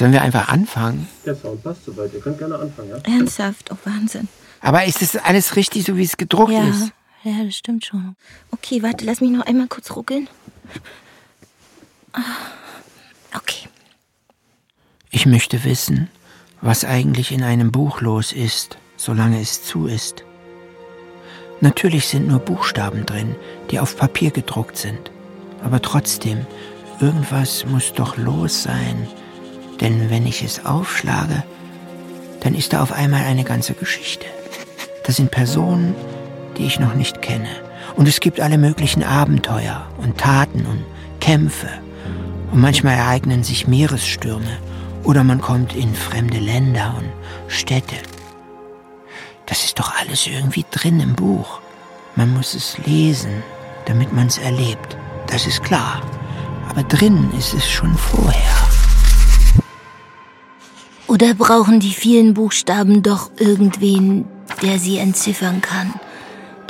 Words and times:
Sollen 0.00 0.14
wir 0.14 0.22
einfach 0.22 0.48
anfangen? 0.48 1.06
Der 1.26 1.36
Sound 1.36 1.62
passt 1.62 1.84
soweit. 1.84 2.14
Ihr 2.14 2.20
könnt 2.20 2.38
gerne 2.38 2.58
anfangen, 2.58 2.88
ja? 2.88 2.96
Ernsthaft? 3.04 3.70
Oh, 3.70 3.76
Wahnsinn. 3.84 4.28
Aber 4.62 4.86
ist 4.86 5.02
das 5.02 5.14
alles 5.14 5.56
richtig, 5.56 5.84
so 5.84 5.94
wie 5.98 6.04
es 6.04 6.16
gedruckt 6.16 6.52
Ja, 6.54 6.66
ist? 6.66 6.90
ja, 7.22 7.44
das 7.44 7.54
stimmt 7.54 7.84
schon. 7.84 8.16
Okay, 8.50 8.82
warte, 8.82 9.04
lass 9.04 9.20
mich 9.20 9.28
noch 9.30 9.44
einmal 9.44 9.66
kurz 9.66 9.94
ruckeln. 9.94 10.26
Ah, 12.14 12.20
Okay. 13.34 13.68
Ich 15.10 15.26
möchte 15.26 15.64
wissen, 15.64 16.08
was 16.62 16.86
eigentlich 16.86 17.30
in 17.30 17.42
einem 17.42 17.70
Buch 17.70 18.00
los 18.00 18.32
ist, 18.32 18.78
solange 18.96 19.38
es 19.38 19.64
zu 19.64 19.86
ist. 19.86 20.24
Natürlich 21.60 22.08
sind 22.08 22.26
nur 22.26 22.38
Buchstaben 22.38 23.04
drin, 23.04 23.36
die 23.70 23.78
auf 23.78 23.98
Papier 23.98 24.30
gedruckt 24.30 24.78
sind. 24.78 25.10
Aber 25.62 25.82
trotzdem, 25.82 26.46
irgendwas 27.02 27.66
muss 27.66 27.92
doch 27.92 28.16
los 28.16 28.62
sein. 28.62 29.06
Denn 29.80 30.10
wenn 30.10 30.26
ich 30.26 30.42
es 30.42 30.64
aufschlage, 30.64 31.42
dann 32.40 32.54
ist 32.54 32.72
da 32.72 32.82
auf 32.82 32.92
einmal 32.92 33.24
eine 33.24 33.44
ganze 33.44 33.74
Geschichte. 33.74 34.26
Das 35.04 35.16
sind 35.16 35.30
Personen, 35.30 35.94
die 36.56 36.66
ich 36.66 36.78
noch 36.78 36.94
nicht 36.94 37.22
kenne. 37.22 37.48
Und 37.96 38.08
es 38.08 38.20
gibt 38.20 38.40
alle 38.40 38.58
möglichen 38.58 39.02
Abenteuer 39.02 39.86
und 39.98 40.18
Taten 40.18 40.66
und 40.66 40.84
Kämpfe. 41.20 41.68
Und 42.52 42.60
manchmal 42.60 42.94
ereignen 42.94 43.42
sich 43.42 43.66
Meeresstürme 43.66 44.58
oder 45.04 45.24
man 45.24 45.40
kommt 45.40 45.74
in 45.74 45.94
fremde 45.94 46.38
Länder 46.38 46.94
und 46.98 47.10
Städte. 47.48 47.96
Das 49.46 49.64
ist 49.64 49.78
doch 49.78 49.92
alles 50.00 50.26
irgendwie 50.26 50.64
drin 50.70 51.00
im 51.00 51.14
Buch. 51.14 51.60
Man 52.16 52.32
muss 52.34 52.54
es 52.54 52.78
lesen, 52.86 53.42
damit 53.86 54.12
man 54.12 54.26
es 54.26 54.38
erlebt. 54.38 54.96
Das 55.26 55.46
ist 55.46 55.62
klar. 55.62 56.02
Aber 56.68 56.82
drin 56.84 57.30
ist 57.36 57.54
es 57.54 57.68
schon 57.68 57.94
vorher. 57.96 58.79
Oder 61.10 61.34
brauchen 61.34 61.80
die 61.80 61.92
vielen 61.92 62.34
Buchstaben 62.34 63.02
doch 63.02 63.32
irgendwen, 63.36 64.26
der 64.62 64.78
sie 64.78 64.98
entziffern 64.98 65.60
kann, 65.60 65.92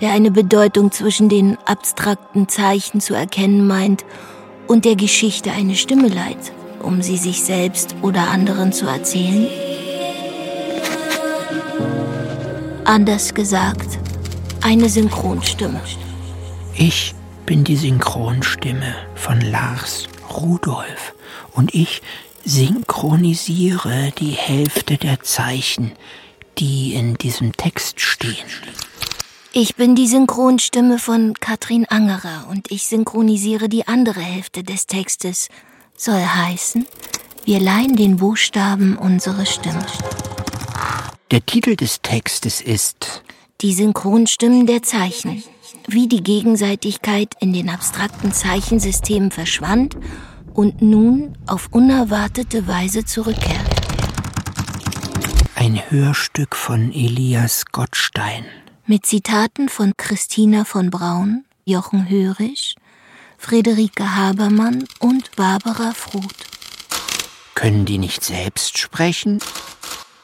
der 0.00 0.12
eine 0.12 0.30
Bedeutung 0.30 0.92
zwischen 0.92 1.28
den 1.28 1.58
abstrakten 1.66 2.48
Zeichen 2.48 3.02
zu 3.02 3.12
erkennen 3.12 3.66
meint 3.66 4.06
und 4.66 4.86
der 4.86 4.97
Geschichte 4.97 5.52
eine 5.52 5.74
Stimme 5.74 6.08
leiht, 6.08 6.55
um 6.82 7.02
sie 7.02 7.19
sich 7.19 7.42
selbst 7.42 7.94
oder 8.00 8.30
anderen 8.30 8.72
zu 8.72 8.86
erzählen? 8.86 9.47
Anders 12.86 13.34
gesagt, 13.34 13.98
eine 14.62 14.88
Synchronstimme. 14.88 15.82
Ich 16.75 17.14
bin 17.44 17.62
die 17.62 17.77
Synchronstimme 17.77 18.94
von 19.16 19.38
Lars 19.42 20.08
Rudolf 20.34 21.12
und 21.52 21.75
ich 21.75 22.00
synchronisiere 22.44 24.12
die 24.19 24.33
Hälfte 24.33 24.96
der 24.96 25.20
Zeichen, 25.20 25.92
die 26.58 26.94
in 26.94 27.14
diesem 27.14 27.52
Text 27.52 28.00
stehen. 28.00 28.47
Ich 29.52 29.74
bin 29.74 29.97
die 29.97 30.06
Synchronstimme 30.06 30.98
von 30.98 31.34
Katrin 31.34 31.84
Angerer 31.86 32.47
und 32.50 32.70
ich 32.70 32.86
synchronisiere 32.86 33.69
die 33.69 33.88
andere 33.88 34.20
Hälfte 34.20 34.62
des 34.62 34.86
Textes. 34.86 35.48
Soll 35.97 36.22
heißen, 36.22 36.86
wir 37.44 37.58
leihen 37.58 37.97
den 37.97 38.19
Buchstaben 38.19 38.97
unsere 38.97 39.47
Stimme. 39.47 39.84
Der 41.30 41.44
Titel 41.44 41.77
des 41.77 42.00
Textes 42.02 42.60
ist 42.60 43.22
Die 43.60 43.75
Synchronstimmen 43.75 44.66
der 44.66 44.82
Zeichen. 44.82 45.42
Wie 45.88 46.06
die 46.06 46.22
Gegenseitigkeit 46.22 47.34
in 47.41 47.52
den 47.52 47.70
abstrakten 47.70 48.32
Zeichensystemen 48.32 49.30
verschwand 49.30 49.97
und 50.61 50.83
nun 50.83 51.39
auf 51.47 51.69
unerwartete 51.70 52.69
Weise 52.69 53.06
zurückkehrt. 53.06 53.66
ein 55.55 55.80
Hörstück 55.91 56.55
von 56.55 56.92
Elias 56.92 57.64
Gottstein. 57.72 58.44
Mit 58.84 59.06
Zitaten 59.06 59.70
von 59.70 59.94
Christina 59.97 60.66
von 60.66 60.91
Braun, 60.91 61.47
Jochen 61.65 62.10
Hörisch, 62.10 62.75
Friederike 63.38 64.16
Habermann 64.16 64.84
und 64.98 65.34
Barbara 65.34 65.93
Fruth. 65.94 66.44
Können 67.54 67.87
die 67.87 67.97
nicht 67.97 68.22
selbst 68.22 68.77
sprechen? 68.77 69.38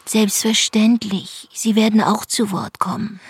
Selbstverständlich, 0.05 1.49
sie 1.55 1.77
werden 1.77 2.03
auch 2.03 2.27
zu 2.27 2.51
Wort 2.51 2.79
kommen. 2.79 3.21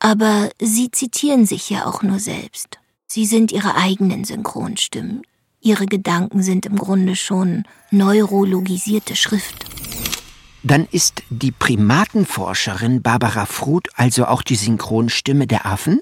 Aber 0.00 0.50
sie 0.60 0.90
zitieren 0.90 1.46
sich 1.46 1.70
ja 1.70 1.86
auch 1.86 2.02
nur 2.02 2.18
selbst. 2.18 2.80
Sie 3.06 3.24
sind 3.24 3.52
ihre 3.52 3.76
eigenen 3.76 4.24
Synchronstimmen. 4.24 5.22
Ihre 5.60 5.86
Gedanken 5.86 6.42
sind 6.42 6.66
im 6.66 6.76
Grunde 6.76 7.16
schon 7.16 7.64
neurologisierte 7.90 9.16
Schrift. 9.16 9.66
Dann 10.62 10.88
ist 10.90 11.22
die 11.30 11.52
Primatenforscherin 11.52 13.02
Barbara 13.02 13.46
Fruth 13.46 13.88
also 13.94 14.26
auch 14.26 14.42
die 14.42 14.56
Synchronstimme 14.56 15.46
der 15.46 15.64
Affen? 15.64 16.00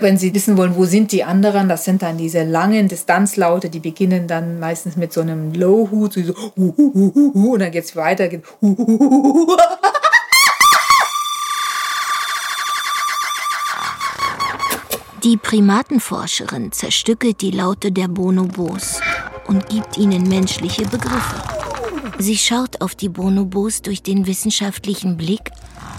Wenn 0.00 0.16
Sie 0.16 0.34
wissen 0.34 0.56
wollen, 0.56 0.74
wo 0.74 0.86
sind 0.86 1.12
die 1.12 1.22
anderen, 1.22 1.68
das 1.68 1.84
sind 1.84 2.02
dann 2.02 2.18
diese 2.18 2.42
langen 2.42 2.88
Distanzlaute, 2.88 3.70
die 3.70 3.80
beginnen 3.80 4.26
dann 4.26 4.58
meistens 4.58 4.96
mit 4.96 5.12
so 5.12 5.20
einem 5.20 5.52
Low-Hut, 5.52 6.14
so 6.14 6.34
hu, 6.56 7.52
und 7.52 7.58
dann 7.60 7.70
geht's 7.70 7.94
weiter. 7.94 8.28
Geht 8.28 8.42
Die 15.24 15.38
Primatenforscherin 15.38 16.70
zerstückelt 16.72 17.40
die 17.40 17.50
Laute 17.50 17.90
der 17.90 18.08
Bonobos 18.08 19.00
und 19.46 19.66
gibt 19.70 19.96
ihnen 19.96 20.28
menschliche 20.28 20.82
Begriffe. 20.82 21.42
Sie 22.18 22.36
schaut 22.36 22.82
auf 22.82 22.94
die 22.94 23.08
Bonobos 23.08 23.80
durch 23.80 24.02
den 24.02 24.26
wissenschaftlichen 24.26 25.16
Blick 25.16 25.50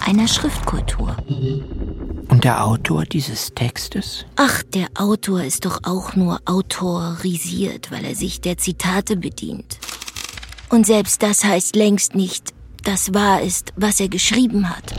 einer 0.06 0.28
Schriftkultur. 0.28 1.16
Und 2.28 2.44
der 2.44 2.64
Autor 2.64 3.04
dieses 3.04 3.52
Textes? 3.52 4.24
Ach, 4.36 4.62
der 4.62 4.86
Autor 4.94 5.42
ist 5.42 5.64
doch 5.64 5.80
auch 5.82 6.14
nur 6.14 6.40
autorisiert, 6.44 7.90
weil 7.90 8.04
er 8.04 8.14
sich 8.14 8.40
der 8.40 8.58
Zitate 8.58 9.16
bedient. 9.16 9.78
Und 10.68 10.86
selbst 10.86 11.24
das 11.24 11.42
heißt 11.42 11.74
längst 11.74 12.14
nicht, 12.14 12.54
dass 12.84 13.12
wahr 13.12 13.42
ist, 13.42 13.72
was 13.74 13.98
er 13.98 14.08
geschrieben 14.08 14.70
hat. 14.70 14.94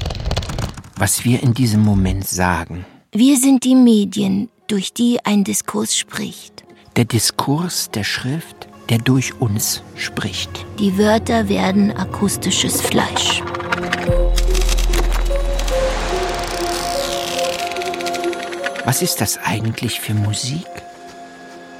Was 0.97 1.23
wir 1.23 1.41
in 1.41 1.53
diesem 1.53 1.81
Moment 1.81 2.27
sagen. 2.27 2.85
Wir 3.13 3.37
sind 3.37 3.63
die 3.63 3.73
Medien, 3.73 4.49
durch 4.67 4.91
die 4.91 5.23
ein 5.23 5.45
Diskurs 5.45 5.95
spricht. 5.97 6.65
Der 6.97 7.05
Diskurs 7.05 7.89
der 7.89 8.03
Schrift, 8.03 8.67
der 8.89 8.97
durch 8.97 9.39
uns 9.39 9.81
spricht. 9.95 10.65
Die 10.77 10.97
Wörter 10.97 11.47
werden 11.47 11.95
akustisches 11.95 12.81
Fleisch. 12.81 13.41
Was 18.83 19.01
ist 19.01 19.21
das 19.21 19.37
eigentlich 19.37 20.01
für 20.01 20.13
Musik? 20.13 20.67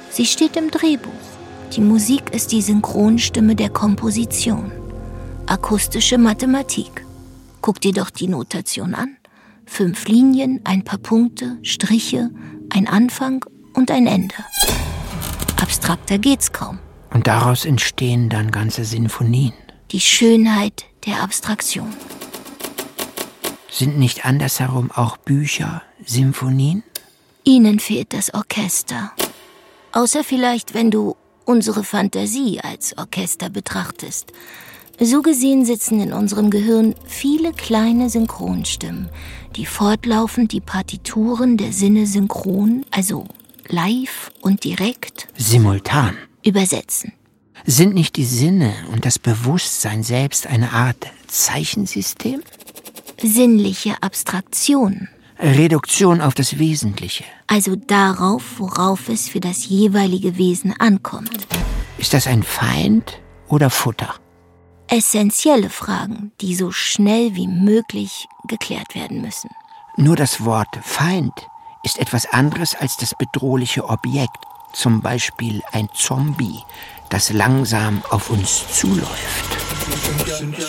Sie 0.08 0.24
steht 0.24 0.56
im 0.56 0.70
Drehbuch. 0.70 1.12
Die 1.76 1.82
Musik 1.82 2.30
ist 2.30 2.52
die 2.52 2.62
Synchronstimme 2.62 3.54
der 3.54 3.68
Komposition. 3.68 4.72
Akustische 5.44 6.16
Mathematik. 6.16 7.04
Guck 7.60 7.82
dir 7.82 7.92
doch 7.92 8.08
die 8.08 8.28
Notation 8.28 8.94
an. 8.94 9.17
Fünf 9.68 10.08
Linien, 10.08 10.60
ein 10.64 10.82
paar 10.82 10.98
Punkte, 10.98 11.58
Striche, 11.62 12.30
ein 12.70 12.88
Anfang 12.88 13.44
und 13.74 13.90
ein 13.90 14.06
Ende. 14.06 14.34
Abstrakter 15.60 16.18
geht's 16.18 16.52
kaum. 16.52 16.78
Und 17.12 17.26
daraus 17.26 17.64
entstehen 17.64 18.28
dann 18.28 18.50
ganze 18.50 18.84
Sinfonien. 18.84 19.52
Die 19.92 20.00
Schönheit 20.00 20.86
der 21.06 21.22
Abstraktion. 21.22 21.92
Sind 23.70 23.98
nicht 23.98 24.24
andersherum 24.24 24.90
auch 24.90 25.16
Bücher 25.18 25.82
Symphonien? 26.04 26.82
Ihnen 27.44 27.78
fehlt 27.78 28.12
das 28.14 28.34
Orchester. 28.34 29.12
Außer 29.92 30.24
vielleicht, 30.24 30.74
wenn 30.74 30.90
du 30.90 31.14
unsere 31.44 31.84
Fantasie 31.84 32.60
als 32.60 32.96
Orchester 32.98 33.50
betrachtest. 33.50 34.32
So 35.00 35.22
gesehen 35.22 35.64
sitzen 35.64 36.00
in 36.00 36.12
unserem 36.12 36.50
Gehirn 36.50 36.96
viele 37.06 37.52
kleine 37.52 38.10
Synchronstimmen, 38.10 39.10
die 39.56 39.66
fortlaufend 39.66 40.52
die 40.52 40.60
Partituren 40.60 41.56
der 41.56 41.72
Sinne 41.72 42.06
synchron, 42.06 42.84
also 42.90 43.26
live 43.68 44.30
und 44.40 44.64
direkt, 44.64 45.28
Simultan. 45.36 46.16
übersetzen. 46.44 47.12
Sind 47.66 47.94
nicht 47.94 48.16
die 48.16 48.24
Sinne 48.24 48.72
und 48.92 49.04
das 49.04 49.18
Bewusstsein 49.18 50.02
selbst 50.02 50.46
eine 50.46 50.72
Art 50.72 51.06
Zeichensystem? 51.26 52.40
Sinnliche 53.20 53.96
Abstraktion, 54.00 55.08
Reduktion 55.40 56.20
auf 56.20 56.34
das 56.34 56.58
Wesentliche. 56.58 57.24
also 57.46 57.74
darauf, 57.76 58.58
worauf 58.58 59.08
es 59.08 59.28
für 59.28 59.40
das 59.40 59.68
jeweilige 59.68 60.36
Wesen 60.38 60.72
ankommt. 60.78 61.46
Ist 61.98 62.14
das 62.14 62.26
ein 62.26 62.42
Feind 62.42 63.20
oder 63.48 63.70
Futter? 63.70 64.14
Essentielle 64.90 65.68
Fragen, 65.68 66.32
die 66.40 66.54
so 66.54 66.70
schnell 66.70 67.34
wie 67.34 67.46
möglich 67.46 68.26
geklärt 68.46 68.94
werden 68.94 69.20
müssen. 69.20 69.50
Nur 69.96 70.16
das 70.16 70.44
Wort 70.44 70.78
Feind 70.82 71.46
ist 71.82 71.98
etwas 71.98 72.26
anderes 72.32 72.74
als 72.74 72.96
das 72.96 73.14
bedrohliche 73.14 73.84
Objekt, 73.84 74.38
zum 74.72 75.02
Beispiel 75.02 75.62
ein 75.72 75.88
Zombie, 75.92 76.62
das 77.10 77.30
langsam 77.32 78.02
auf 78.08 78.30
uns 78.30 78.66
zuläuft. 78.72 79.58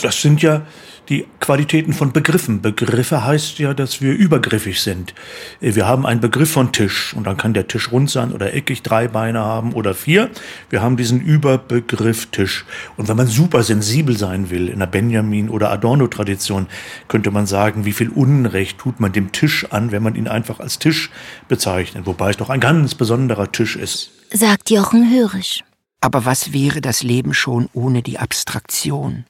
Das 0.02 0.22
sind 0.22 0.42
ja 0.42 0.64
die 1.10 1.26
Qualitäten 1.40 1.94
von 1.94 2.12
Begriffen. 2.12 2.62
Begriffe 2.62 3.26
heißt 3.26 3.58
ja, 3.60 3.74
dass 3.74 4.02
wir 4.02 4.14
übergriffig 4.14 4.82
sind. 4.82 5.16
Wir 5.60 5.88
haben 5.88 6.06
einen 6.06 6.22
Begriff 6.22 6.52
von 6.52 6.72
Tisch 6.72 7.14
und 7.16 7.26
dann 7.26 7.36
kann 7.36 7.54
der 7.54 7.68
Tisch 7.68 7.92
rund 7.92 8.10
sein 8.10 8.32
oder 8.32 8.54
eckig, 8.54 8.84
drei 8.84 9.08
Beine 9.08 9.40
haben 9.40 9.74
oder 9.74 9.96
vier. 9.96 10.30
Wir 10.70 10.82
haben 10.82 10.98
diesen 10.98 11.20
Überbegriff 11.20 12.28
Tisch. 12.28 12.66
Und 12.96 13.08
wenn 13.08 13.18
man 13.18 13.28
super 13.28 13.64
sensibel 13.64 14.16
sein 14.18 14.52
will, 14.52 14.70
in 14.70 14.80
der 14.80 14.86
Benjamin- 14.86 15.50
oder 15.50 15.72
Adorno-Tradition, 15.72 16.68
könnte 17.08 17.32
man 17.32 17.48
sagen, 17.48 17.86
wie 17.86 17.94
viel 17.94 18.10
Unrecht 18.10 18.78
tut 18.78 19.00
man 19.00 19.12
dem 19.12 19.32
Tisch 19.32 19.66
an, 19.72 19.92
wenn 19.92 20.04
man 20.04 20.16
ihn 20.16 20.28
einfach 20.28 20.60
als 20.60 20.78
Tisch 20.78 21.10
bezeichnet, 21.48 22.06
wobei 22.06 22.30
es 22.30 22.38
doch 22.38 22.50
ein 22.50 22.60
ganz 22.60 22.94
besonderer 22.94 23.52
Tisch 23.52 23.76
ist. 23.76 24.12
Sagt 24.32 24.70
Jochen 24.70 25.12
Hörisch. 25.12 25.64
Aber 26.02 26.24
was 26.24 26.54
wäre 26.54 26.82
das 26.82 27.04
Leben 27.04 27.34
schon 27.34 27.68
ohne 27.74 28.02
die 28.02 28.20
Abstraktion? 28.20 29.26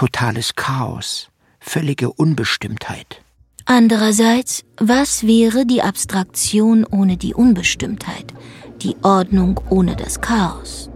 Totales 0.00 0.54
Chaos, 0.54 1.28
völlige 1.58 2.10
Unbestimmtheit. 2.10 3.20
Andererseits, 3.66 4.64
was 4.78 5.26
wäre 5.26 5.66
die 5.66 5.82
Abstraktion 5.82 6.86
ohne 6.86 7.18
die 7.18 7.34
Unbestimmtheit, 7.34 8.32
die 8.80 8.96
Ordnung 9.02 9.60
ohne 9.68 9.96
das 9.96 10.22
Chaos? 10.22 10.88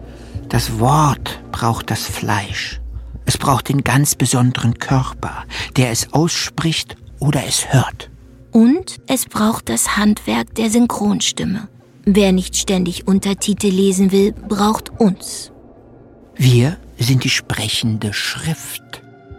Das 0.48 0.78
Wort 0.78 1.38
braucht 1.52 1.90
das 1.90 2.06
Fleisch. 2.06 2.80
Es 3.26 3.36
braucht 3.36 3.68
den 3.68 3.84
ganz 3.84 4.14
besonderen 4.14 4.78
Körper, 4.78 5.44
der 5.76 5.90
es 5.90 6.14
ausspricht 6.14 6.96
oder 7.20 7.44
es 7.46 7.74
hört. 7.74 8.08
Und 8.52 9.02
es 9.06 9.26
braucht 9.26 9.68
das 9.68 9.98
Handwerk 9.98 10.54
der 10.54 10.70
Synchronstimme. 10.70 11.68
Wer 12.06 12.32
nicht 12.32 12.56
ständig 12.56 13.06
Untertitel 13.06 13.68
lesen 13.68 14.12
will, 14.12 14.32
braucht 14.32 14.98
uns. 14.98 15.52
Wir 16.36 16.78
sind 16.98 17.24
die 17.24 17.30
sprechende 17.30 18.12
Schrift. 18.12 18.82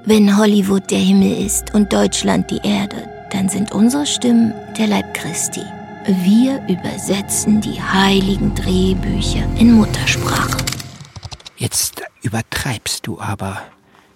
Wenn 0.06 0.38
Hollywood 0.38 0.92
der 0.92 1.00
Himmel 1.00 1.46
ist 1.46 1.74
und 1.74 1.92
Deutschland 1.92 2.52
die 2.52 2.62
Erde, 2.64 3.10
dann 3.32 3.50
sind 3.50 3.72
unsere 3.72 4.06
Stimmen 4.06 4.54
der 4.78 4.88
Leib 4.88 5.14
Christi. 5.14 5.64
Wir 6.08 6.62
übersetzen 6.68 7.62
die 7.62 7.82
heiligen 7.82 8.54
Drehbücher 8.54 9.44
in 9.58 9.72
Muttersprache. 9.72 10.58
Jetzt 11.58 12.04
übertreibst 12.22 13.08
du 13.08 13.20
aber. 13.20 13.62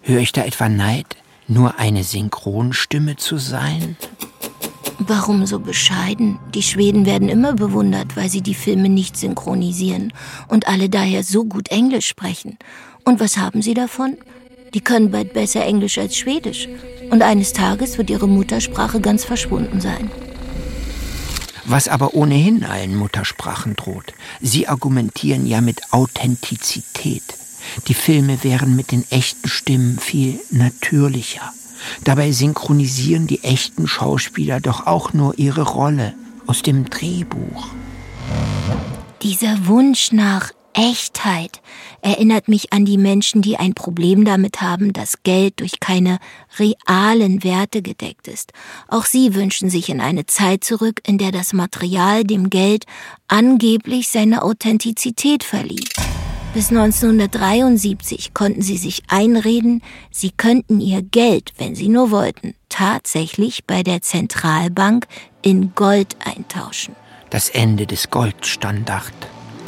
Höre 0.01 0.19
ich 0.19 0.31
da 0.31 0.43
etwa 0.43 0.69
Neid, 0.69 1.17
nur 1.47 1.79
eine 1.79 2.03
Synchronstimme 2.03 3.15
zu 3.15 3.37
sein? 3.37 3.97
Warum 4.99 5.45
so 5.45 5.59
bescheiden? 5.59 6.37
Die 6.53 6.61
Schweden 6.61 7.05
werden 7.05 7.29
immer 7.29 7.53
bewundert, 7.53 8.15
weil 8.15 8.29
sie 8.29 8.41
die 8.41 8.53
Filme 8.53 8.89
nicht 8.89 9.17
synchronisieren 9.17 10.13
und 10.49 10.67
alle 10.67 10.89
daher 10.89 11.23
so 11.23 11.45
gut 11.45 11.69
Englisch 11.69 12.07
sprechen. 12.07 12.59
Und 13.09 13.19
was 13.19 13.39
haben 13.39 13.63
sie 13.63 13.73
davon? 13.73 14.17
Die 14.75 14.81
können 14.81 15.09
bald 15.09 15.33
besser 15.33 15.65
Englisch 15.65 15.97
als 15.97 16.15
Schwedisch. 16.15 16.67
Und 17.09 17.23
eines 17.23 17.53
Tages 17.53 17.97
wird 17.97 18.11
ihre 18.11 18.27
Muttersprache 18.27 19.01
ganz 19.01 19.25
verschwunden 19.25 19.81
sein. 19.81 20.11
Was 21.65 21.87
aber 21.87 22.13
ohnehin 22.13 22.63
allen 22.63 22.95
Muttersprachen 22.95 23.75
droht. 23.75 24.13
Sie 24.41 24.67
argumentieren 24.67 25.47
ja 25.47 25.59
mit 25.59 25.91
Authentizität. 25.91 27.23
Die 27.87 27.95
Filme 27.95 28.43
wären 28.43 28.75
mit 28.75 28.91
den 28.91 29.03
echten 29.09 29.49
Stimmen 29.49 29.97
viel 29.97 30.39
natürlicher. 30.51 31.51
Dabei 32.03 32.31
synchronisieren 32.31 33.25
die 33.25 33.43
echten 33.43 33.87
Schauspieler 33.87 34.59
doch 34.59 34.85
auch 34.85 35.13
nur 35.13 35.39
ihre 35.39 35.63
Rolle 35.63 36.13
aus 36.45 36.61
dem 36.61 36.87
Drehbuch. 36.91 37.69
Dieser 39.23 39.65
Wunsch 39.65 40.11
nach 40.11 40.51
Echtheit 40.73 41.61
erinnert 42.01 42.47
mich 42.47 42.71
an 42.71 42.85
die 42.85 42.97
Menschen, 42.97 43.41
die 43.41 43.57
ein 43.57 43.73
Problem 43.73 44.25
damit 44.25 44.61
haben, 44.61 44.93
dass 44.93 45.23
Geld 45.23 45.59
durch 45.59 45.79
keine 45.79 46.19
realen 46.57 47.43
Werte 47.43 47.81
gedeckt 47.81 48.27
ist. 48.27 48.53
Auch 48.87 49.05
sie 49.05 49.35
wünschen 49.35 49.69
sich 49.69 49.89
in 49.89 50.01
eine 50.01 50.25
Zeit 50.25 50.63
zurück, 50.63 51.01
in 51.05 51.17
der 51.17 51.31
das 51.31 51.53
Material 51.53 52.23
dem 52.23 52.49
Geld 52.49 52.85
angeblich 53.27 54.09
seine 54.09 54.43
Authentizität 54.43 55.43
verlieh. 55.43 55.85
Bis 56.53 56.69
1973 56.69 58.33
konnten 58.33 58.63
sie 58.63 58.77
sich 58.77 59.03
einreden, 59.07 59.83
sie 60.09 60.31
könnten 60.31 60.79
ihr 60.81 61.03
Geld, 61.03 61.53
wenn 61.57 61.75
sie 61.75 61.89
nur 61.89 62.09
wollten, 62.09 62.55
tatsächlich 62.69 63.65
bei 63.65 63.83
der 63.83 64.01
Zentralbank 64.01 65.05
in 65.43 65.75
Gold 65.75 66.15
eintauschen. 66.25 66.95
Das 67.29 67.49
Ende 67.49 67.85
des 67.85 68.09
Goldstandard. 68.09 69.13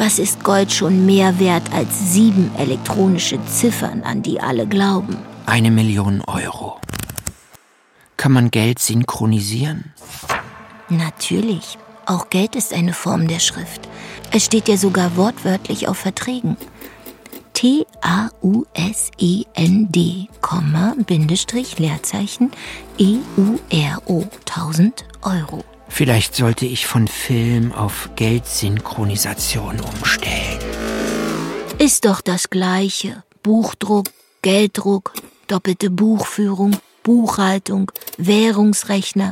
Was 0.01 0.17
ist 0.17 0.43
Gold 0.43 0.73
schon 0.73 1.05
mehr 1.05 1.37
wert 1.37 1.71
als 1.71 2.11
sieben 2.11 2.49
elektronische 2.57 3.37
Ziffern, 3.45 4.01
an 4.01 4.23
die 4.23 4.41
alle 4.41 4.65
glauben? 4.65 5.15
Eine 5.45 5.69
Million 5.69 6.23
Euro. 6.25 6.79
Kann 8.17 8.31
man 8.31 8.49
Geld 8.49 8.79
synchronisieren? 8.79 9.93
Natürlich. 10.89 11.77
Auch 12.07 12.31
Geld 12.31 12.55
ist 12.55 12.73
eine 12.73 12.93
Form 12.93 13.27
der 13.27 13.37
Schrift. 13.37 13.87
Es 14.31 14.45
steht 14.45 14.67
ja 14.67 14.75
sogar 14.75 15.17
wortwörtlich 15.17 15.87
auf 15.87 15.99
Verträgen. 15.99 16.57
T-A-U-S-E-N-D, 17.53 18.29
Bindestrich, 21.05 21.77
Leerzeichen, 21.77 22.49
E-U-R-O, 22.97 24.25
1000 24.49 25.05
Euro. 25.21 25.63
Vielleicht 25.93 26.35
sollte 26.35 26.65
ich 26.65 26.87
von 26.87 27.09
Film 27.09 27.73
auf 27.73 28.09
Geldsynchronisation 28.15 29.81
umstellen. 29.81 30.59
Ist 31.79 32.05
doch 32.05 32.21
das 32.21 32.49
Gleiche. 32.49 33.23
Buchdruck, 33.43 34.07
Gelddruck, 34.41 35.13
doppelte 35.47 35.89
Buchführung, 35.89 36.77
Buchhaltung, 37.03 37.91
Währungsrechner, 38.17 39.31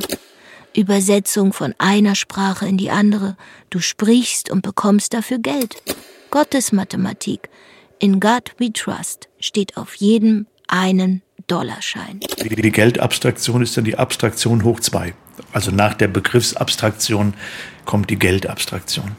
Übersetzung 0.76 1.54
von 1.54 1.74
einer 1.78 2.14
Sprache 2.14 2.68
in 2.68 2.76
die 2.76 2.90
andere. 2.90 3.38
Du 3.70 3.80
sprichst 3.80 4.50
und 4.50 4.60
bekommst 4.60 5.14
dafür 5.14 5.38
Geld. 5.38 5.82
Gottes 6.30 6.72
Mathematik. 6.72 7.48
In 7.98 8.20
God 8.20 8.52
we 8.58 8.70
trust 8.70 9.30
steht 9.40 9.78
auf 9.78 9.94
jedem 9.94 10.46
einen 10.68 11.22
Dollarschein. 11.46 12.20
Die 12.20 12.72
Geldabstraktion 12.72 13.62
ist 13.62 13.76
dann 13.76 13.84
die 13.84 13.96
Abstraktion 13.96 14.64
hoch 14.64 14.80
zwei. 14.80 15.14
Also 15.52 15.70
nach 15.70 15.94
der 15.94 16.08
Begriffsabstraktion 16.08 17.34
kommt 17.84 18.10
die 18.10 18.18
Geldabstraktion. 18.18 19.12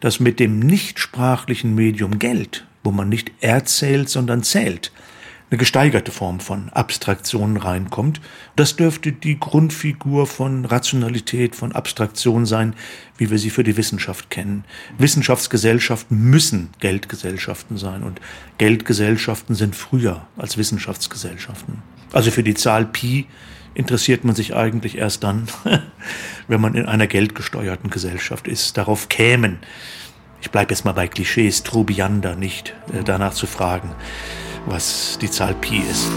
Das 0.00 0.20
mit 0.20 0.40
dem 0.40 0.58
nichtsprachlichen 0.58 1.74
Medium 1.74 2.18
Geld, 2.18 2.66
wo 2.82 2.90
man 2.90 3.08
nicht 3.08 3.30
erzählt, 3.40 4.08
sondern 4.08 4.42
zählt, 4.42 4.92
eine 5.52 5.58
gesteigerte 5.58 6.10
Form 6.10 6.40
von 6.40 6.70
Abstraktion 6.70 7.58
reinkommt. 7.58 8.22
Das 8.56 8.74
dürfte 8.76 9.12
die 9.12 9.38
Grundfigur 9.38 10.26
von 10.26 10.64
Rationalität, 10.64 11.54
von 11.54 11.72
Abstraktion 11.72 12.46
sein, 12.46 12.74
wie 13.18 13.30
wir 13.30 13.38
sie 13.38 13.50
für 13.50 13.62
die 13.62 13.76
Wissenschaft 13.76 14.30
kennen. 14.30 14.64
Wissenschaftsgesellschaften 14.96 16.18
müssen 16.18 16.70
Geldgesellschaften 16.80 17.76
sein 17.76 18.02
und 18.02 18.18
Geldgesellschaften 18.56 19.54
sind 19.54 19.76
früher 19.76 20.26
als 20.38 20.56
Wissenschaftsgesellschaften. 20.56 21.82
Also 22.12 22.30
für 22.30 22.42
die 22.42 22.54
Zahl 22.54 22.86
Pi 22.86 23.26
interessiert 23.74 24.24
man 24.24 24.34
sich 24.34 24.56
eigentlich 24.56 24.96
erst 24.96 25.22
dann, 25.22 25.48
wenn 26.48 26.62
man 26.62 26.74
in 26.74 26.86
einer 26.86 27.06
geldgesteuerten 27.06 27.90
Gesellschaft 27.90 28.48
ist. 28.48 28.78
Darauf 28.78 29.10
kämen, 29.10 29.58
ich 30.40 30.50
bleibe 30.50 30.72
jetzt 30.72 30.86
mal 30.86 30.92
bei 30.92 31.08
Klischees, 31.08 31.62
Trubiander 31.62 32.36
nicht 32.36 32.74
äh, 32.90 33.04
danach 33.04 33.34
zu 33.34 33.46
fragen 33.46 33.94
was 34.66 35.18
die 35.20 35.30
Zahl 35.30 35.54
Pi 35.54 35.78
ist. 35.78 36.08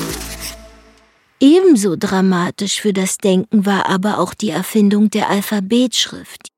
Ebenso 1.39 1.95
dramatisch 1.95 2.81
für 2.81 2.93
das 2.93 3.17
Denken 3.17 3.65
war 3.65 3.89
aber 3.89 4.19
auch 4.19 4.33
die 4.33 4.49
Erfindung 4.49 5.09
der 5.09 5.29
Alphabetschrift. 5.29 6.49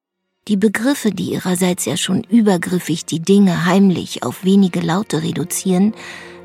Die 0.47 0.55
Begriffe, 0.55 1.11
die 1.11 1.33
ihrerseits 1.33 1.85
ja 1.85 1.97
schon 1.97 2.23
übergriffig 2.23 3.05
die 3.05 3.19
Dinge 3.19 3.65
heimlich 3.65 4.23
auf 4.23 4.45
wenige 4.45 4.79
Laute 4.79 5.23
reduzieren, 5.23 5.93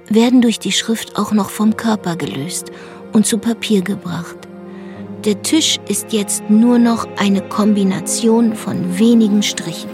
werden 0.09 0.43
durch 0.43 0.59
die 0.59 0.73
Schrift 0.73 1.17
auch 1.17 1.33
noch 1.33 1.51
vom 1.51 1.77
Körper 1.77 2.17
gelöst 2.17 2.73
und 3.13 3.27
zu 3.27 3.39
Papier 3.39 3.83
gebracht. 3.83 4.37
Der 5.25 5.43
Tisch 5.43 5.79
ist 5.87 6.13
jetzt 6.13 6.51
nur 6.51 6.79
noch 6.79 7.07
eine 7.17 7.43
Kombination 7.43 8.57
von 8.57 8.99
wenigen 8.99 9.45
Strichen. 9.45 9.91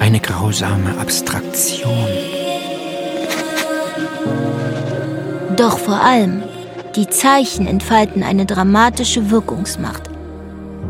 Eine 0.00 0.18
grausame 0.18 0.98
Abstraktion. 0.98 2.08
Doch 5.56 5.78
vor 5.78 6.00
allem, 6.02 6.42
die 6.96 7.08
Zeichen 7.08 7.66
entfalten 7.66 8.22
eine 8.22 8.44
dramatische 8.44 9.30
Wirkungsmacht. 9.30 10.10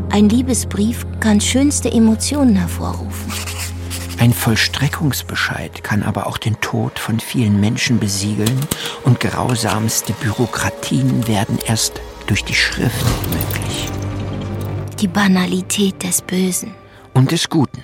Ein 0.09 0.27
Liebesbrief 0.27 1.05
kann 1.21 1.39
schönste 1.39 1.89
Emotionen 1.89 2.57
hervorrufen. 2.57 3.31
Ein 4.19 4.33
Vollstreckungsbescheid 4.33 5.83
kann 5.83 6.03
aber 6.03 6.27
auch 6.27 6.37
den 6.37 6.59
Tod 6.59 6.99
von 6.99 7.19
vielen 7.19 7.61
Menschen 7.61 7.99
besiegeln 7.99 8.59
und 9.05 9.21
grausamste 9.21 10.11
Bürokratien 10.13 11.27
werden 11.27 11.59
erst 11.65 12.01
durch 12.25 12.43
die 12.43 12.55
Schrift 12.55 13.05
möglich. 13.29 13.89
Die 14.99 15.07
Banalität 15.07 16.03
des 16.03 16.21
Bösen. 16.21 16.73
Und 17.13 17.31
des 17.31 17.47
Guten. 17.47 17.83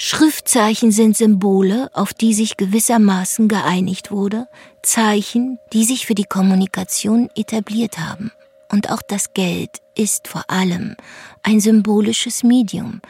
Schriftzeichen 0.00 0.92
sind 0.92 1.16
Symbole, 1.16 1.90
auf 1.92 2.14
die 2.14 2.32
sich 2.32 2.56
gewissermaßen 2.56 3.48
geeinigt 3.48 4.12
wurde, 4.12 4.46
Zeichen, 4.82 5.58
die 5.72 5.84
sich 5.84 6.06
für 6.06 6.14
die 6.14 6.24
Kommunikation 6.24 7.30
etabliert 7.34 7.98
haben. 7.98 8.32
Und 8.70 8.90
auch 8.90 9.02
das 9.06 9.32
Geld 9.32 9.78
ist 9.94 10.28
vor 10.28 10.44
allem 10.48 10.96
ein 11.42 11.60
symbolisches 11.60 12.42
Medium, 12.42 13.00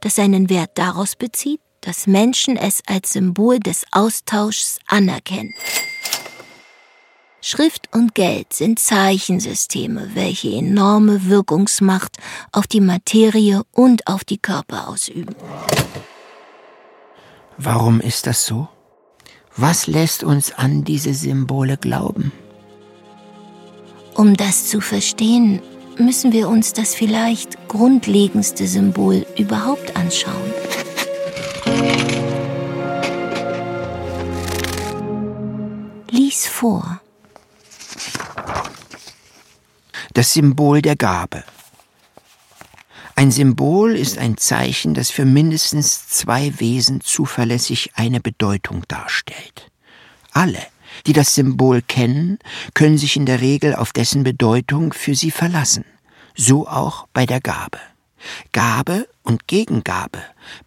das 0.00 0.16
seinen 0.16 0.50
Wert 0.50 0.72
daraus 0.74 1.16
bezieht, 1.16 1.60
dass 1.80 2.06
Menschen 2.06 2.56
es 2.56 2.82
als 2.86 3.12
Symbol 3.12 3.60
des 3.60 3.84
Austauschs 3.92 4.78
anerkennen. 4.86 5.54
Schrift 7.40 7.90
und 7.92 8.14
Geld 8.14 8.54
sind 8.54 8.78
Zeichensysteme, 8.78 10.12
welche 10.14 10.48
enorme 10.48 11.26
Wirkungsmacht 11.26 12.16
auf 12.52 12.66
die 12.66 12.80
Materie 12.80 13.62
und 13.70 14.06
auf 14.06 14.24
die 14.24 14.38
Körper 14.38 14.88
ausüben. 14.88 15.36
Warum 17.58 18.00
ist 18.00 18.26
das 18.26 18.46
so? 18.46 18.68
Was 19.56 19.86
lässt 19.86 20.24
uns 20.24 20.52
an 20.52 20.82
diese 20.82 21.14
Symbole 21.14 21.76
glauben? 21.76 22.32
Um 24.14 24.36
das 24.36 24.66
zu 24.66 24.80
verstehen, 24.80 25.62
müssen 25.96 26.32
wir 26.32 26.48
uns 26.48 26.72
das 26.72 26.94
vielleicht 26.94 27.68
grundlegendste 27.68 28.66
Symbol 28.66 29.24
überhaupt 29.38 29.96
anschauen. 29.96 30.52
Lies 36.10 36.46
vor. 36.46 37.00
Das 40.14 40.32
Symbol 40.32 40.82
der 40.82 40.96
Gabe. 40.96 41.44
Ein 43.16 43.30
Symbol 43.30 43.94
ist 43.94 44.18
ein 44.18 44.36
Zeichen, 44.36 44.94
das 44.94 45.10
für 45.10 45.24
mindestens 45.24 46.08
zwei 46.08 46.52
Wesen 46.58 47.00
zuverlässig 47.00 47.92
eine 47.94 48.20
Bedeutung 48.20 48.82
darstellt. 48.88 49.70
Alle, 50.32 50.58
die 51.06 51.12
das 51.12 51.34
Symbol 51.34 51.80
kennen, 51.80 52.40
können 52.74 52.98
sich 52.98 53.16
in 53.16 53.24
der 53.24 53.40
Regel 53.40 53.76
auf 53.76 53.92
dessen 53.92 54.24
Bedeutung 54.24 54.92
für 54.92 55.14
sie 55.14 55.30
verlassen. 55.30 55.84
So 56.34 56.66
auch 56.66 57.06
bei 57.12 57.24
der 57.24 57.40
Gabe. 57.40 57.78
Gabe 58.52 59.06
und 59.22 59.46
Gegengabe 59.46 60.18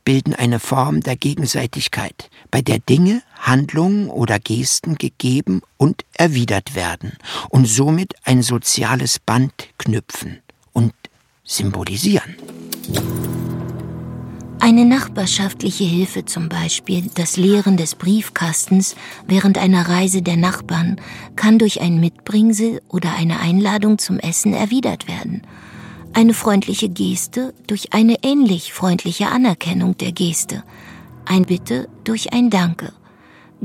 bilden 0.05 0.33
eine 0.33 0.59
Form 0.59 1.01
der 1.01 1.17
Gegenseitigkeit, 1.17 2.29
bei 2.49 2.61
der 2.61 2.79
Dinge, 2.79 3.23
Handlungen 3.39 4.09
oder 4.09 4.39
Gesten 4.39 4.95
gegeben 4.95 5.61
und 5.75 6.05
erwidert 6.13 6.75
werden 6.75 7.17
und 7.49 7.65
somit 7.65 8.13
ein 8.23 8.41
soziales 8.41 9.19
Band 9.19 9.69
knüpfen 9.77 10.39
und 10.71 10.93
symbolisieren. 11.47 12.35
Eine 14.59 14.85
nachbarschaftliche 14.85 15.85
Hilfe 15.85 16.25
zum 16.25 16.49
Beispiel, 16.49 17.09
das 17.15 17.37
Leeren 17.37 17.77
des 17.77 17.95
Briefkastens 17.95 18.95
während 19.25 19.57
einer 19.57 19.87
Reise 19.87 20.21
der 20.21 20.35
Nachbarn, 20.35 20.99
kann 21.35 21.57
durch 21.57 21.79
ein 21.79 21.99
Mitbringsel 21.99 22.81
oder 22.89 23.13
eine 23.15 23.39
Einladung 23.39 23.97
zum 23.97 24.19
Essen 24.19 24.53
erwidert 24.53 25.07
werden. 25.07 25.43
Eine 26.13 26.33
freundliche 26.33 26.89
Geste 26.89 27.53
durch 27.67 27.93
eine 27.93 28.23
ähnlich 28.23 28.73
freundliche 28.73 29.27
Anerkennung 29.27 29.95
der 29.97 30.11
Geste. 30.11 30.63
Ein 31.25 31.45
Bitte 31.45 31.87
durch 32.03 32.33
ein 32.33 32.49
Danke. 32.49 32.91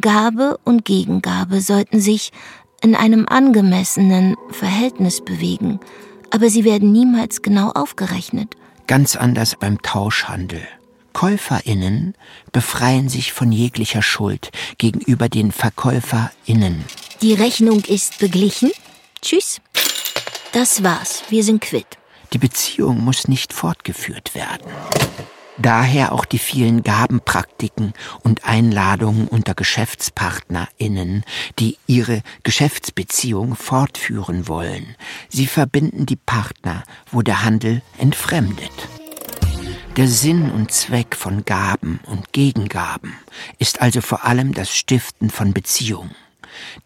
Gabe 0.00 0.58
und 0.64 0.84
Gegengabe 0.84 1.60
sollten 1.60 2.00
sich 2.00 2.30
in 2.80 2.94
einem 2.94 3.26
angemessenen 3.26 4.36
Verhältnis 4.50 5.24
bewegen, 5.24 5.80
aber 6.32 6.48
sie 6.48 6.64
werden 6.64 6.90
niemals 6.92 7.42
genau 7.42 7.70
aufgerechnet. 7.70 8.56
Ganz 8.86 9.16
anders 9.16 9.54
beim 9.54 9.80
Tauschhandel. 9.82 10.62
Käuferinnen 11.12 12.14
befreien 12.52 13.10
sich 13.10 13.32
von 13.32 13.52
jeglicher 13.52 14.00
Schuld 14.00 14.50
gegenüber 14.78 15.28
den 15.28 15.52
Verkäuferinnen. 15.52 16.84
Die 17.20 17.34
Rechnung 17.34 17.84
ist 17.84 18.18
beglichen. 18.18 18.70
Tschüss. 19.20 19.60
Das 20.52 20.82
war's. 20.82 21.22
Wir 21.28 21.44
sind 21.44 21.60
quitt. 21.60 21.98
Die 22.32 22.38
Beziehung 22.38 23.04
muss 23.04 23.28
nicht 23.28 23.52
fortgeführt 23.52 24.34
werden. 24.34 24.66
Daher 25.58 26.12
auch 26.12 26.24
die 26.24 26.38
vielen 26.38 26.82
Gabenpraktiken 26.82 27.92
und 28.22 28.44
Einladungen 28.44 29.28
unter 29.28 29.54
GeschäftspartnerInnen, 29.54 31.24
die 31.58 31.76
ihre 31.86 32.22
Geschäftsbeziehung 32.42 33.54
fortführen 33.54 34.48
wollen. 34.48 34.96
Sie 35.28 35.46
verbinden 35.46 36.06
die 36.06 36.16
Partner, 36.16 36.84
wo 37.10 37.22
der 37.22 37.44
Handel 37.44 37.82
entfremdet. 37.98 38.72
Der 39.96 40.08
Sinn 40.08 40.50
und 40.50 40.72
Zweck 40.72 41.14
von 41.14 41.44
Gaben 41.44 42.00
und 42.06 42.32
Gegengaben 42.32 43.12
ist 43.58 43.82
also 43.82 44.00
vor 44.00 44.24
allem 44.24 44.54
das 44.54 44.74
Stiften 44.74 45.28
von 45.28 45.52
Beziehungen. 45.52 46.14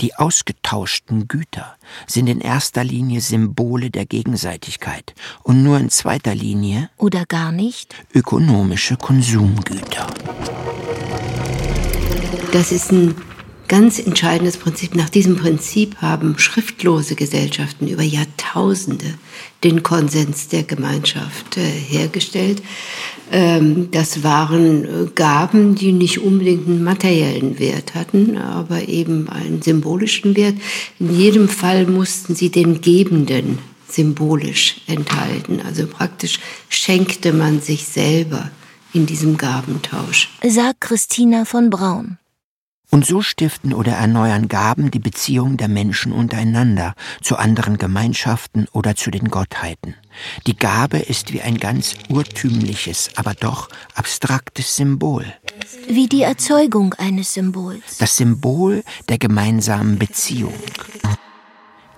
Die 0.00 0.14
ausgetauschten 0.14 1.28
Güter 1.28 1.76
sind 2.06 2.26
in 2.28 2.40
erster 2.40 2.84
Linie 2.84 3.20
Symbole 3.20 3.90
der 3.90 4.06
Gegenseitigkeit 4.06 5.14
und 5.42 5.62
nur 5.62 5.78
in 5.78 5.90
zweiter 5.90 6.34
Linie 6.34 6.90
oder 6.96 7.24
gar 7.26 7.52
nicht 7.52 7.94
ökonomische 8.14 8.96
Konsumgüter. 8.96 10.06
Das 12.52 12.72
ist 12.72 12.92
ein 12.92 13.14
ganz 13.68 13.98
entscheidendes 13.98 14.56
Prinzip. 14.56 14.94
Nach 14.94 15.08
diesem 15.08 15.36
Prinzip 15.36 15.96
haben 16.00 16.38
schriftlose 16.38 17.14
Gesellschaften 17.14 17.88
über 17.88 18.02
Jahrtausende 18.02 19.14
den 19.64 19.82
Konsens 19.82 20.48
der 20.48 20.62
Gemeinschaft 20.62 21.56
äh, 21.56 21.60
hergestellt. 21.60 22.62
Ähm, 23.32 23.88
das 23.90 24.22
waren 24.22 24.84
äh, 24.84 25.10
Gaben, 25.14 25.74
die 25.74 25.92
nicht 25.92 26.20
unbedingt 26.20 26.68
einen 26.68 26.84
materiellen 26.84 27.58
Wert 27.58 27.94
hatten, 27.94 28.36
aber 28.36 28.88
eben 28.88 29.28
einen 29.28 29.62
symbolischen 29.62 30.36
Wert. 30.36 30.56
In 30.98 31.16
jedem 31.18 31.48
Fall 31.48 31.86
mussten 31.86 32.34
sie 32.34 32.50
den 32.50 32.80
Gebenden 32.80 33.58
symbolisch 33.88 34.80
enthalten. 34.86 35.60
Also 35.64 35.86
praktisch 35.86 36.38
schenkte 36.68 37.32
man 37.32 37.60
sich 37.60 37.84
selber 37.84 38.50
in 38.92 39.06
diesem 39.06 39.36
Gabentausch. 39.36 40.30
Sagt 40.42 40.80
Christina 40.80 41.44
von 41.44 41.70
Braun. 41.70 42.18
Und 42.90 43.04
so 43.04 43.20
stiften 43.20 43.74
oder 43.74 43.92
erneuern 43.92 44.48
Gaben 44.48 44.90
die 44.90 45.00
Beziehung 45.00 45.56
der 45.56 45.68
Menschen 45.68 46.12
untereinander, 46.12 46.94
zu 47.20 47.36
anderen 47.36 47.78
Gemeinschaften 47.78 48.68
oder 48.72 48.94
zu 48.94 49.10
den 49.10 49.28
Gottheiten. 49.28 49.96
Die 50.46 50.56
Gabe 50.56 50.98
ist 50.98 51.32
wie 51.32 51.42
ein 51.42 51.58
ganz 51.58 51.94
urtümliches, 52.08 53.10
aber 53.16 53.34
doch 53.34 53.68
abstraktes 53.94 54.76
Symbol. 54.76 55.24
Wie 55.88 56.08
die 56.08 56.22
Erzeugung 56.22 56.94
eines 56.94 57.34
Symbols. 57.34 57.98
Das 57.98 58.16
Symbol 58.16 58.84
der 59.08 59.18
gemeinsamen 59.18 59.98
Beziehung. 59.98 60.54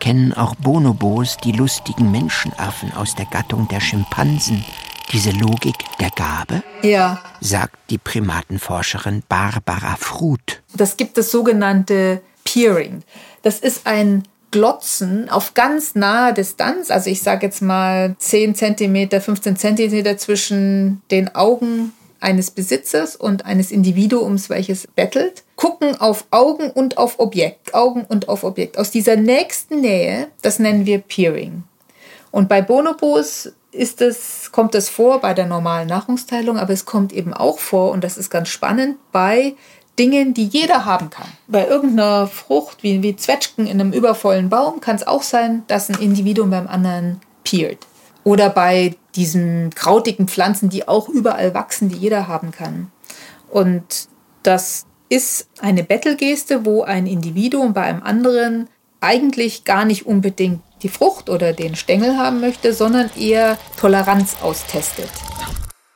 Kennen 0.00 0.33
auch 0.33 0.54
Bonobos 0.54 1.37
die 1.38 1.52
lustigen 1.52 2.11
Menschenaffen 2.11 2.92
aus 2.92 3.14
der 3.14 3.26
Gattung 3.26 3.68
der 3.68 3.80
Schimpansen 3.80 4.64
diese 5.12 5.31
Logik 5.31 5.77
der 6.00 6.11
Gabe? 6.11 6.62
Ja. 6.83 7.23
Sagt 7.41 7.77
die 7.91 7.99
Primatenforscherin 7.99 9.23
Barbara 9.29 9.97
Fruth. 9.97 10.62
Das 10.75 10.97
gibt 10.97 11.19
das 11.19 11.31
sogenannte 11.31 12.21
Peering. 12.45 13.03
Das 13.43 13.59
ist 13.59 13.87
ein 13.87 14.25
Glotzen 14.50 15.29
auf 15.29 15.53
ganz 15.53 15.95
nahe 15.95 16.33
Distanz, 16.33 16.91
also 16.91 17.11
ich 17.11 17.23
sage 17.23 17.47
jetzt 17.47 17.61
mal 17.61 18.17
10 18.19 18.55
cm, 18.55 19.21
15 19.21 19.57
cm 19.57 20.19
zwischen 20.19 21.03
den 21.11 21.35
Augen 21.35 21.93
eines 22.21 22.50
Besitzers 22.50 23.15
und 23.15 23.45
eines 23.45 23.71
Individuums, 23.71 24.49
welches 24.49 24.87
bettelt, 24.87 25.45
gucken 25.57 26.00
auf 26.00 26.25
Augen 26.31 26.71
und 26.71 26.99
auf 26.99 27.19
Objekt, 27.21 27.75
Augen 27.75 28.05
und 28.09 28.29
auf 28.29 28.43
Objekt. 28.43 28.79
Aus 28.79 28.91
dieser 28.91 29.17
nächsten 29.17 29.83
Nähe, 29.83 30.29
das 30.43 30.59
nennen 30.59 30.87
wir 30.87 30.99
Peering. 30.99 31.65
Und 32.31 32.49
bei 32.49 32.62
Bonobos 32.62 33.53
ist 33.71 34.01
es, 34.01 34.51
kommt 34.53 34.75
es 34.75 34.89
vor 34.89 35.21
bei 35.21 35.35
der 35.35 35.47
normalen 35.47 35.89
Nahrungsteilung, 35.89 36.59
aber 36.59 36.73
es 36.73 36.85
kommt 36.85 37.13
eben 37.13 37.35
auch 37.35 37.59
vor, 37.59 37.91
und 37.91 38.03
das 38.03 38.17
ist 38.17 38.31
ganz 38.31 38.49
spannend, 38.49 38.97
bei 39.13 39.55
Dingen, 39.99 40.33
die 40.33 40.47
jeder 40.47 40.85
haben 40.85 41.11
kann. 41.11 41.27
Bei 41.49 41.67
irgendeiner 41.67 42.29
Frucht, 42.29 42.83
wie, 42.83 43.03
wie 43.03 43.17
Zwetschgen 43.17 43.67
in 43.67 43.81
einem 43.81 43.93
übervollen 43.93 44.49
Baum, 44.49 44.81
kann 44.81 44.97
es 44.97 45.07
auch 45.07 45.23
sein, 45.23 45.65
dass 45.67 45.89
ein 45.89 46.01
Individuum 46.01 46.51
beim 46.51 46.69
anderen 46.69 47.21
peert. 47.45 47.87
Oder 48.25 48.49
bei 48.51 48.95
diesen 49.15 49.71
krautigen 49.75 50.29
Pflanzen, 50.29 50.69
die 50.69 50.87
auch 50.87 51.09
überall 51.09 51.55
wachsen, 51.55 51.89
die 51.89 51.97
jeder 51.97 52.29
haben 52.29 52.53
kann. 52.53 52.91
Und 53.51 54.09
das 54.43 54.87
ist 55.09 55.49
eine 55.61 55.83
Bettelgeste, 55.83 56.65
wo 56.65 56.83
ein 56.83 57.07
Individuum 57.07 57.73
bei 57.73 57.83
einem 57.83 58.03
anderen 58.03 58.69
eigentlich 59.01 59.65
gar 59.65 59.85
nicht 59.85 60.07
unbedingt 60.07 60.61
die 60.83 60.89
Frucht 60.89 61.29
oder 61.29 61.53
den 61.53 61.77
Stängel 61.77 62.17
haben 62.17 62.41
möchte, 62.41 62.73
sondern 62.73 63.11
eher 63.17 63.59
Toleranz 63.77 64.37
austestet. 64.43 65.11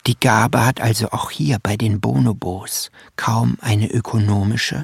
Die 0.09 0.19
Gabe 0.19 0.67
hat 0.67 0.81
also 0.81 1.11
auch 1.11 1.31
hier 1.31 1.59
bei 1.62 1.77
den 1.77 2.01
Bonobos 2.01 2.91
kaum 3.15 3.57
eine 3.61 3.89
ökonomische, 3.89 4.83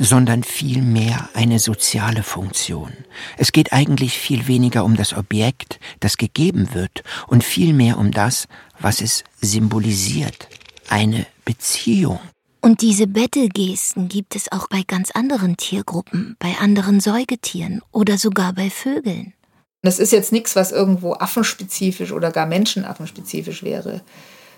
sondern 0.00 0.42
vielmehr 0.42 1.28
eine 1.34 1.60
soziale 1.60 2.24
Funktion. 2.24 2.92
Es 3.36 3.52
geht 3.52 3.72
eigentlich 3.72 4.18
viel 4.18 4.48
weniger 4.48 4.84
um 4.84 4.96
das 4.96 5.12
Objekt, 5.12 5.78
das 6.00 6.16
gegeben 6.16 6.74
wird, 6.74 7.04
und 7.28 7.44
vielmehr 7.44 7.96
um 7.96 8.10
das, 8.10 8.48
was 8.80 9.00
es 9.00 9.22
symbolisiert, 9.40 10.48
eine 10.88 11.26
Beziehung. 11.44 12.18
Und 12.60 12.82
diese 12.82 13.06
Bettelgesten 13.06 14.08
gibt 14.08 14.34
es 14.34 14.50
auch 14.50 14.66
bei 14.68 14.82
ganz 14.84 15.12
anderen 15.12 15.56
Tiergruppen, 15.56 16.34
bei 16.40 16.56
anderen 16.58 16.98
Säugetieren 16.98 17.82
oder 17.92 18.18
sogar 18.18 18.52
bei 18.52 18.70
Vögeln. 18.70 19.35
Das 19.82 19.98
ist 19.98 20.12
jetzt 20.12 20.32
nichts, 20.32 20.56
was 20.56 20.72
irgendwo 20.72 21.14
affenspezifisch 21.14 22.12
oder 22.12 22.30
gar 22.30 22.46
menschenaffenspezifisch 22.46 23.62
wäre. 23.62 24.02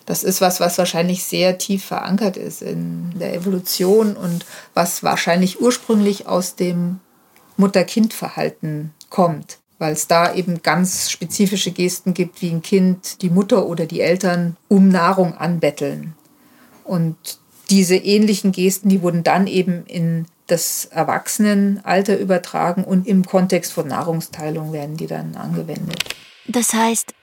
Das 0.06 0.24
ist 0.24 0.40
was, 0.40 0.58
was 0.58 0.78
wahrscheinlich 0.78 1.24
sehr 1.24 1.58
tief 1.58 1.84
verankert 1.84 2.38
ist 2.38 2.62
in 2.62 3.12
der 3.18 3.34
Evolution 3.34 4.16
und 4.16 4.46
was 4.72 5.02
wahrscheinlich 5.02 5.60
ursprünglich 5.60 6.26
aus 6.26 6.56
dem 6.56 7.00
Mutter-Kind-Verhalten 7.58 8.94
kommt, 9.10 9.58
weil 9.78 9.92
es 9.92 10.06
da 10.06 10.32
eben 10.32 10.62
ganz 10.62 11.10
spezifische 11.10 11.72
Gesten 11.72 12.14
gibt, 12.14 12.40
wie 12.40 12.48
ein 12.50 12.62
Kind 12.62 13.20
die 13.20 13.28
Mutter 13.28 13.66
oder 13.66 13.84
die 13.84 14.00
Eltern 14.00 14.56
um 14.68 14.88
Nahrung 14.88 15.36
anbetteln. 15.36 16.14
Und 16.84 17.16
diese 17.68 17.96
ähnlichen 17.96 18.52
Gesten, 18.52 18.88
die 18.88 19.02
wurden 19.02 19.24
dann 19.24 19.46
eben 19.46 19.84
in 19.84 20.24
das 20.48 20.86
Erwachsenenalter 20.86 22.18
übertragen 22.18 22.84
und 22.84 23.06
im 23.06 23.24
Kontext 23.24 23.72
von 23.72 23.88
Nahrungsteilung 23.88 24.72
werden 24.72 24.96
die 24.96 25.06
dann 25.06 25.36
angewendet. 25.36 26.04
Das 26.46 26.74
heißt, 26.74 27.14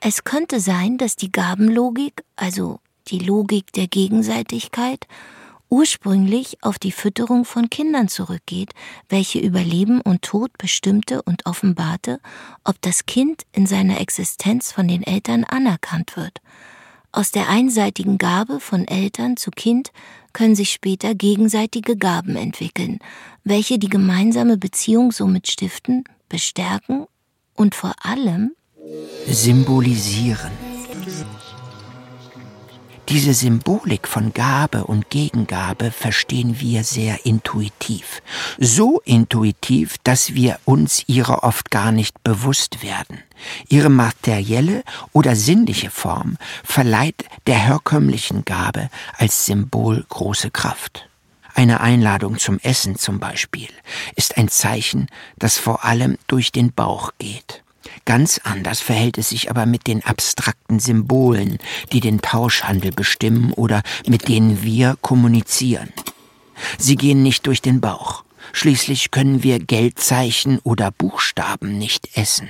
es 0.00 0.24
könnte 0.24 0.60
sein, 0.60 0.96
dass 0.96 1.16
die 1.16 1.32
Gabenlogik, 1.32 2.24
also 2.36 2.80
die 3.08 3.18
Logik 3.18 3.72
der 3.72 3.88
Gegenseitigkeit, 3.88 5.06
ursprünglich 5.70 6.56
auf 6.62 6.78
die 6.78 6.92
Fütterung 6.92 7.44
von 7.44 7.68
Kindern 7.68 8.08
zurückgeht, 8.08 8.70
welche 9.08 9.38
über 9.38 9.60
Leben 9.60 10.00
und 10.00 10.22
Tod 10.22 10.56
bestimmte 10.56 11.22
und 11.22 11.46
offenbarte, 11.46 12.20
ob 12.64 12.80
das 12.80 13.06
Kind 13.06 13.42
in 13.52 13.66
seiner 13.66 14.00
Existenz 14.00 14.72
von 14.72 14.88
den 14.88 15.02
Eltern 15.02 15.44
anerkannt 15.44 16.16
wird. 16.16 16.40
Aus 17.12 17.32
der 17.32 17.48
einseitigen 17.48 18.18
Gabe 18.18 18.60
von 18.60 18.86
Eltern 18.86 19.36
zu 19.36 19.50
Kind 19.50 19.92
können 20.38 20.54
sich 20.54 20.70
später 20.70 21.16
gegenseitige 21.16 21.96
Gaben 21.96 22.36
entwickeln, 22.36 23.00
welche 23.42 23.80
die 23.80 23.88
gemeinsame 23.88 24.56
Beziehung 24.56 25.10
somit 25.10 25.50
stiften, 25.50 26.04
bestärken 26.28 27.06
und 27.54 27.74
vor 27.74 27.92
allem 28.02 28.52
symbolisieren. 29.26 30.67
Diese 33.08 33.32
Symbolik 33.32 34.06
von 34.06 34.34
Gabe 34.34 34.84
und 34.84 35.08
Gegengabe 35.08 35.90
verstehen 35.90 36.60
wir 36.60 36.84
sehr 36.84 37.24
intuitiv. 37.24 38.20
So 38.58 39.00
intuitiv, 39.02 39.96
dass 40.04 40.34
wir 40.34 40.58
uns 40.66 41.04
ihrer 41.06 41.42
oft 41.42 41.70
gar 41.70 41.90
nicht 41.90 42.22
bewusst 42.22 42.82
werden. 42.82 43.22
Ihre 43.70 43.88
materielle 43.88 44.82
oder 45.12 45.36
sinnliche 45.36 45.88
Form 45.88 46.36
verleiht 46.62 47.24
der 47.46 47.56
herkömmlichen 47.56 48.44
Gabe 48.44 48.90
als 49.16 49.46
Symbol 49.46 50.04
große 50.10 50.50
Kraft. 50.50 51.08
Eine 51.54 51.80
Einladung 51.80 52.38
zum 52.38 52.58
Essen 52.58 52.96
zum 52.96 53.20
Beispiel 53.20 53.70
ist 54.16 54.36
ein 54.36 54.48
Zeichen, 54.48 55.06
das 55.38 55.56
vor 55.56 55.86
allem 55.86 56.18
durch 56.26 56.52
den 56.52 56.74
Bauch 56.74 57.12
geht. 57.18 57.64
Ganz 58.04 58.40
anders 58.44 58.80
verhält 58.80 59.18
es 59.18 59.30
sich 59.30 59.50
aber 59.50 59.66
mit 59.66 59.86
den 59.86 60.04
abstrakten 60.04 60.80
Symbolen, 60.80 61.58
die 61.92 62.00
den 62.00 62.20
Tauschhandel 62.20 62.92
bestimmen 62.92 63.52
oder 63.52 63.82
mit 64.06 64.28
denen 64.28 64.62
wir 64.62 64.96
kommunizieren. 65.00 65.92
Sie 66.78 66.96
gehen 66.96 67.22
nicht 67.22 67.46
durch 67.46 67.62
den 67.62 67.80
Bauch. 67.80 68.24
Schließlich 68.52 69.10
können 69.10 69.42
wir 69.42 69.58
Geldzeichen 69.58 70.58
oder 70.60 70.90
Buchstaben 70.90 71.78
nicht 71.78 72.16
essen. 72.16 72.48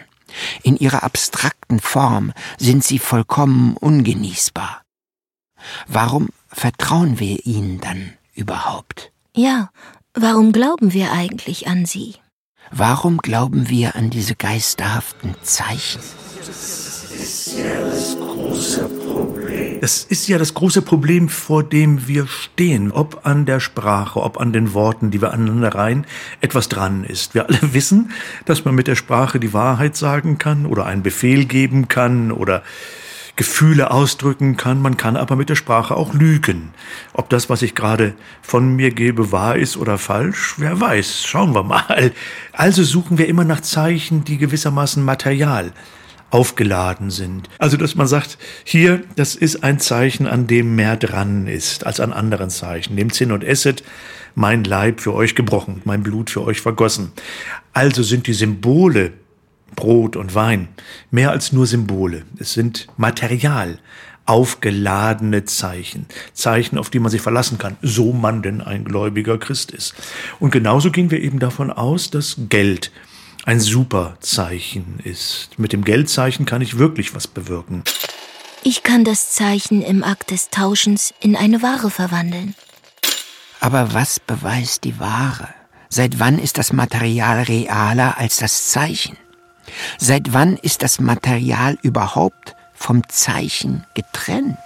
In 0.62 0.76
ihrer 0.76 1.02
abstrakten 1.02 1.80
Form 1.80 2.32
sind 2.58 2.84
sie 2.84 2.98
vollkommen 2.98 3.76
ungenießbar. 3.76 4.82
Warum 5.86 6.28
vertrauen 6.48 7.18
wir 7.18 7.44
ihnen 7.46 7.80
dann 7.80 8.14
überhaupt? 8.34 9.10
Ja, 9.34 9.70
warum 10.14 10.52
glauben 10.52 10.92
wir 10.92 11.12
eigentlich 11.12 11.66
an 11.66 11.86
sie? 11.86 12.16
Warum 12.70 13.18
glauben 13.18 13.68
wir 13.68 13.96
an 13.96 14.10
diese 14.10 14.34
geisterhaften 14.34 15.34
Zeichen? 15.42 16.00
Das 19.80 20.04
ist 20.04 20.28
ja 20.28 20.38
das 20.38 20.54
große 20.54 20.82
Problem. 20.82 21.28
Vor 21.28 21.62
dem 21.62 22.06
wir 22.06 22.26
stehen. 22.26 22.92
Ob 22.92 23.26
an 23.26 23.46
der 23.46 23.60
Sprache, 23.60 24.22
ob 24.22 24.40
an 24.40 24.52
den 24.52 24.74
Worten, 24.74 25.10
die 25.10 25.20
wir 25.20 25.32
aneinander 25.32 25.74
rein, 25.74 26.06
etwas 26.40 26.68
dran 26.68 27.04
ist. 27.04 27.34
Wir 27.34 27.48
alle 27.48 27.58
wissen, 27.74 28.12
dass 28.44 28.64
man 28.64 28.74
mit 28.74 28.86
der 28.86 28.96
Sprache 28.96 29.40
die 29.40 29.52
Wahrheit 29.52 29.96
sagen 29.96 30.38
kann 30.38 30.66
oder 30.66 30.86
einen 30.86 31.02
Befehl 31.02 31.44
geben 31.44 31.88
kann 31.88 32.32
oder 32.32 32.62
Gefühle 33.38 33.92
ausdrücken 33.92 34.56
kann, 34.56 34.82
man 34.82 34.96
kann 34.96 35.16
aber 35.16 35.36
mit 35.36 35.48
der 35.48 35.54
Sprache 35.54 35.96
auch 35.96 36.12
lügen. 36.12 36.74
Ob 37.12 37.30
das, 37.30 37.48
was 37.48 37.62
ich 37.62 37.76
gerade 37.76 38.14
von 38.42 38.74
mir 38.74 38.90
gebe, 38.90 39.30
wahr 39.30 39.56
ist 39.56 39.76
oder 39.76 39.96
falsch, 39.96 40.56
wer 40.58 40.80
weiß, 40.80 41.24
schauen 41.24 41.54
wir 41.54 41.62
mal. 41.62 42.12
Also 42.52 42.82
suchen 42.82 43.16
wir 43.16 43.28
immer 43.28 43.44
nach 43.44 43.60
Zeichen, 43.60 44.24
die 44.24 44.38
gewissermaßen 44.38 45.04
Material 45.04 45.72
aufgeladen 46.30 47.10
sind. 47.10 47.48
Also, 47.58 47.76
dass 47.76 47.94
man 47.94 48.08
sagt, 48.08 48.38
hier, 48.64 49.02
das 49.14 49.36
ist 49.36 49.62
ein 49.62 49.78
Zeichen, 49.78 50.26
an 50.26 50.48
dem 50.48 50.74
mehr 50.74 50.96
dran 50.96 51.46
ist 51.46 51.86
als 51.86 52.00
an 52.00 52.12
anderen 52.12 52.50
Zeichen. 52.50 52.96
Nehmt 52.96 53.14
hin 53.14 53.30
und 53.30 53.44
esset, 53.44 53.84
mein 54.34 54.64
Leib 54.64 55.00
für 55.00 55.14
euch 55.14 55.36
gebrochen, 55.36 55.80
mein 55.84 56.02
Blut 56.02 56.30
für 56.30 56.42
euch 56.42 56.60
vergossen. 56.60 57.12
Also 57.72 58.02
sind 58.02 58.26
die 58.26 58.34
Symbole 58.34 59.12
Brot 59.76 60.16
und 60.16 60.34
Wein, 60.34 60.68
mehr 61.10 61.30
als 61.30 61.52
nur 61.52 61.66
Symbole. 61.66 62.24
Es 62.38 62.52
sind 62.52 62.86
Material, 62.96 63.78
aufgeladene 64.26 65.46
Zeichen, 65.46 66.06
Zeichen, 66.34 66.78
auf 66.78 66.90
die 66.90 66.98
man 66.98 67.10
sich 67.10 67.22
verlassen 67.22 67.56
kann, 67.56 67.76
so 67.80 68.12
man 68.12 68.42
denn 68.42 68.60
ein 68.60 68.84
gläubiger 68.84 69.38
Christ 69.38 69.70
ist. 69.70 69.94
Und 70.38 70.50
genauso 70.50 70.90
gehen 70.90 71.10
wir 71.10 71.20
eben 71.20 71.38
davon 71.38 71.70
aus, 71.70 72.10
dass 72.10 72.36
Geld 72.48 72.92
ein 73.46 73.60
Superzeichen 73.60 75.00
ist. 75.02 75.58
Mit 75.58 75.72
dem 75.72 75.82
Geldzeichen 75.82 76.44
kann 76.44 76.60
ich 76.60 76.78
wirklich 76.78 77.14
was 77.14 77.26
bewirken. 77.26 77.82
Ich 78.62 78.82
kann 78.82 79.04
das 79.04 79.32
Zeichen 79.32 79.80
im 79.80 80.04
Akt 80.04 80.30
des 80.30 80.50
Tauschens 80.50 81.14
in 81.20 81.34
eine 81.34 81.62
Ware 81.62 81.90
verwandeln. 81.90 82.54
Aber 83.60 83.94
was 83.94 84.20
beweist 84.20 84.84
die 84.84 85.00
Ware? 85.00 85.48
Seit 85.88 86.20
wann 86.20 86.38
ist 86.38 86.58
das 86.58 86.74
Material 86.74 87.44
realer 87.44 88.18
als 88.18 88.36
das 88.36 88.68
Zeichen? 88.68 89.16
Seit 89.98 90.32
wann 90.32 90.56
ist 90.56 90.82
das 90.82 91.00
Material 91.00 91.78
überhaupt 91.82 92.54
vom 92.74 93.02
Zeichen 93.08 93.84
getrennt? 93.94 94.56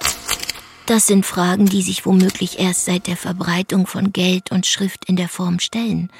Das 0.86 1.06
sind 1.06 1.24
Fragen, 1.24 1.66
die 1.66 1.82
sich 1.82 2.04
womöglich 2.06 2.58
erst 2.58 2.84
seit 2.84 3.06
der 3.06 3.16
Verbreitung 3.16 3.86
von 3.86 4.12
Geld 4.12 4.50
und 4.50 4.66
Schrift 4.66 5.04
in 5.06 5.16
der 5.16 5.28
Form 5.28 5.60
stellen. 5.60 6.10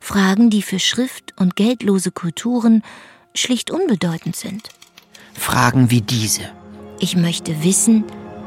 Fragen, 0.00 0.50
die 0.50 0.62
für 0.62 0.78
Schrift 0.78 1.34
und 1.36 1.56
geldlose 1.56 2.10
Kulturen 2.10 2.82
schlicht 3.34 3.70
unbedeutend 3.70 4.36
sind. 4.36 4.68
Fragen 5.34 5.90
wie 5.90 6.00
diese. 6.00 6.42
Ich 7.00 7.16
möchte 7.16 7.64
wissen, 7.64 8.04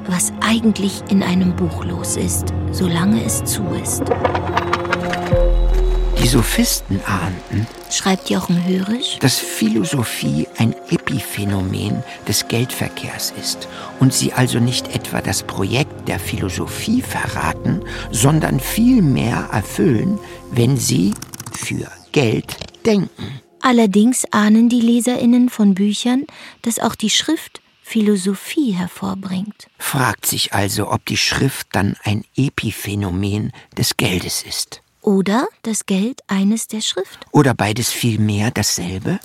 was 0.07 0.33
eigentlich 0.41 1.01
in 1.09 1.23
einem 1.23 1.55
Buch 1.55 1.83
los 1.83 2.15
ist, 2.15 2.53
solange 2.71 3.23
es 3.23 3.43
zu 3.43 3.63
ist. 3.81 4.03
Die 6.25 6.31
Sophisten 6.31 6.99
ahnten, 7.05 7.67
schreibt 7.91 8.31
Jochen 8.31 8.65
Hörisch, 8.65 9.19
dass 9.19 9.37
Philosophie 9.37 10.47
ein 10.57 10.73
Epiphänomen 10.89 12.03
des 12.27 12.47
Geldverkehrs 12.47 13.31
ist 13.39 13.67
und 13.99 14.11
sie 14.11 14.33
also 14.33 14.57
nicht 14.57 14.95
etwa 14.95 15.21
das 15.21 15.43
Projekt 15.43 16.07
der 16.07 16.19
Philosophie 16.19 17.03
verraten, 17.03 17.83
sondern 18.09 18.59
vielmehr 18.59 19.49
erfüllen, 19.51 20.17
wenn 20.49 20.77
sie 20.77 21.13
für 21.53 21.91
Geld 22.11 22.57
denken. 22.87 23.39
Allerdings 23.61 24.25
ahnen 24.31 24.67
die 24.67 24.81
Leserinnen 24.81 25.49
von 25.49 25.75
Büchern, 25.75 26.25
dass 26.63 26.79
auch 26.79 26.95
die 26.95 27.11
Schrift 27.11 27.61
Philosophie 27.83 28.71
hervorbringt. 28.71 29.67
Fragt 29.77 30.25
sich 30.25 30.53
also, 30.53 30.91
ob 30.91 31.05
die 31.05 31.17
Schrift 31.17 31.67
dann 31.73 31.95
ein 32.03 32.25
Epiphänomen 32.35 33.51
des 33.77 33.95
Geldes 33.95 34.41
ist. 34.41 34.81
Oder 35.05 35.47
das 35.61 35.85
Geld 35.85 36.21
eines 36.25 36.67
der 36.67 36.81
Schrift. 36.81 37.27
Oder 37.31 37.53
beides 37.53 37.91
vielmehr 37.91 38.49
dasselbe? 38.49 39.19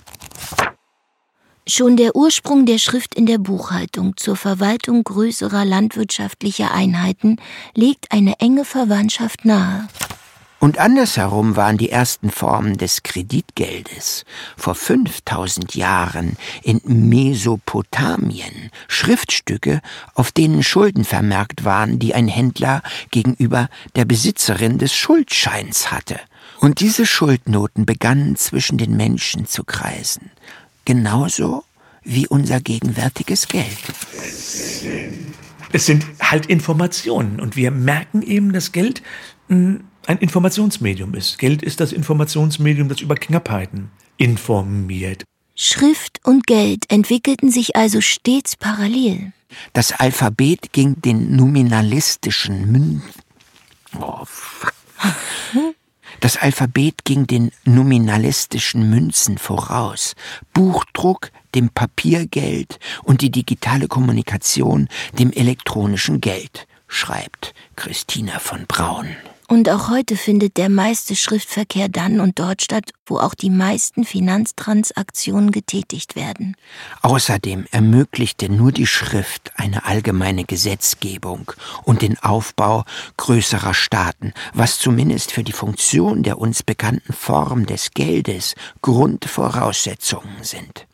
Schon 1.67 1.97
der 1.97 2.15
Ursprung 2.15 2.67
der 2.67 2.77
Schrift 2.77 3.15
in 3.15 3.25
der 3.25 3.39
Buchhaltung 3.39 4.15
zur 4.15 4.35
Verwaltung 4.35 5.03
größerer 5.03 5.65
landwirtschaftlicher 5.65 6.71
Einheiten 6.71 7.37
legt 7.73 8.11
eine 8.11 8.39
enge 8.39 8.63
Verwandtschaft 8.63 9.43
nahe. 9.43 9.87
Und 10.61 10.77
andersherum 10.77 11.55
waren 11.55 11.79
die 11.79 11.89
ersten 11.89 12.29
Formen 12.29 12.77
des 12.77 13.01
Kreditgeldes 13.01 14.25
vor 14.55 14.75
5000 14.75 15.73
Jahren 15.73 16.37
in 16.61 16.79
Mesopotamien 16.85 18.69
Schriftstücke, 18.87 19.81
auf 20.13 20.31
denen 20.31 20.61
Schulden 20.61 21.03
vermerkt 21.03 21.65
waren, 21.65 21.97
die 21.97 22.13
ein 22.13 22.27
Händler 22.27 22.83
gegenüber 23.09 23.69
der 23.95 24.05
Besitzerin 24.05 24.77
des 24.77 24.93
Schuldscheins 24.93 25.91
hatte. 25.91 26.19
Und 26.59 26.79
diese 26.79 27.07
Schuldnoten 27.07 27.87
begannen 27.87 28.35
zwischen 28.35 28.77
den 28.77 28.95
Menschen 28.95 29.47
zu 29.47 29.63
kreisen, 29.63 30.29
genauso 30.85 31.63
wie 32.03 32.27
unser 32.27 32.59
gegenwärtiges 32.59 33.47
Geld. 33.47 33.65
Es 35.73 35.87
sind 35.87 36.05
halt 36.21 36.45
Informationen 36.45 37.39
und 37.39 37.55
wir 37.55 37.71
merken 37.71 38.21
eben, 38.21 38.53
dass 38.53 38.71
Geld 38.71 39.01
ein 40.07 40.17
Informationsmedium 40.17 41.13
ist. 41.13 41.37
Geld 41.37 41.61
ist 41.61 41.79
das 41.79 41.91
Informationsmedium, 41.91 42.89
das 42.89 43.01
über 43.01 43.15
Knappheiten 43.15 43.91
informiert. 44.17 45.23
Schrift 45.55 46.19
und 46.23 46.47
Geld 46.47 46.89
entwickelten 46.89 47.51
sich 47.51 47.75
also 47.75 48.01
stets 48.01 48.55
parallel. 48.55 49.33
Das 49.73 49.91
Alphabet 49.91 50.71
ging 50.73 51.01
den 51.01 51.35
nominalistischen 51.35 52.71
Münzen. 52.71 53.03
Oh, 53.99 54.25
das 56.21 56.37
Alphabet 56.37 57.03
ging 57.03 57.27
den 57.27 57.51
nominalistischen 57.65 58.89
Münzen 58.89 59.37
voraus, 59.37 60.15
Buchdruck 60.53 61.31
dem 61.53 61.69
Papiergeld 61.69 62.79
und 63.03 63.21
die 63.21 63.31
digitale 63.31 63.87
Kommunikation 63.87 64.87
dem 65.19 65.33
elektronischen 65.33 66.21
Geld, 66.21 66.67
schreibt 66.87 67.53
Christina 67.75 68.39
von 68.39 68.65
Braun. 68.67 69.15
Und 69.51 69.69
auch 69.69 69.89
heute 69.89 70.15
findet 70.15 70.55
der 70.55 70.69
meiste 70.69 71.13
Schriftverkehr 71.13 71.89
dann 71.89 72.21
und 72.21 72.39
dort 72.39 72.61
statt, 72.61 72.91
wo 73.05 73.17
auch 73.17 73.33
die 73.33 73.49
meisten 73.49 74.05
Finanztransaktionen 74.05 75.51
getätigt 75.51 76.15
werden. 76.15 76.55
Außerdem 77.01 77.65
ermöglichte 77.69 78.47
nur 78.47 78.71
die 78.71 78.87
Schrift 78.87 79.51
eine 79.57 79.83
allgemeine 79.83 80.45
Gesetzgebung 80.45 81.51
und 81.83 82.01
den 82.01 82.17
Aufbau 82.23 82.85
größerer 83.17 83.73
Staaten, 83.73 84.31
was 84.53 84.79
zumindest 84.79 85.33
für 85.33 85.43
die 85.43 85.51
Funktion 85.51 86.23
der 86.23 86.37
uns 86.37 86.63
bekannten 86.63 87.11
Form 87.11 87.65
des 87.65 87.91
Geldes 87.91 88.55
Grundvoraussetzungen 88.81 90.43
sind. 90.43 90.87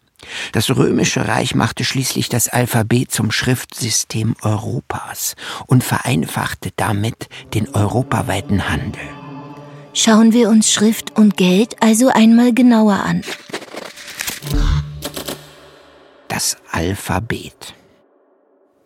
Das 0.51 0.69
römische 0.75 1.27
Reich 1.27 1.55
machte 1.55 1.83
schließlich 1.83 2.29
das 2.29 2.47
Alphabet 2.49 3.11
zum 3.11 3.31
Schriftsystem 3.31 4.35
Europas 4.41 5.35
und 5.67 5.83
vereinfachte 5.83 6.71
damit 6.75 7.29
den 7.53 7.69
europaweiten 7.69 8.69
Handel. 8.69 9.01
Schauen 9.93 10.33
wir 10.33 10.49
uns 10.49 10.71
Schrift 10.71 11.17
und 11.17 11.37
Geld 11.37 11.75
also 11.81 12.09
einmal 12.09 12.53
genauer 12.53 12.95
an. 12.95 13.23
Das 16.27 16.57
Alphabet. 16.71 17.73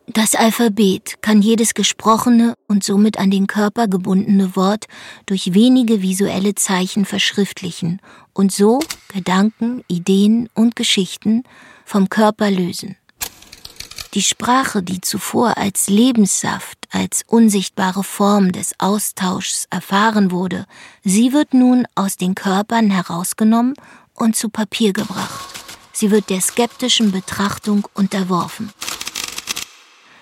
Das 0.07 0.35
Alphabet 0.35 1.21
kann 1.21 1.41
jedes 1.41 1.73
gesprochene 1.73 2.55
und 2.67 2.83
somit 2.83 3.17
an 3.17 3.31
den 3.31 3.47
Körper 3.47 3.87
gebundene 3.87 4.55
Wort 4.57 4.85
durch 5.25 5.53
wenige 5.53 6.01
visuelle 6.01 6.53
Zeichen 6.55 7.05
verschriftlichen 7.05 8.01
und 8.33 8.51
so 8.51 8.79
Gedanken, 9.13 9.83
Ideen 9.87 10.49
und 10.53 10.75
Geschichten 10.75 11.43
vom 11.85 12.09
Körper 12.09 12.49
lösen. 12.49 12.97
Die 14.13 14.21
Sprache, 14.21 14.83
die 14.83 14.99
zuvor 14.99 15.57
als 15.57 15.89
Lebenssaft, 15.89 16.77
als 16.89 17.23
unsichtbare 17.27 18.03
Form 18.03 18.51
des 18.51 18.73
Austauschs 18.77 19.67
erfahren 19.69 20.31
wurde, 20.31 20.65
sie 21.03 21.31
wird 21.31 21.53
nun 21.53 21.87
aus 21.95 22.17
den 22.17 22.35
Körpern 22.35 22.89
herausgenommen 22.89 23.73
und 24.13 24.35
zu 24.35 24.49
Papier 24.49 24.91
gebracht. 24.91 25.47
Sie 25.93 26.11
wird 26.11 26.29
der 26.29 26.41
skeptischen 26.41 27.11
Betrachtung 27.11 27.87
unterworfen. 27.93 28.73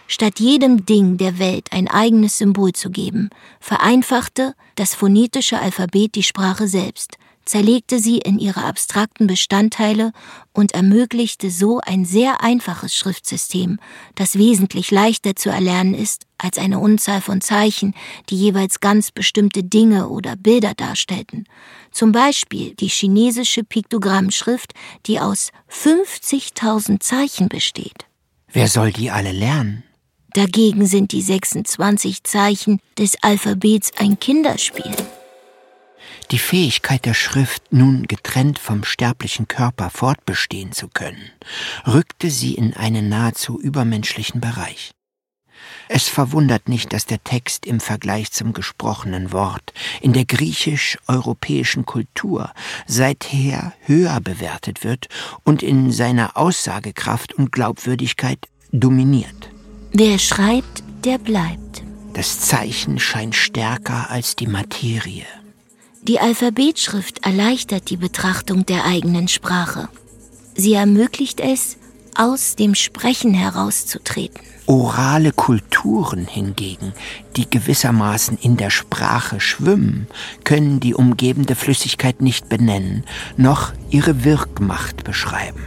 Statt 0.08 0.40
jedem 0.40 0.86
Ding 0.86 1.18
der 1.18 1.40
Welt 1.40 1.72
ein 1.72 1.88
eigenes 1.88 2.38
Symbol 2.38 2.74
zu 2.74 2.90
geben, 2.90 3.30
vereinfachte 3.60 4.56
das 4.76 4.96
phonetische 4.96 5.60
Alphabet 5.60 6.16
die 6.16 6.24
Sprache 6.24 6.68
selbst, 6.68 7.18
zerlegte 7.50 8.00
sie 8.00 8.20
in 8.20 8.38
ihre 8.38 8.64
abstrakten 8.64 9.26
Bestandteile 9.26 10.12
und 10.54 10.74
ermöglichte 10.74 11.50
so 11.50 11.80
ein 11.80 12.06
sehr 12.06 12.44
einfaches 12.44 12.96
Schriftsystem, 12.96 13.80
das 14.14 14.38
wesentlich 14.38 14.92
leichter 14.92 15.36
zu 15.36 15.50
erlernen 15.50 15.96
ist 15.96 16.28
als 16.38 16.60
eine 16.60 16.78
Unzahl 16.78 17.22
von 17.22 17.42
Zeichen, 17.42 17.96
die 18.30 18.36
jeweils 18.36 18.82
ganz 18.82 19.12
bestimmte 19.12 19.64
Dinge 19.64 20.10
oder 20.10 20.36
Bilder 20.36 20.76
darstellten. 20.76 21.46
Zum 21.92 22.12
Beispiel 22.12 22.76
die 22.76 22.88
chinesische 22.88 23.64
Piktogrammschrift, 23.64 24.74
die 25.08 25.20
aus 25.20 25.50
50.000 25.72 27.00
Zeichen 27.00 27.50
besteht. 27.50 28.06
Wer 28.52 28.68
soll 28.68 28.92
die 28.92 29.10
alle 29.10 29.32
lernen? 29.32 29.84
Dagegen 30.34 30.86
sind 30.86 31.12
die 31.12 31.24
26 31.24 32.24
Zeichen 32.24 32.80
des 33.00 33.16
Alphabets 33.24 33.92
ein 33.98 34.20
Kinderspiel. 34.20 34.96
Die 36.32 36.40
Fähigkeit 36.40 37.06
der 37.06 37.16
Schrift, 37.16 37.64
nun 37.72 38.04
getrennt 38.04 38.60
vom 38.60 38.84
sterblichen 38.84 39.48
Körper 39.48 39.90
fortbestehen 39.90 40.74
zu 40.74 40.88
können, 40.88 41.32
rückte 41.88 42.30
sie 42.30 42.54
in 42.54 42.76
einen 42.76 43.10
nahezu 43.10 43.60
übermenschlichen 43.60 44.40
Bereich. 44.40 44.92
Es 45.88 46.08
verwundert 46.08 46.70
nicht, 46.70 46.94
dass 46.94 47.08
der 47.08 47.24
Text 47.24 47.66
im 47.66 47.80
Vergleich 47.80 48.32
zum 48.32 48.54
gesprochenen 48.54 49.32
Wort 49.32 49.74
in 50.02 50.14
der 50.14 50.26
griechisch-europäischen 50.26 51.86
Kultur 51.86 52.52
seither 52.86 53.74
höher 53.82 54.22
bewertet 54.22 54.84
wird 54.84 55.08
und 55.44 55.64
in 55.64 55.92
seiner 55.92 56.38
Aussagekraft 56.38 57.34
und 57.34 57.52
Glaubwürdigkeit 57.52 58.40
dominiert. 58.72 59.50
Wer 59.92 60.20
schreibt, 60.20 60.84
der 61.04 61.18
bleibt. 61.18 61.84
Das 62.14 62.40
Zeichen 62.40 63.00
scheint 63.00 63.36
stärker 63.36 64.12
als 64.12 64.36
die 64.36 64.48
Materie. 64.48 65.26
Die 66.02 66.20
Alphabetschrift 66.20 67.26
erleichtert 67.26 67.90
die 67.90 67.98
Betrachtung 67.98 68.66
der 68.66 68.86
eigenen 68.86 69.28
Sprache. 69.28 69.90
Sie 70.56 70.74
ermöglicht 70.74 71.40
es, 71.42 71.78
aus 72.16 72.56
dem 72.56 72.74
Sprechen 72.74 73.34
herauszutreten. 73.34 74.40
Orale 74.66 75.32
Kulturen 75.32 76.26
hingegen, 76.26 76.94
die 77.36 77.50
gewissermaßen 77.50 78.38
in 78.42 78.56
der 78.56 78.70
Sprache 78.70 79.40
schwimmen, 79.40 80.08
können 80.44 80.80
die 80.80 80.94
umgebende 80.94 81.56
Flüssigkeit 81.56 82.22
nicht 82.22 82.50
benennen, 82.50 83.04
noch 83.36 83.74
ihre 83.90 84.24
Wirkmacht 84.24 85.04
beschreiben. 85.04 85.64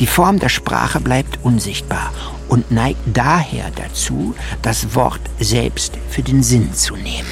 Die 0.00 0.06
Form 0.06 0.38
der 0.38 0.48
Sprache 0.48 1.00
bleibt 1.00 1.38
unsichtbar 1.42 2.12
und 2.48 2.70
neigt 2.70 3.00
daher 3.12 3.70
dazu, 3.74 4.34
das 4.62 4.94
Wort 4.94 5.20
selbst 5.38 5.98
für 6.08 6.22
den 6.22 6.42
Sinn 6.42 6.72
zu 6.72 6.96
nehmen. 6.96 7.28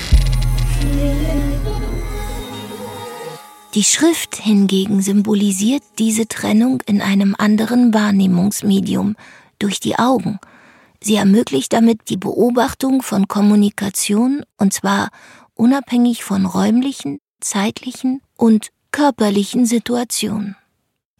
Die 3.76 3.84
Schrift 3.84 4.36
hingegen 4.36 5.02
symbolisiert 5.02 5.82
diese 5.98 6.26
Trennung 6.26 6.82
in 6.86 7.02
einem 7.02 7.34
anderen 7.36 7.92
Wahrnehmungsmedium, 7.92 9.16
durch 9.58 9.80
die 9.80 9.98
Augen. 9.98 10.38
Sie 11.02 11.16
ermöglicht 11.16 11.74
damit 11.74 12.08
die 12.08 12.16
Beobachtung 12.16 13.02
von 13.02 13.28
Kommunikation, 13.28 14.44
und 14.56 14.72
zwar 14.72 15.10
unabhängig 15.52 16.24
von 16.24 16.46
räumlichen, 16.46 17.18
zeitlichen 17.40 18.22
und 18.34 18.68
körperlichen 18.92 19.66
Situationen. 19.66 20.56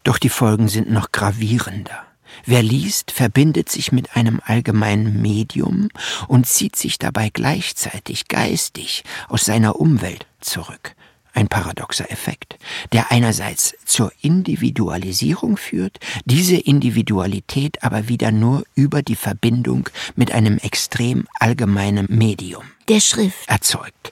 Doch 0.03 0.17
die 0.17 0.29
Folgen 0.29 0.67
sind 0.67 0.89
noch 0.89 1.11
gravierender. 1.11 2.07
Wer 2.43 2.63
liest, 2.63 3.11
verbindet 3.11 3.69
sich 3.69 3.91
mit 3.91 4.15
einem 4.15 4.41
allgemeinen 4.43 5.21
Medium 5.21 5.89
und 6.27 6.47
zieht 6.47 6.75
sich 6.75 6.97
dabei 6.97 7.29
gleichzeitig 7.29 8.27
geistig 8.27 9.03
aus 9.29 9.45
seiner 9.45 9.79
Umwelt 9.79 10.25
zurück. 10.41 10.95
Ein 11.37 11.47
paradoxer 11.49 12.09
Effekt, 12.09 12.57
der 12.93 13.11
einerseits 13.11 13.75
zur 13.85 14.11
Individualisierung 14.21 15.55
führt, 15.55 15.99
diese 16.25 16.57
Individualität 16.57 17.83
aber 17.83 18.07
wieder 18.07 18.31
nur 18.31 18.63
über 18.73 19.03
die 19.03 19.15
Verbindung 19.15 19.87
mit 20.15 20.31
einem 20.31 20.57
extrem 20.57 21.27
allgemeinen 21.39 22.07
Medium 22.09 22.63
der 22.89 23.01
Schrift 23.01 23.47
erzeugt. 23.47 24.09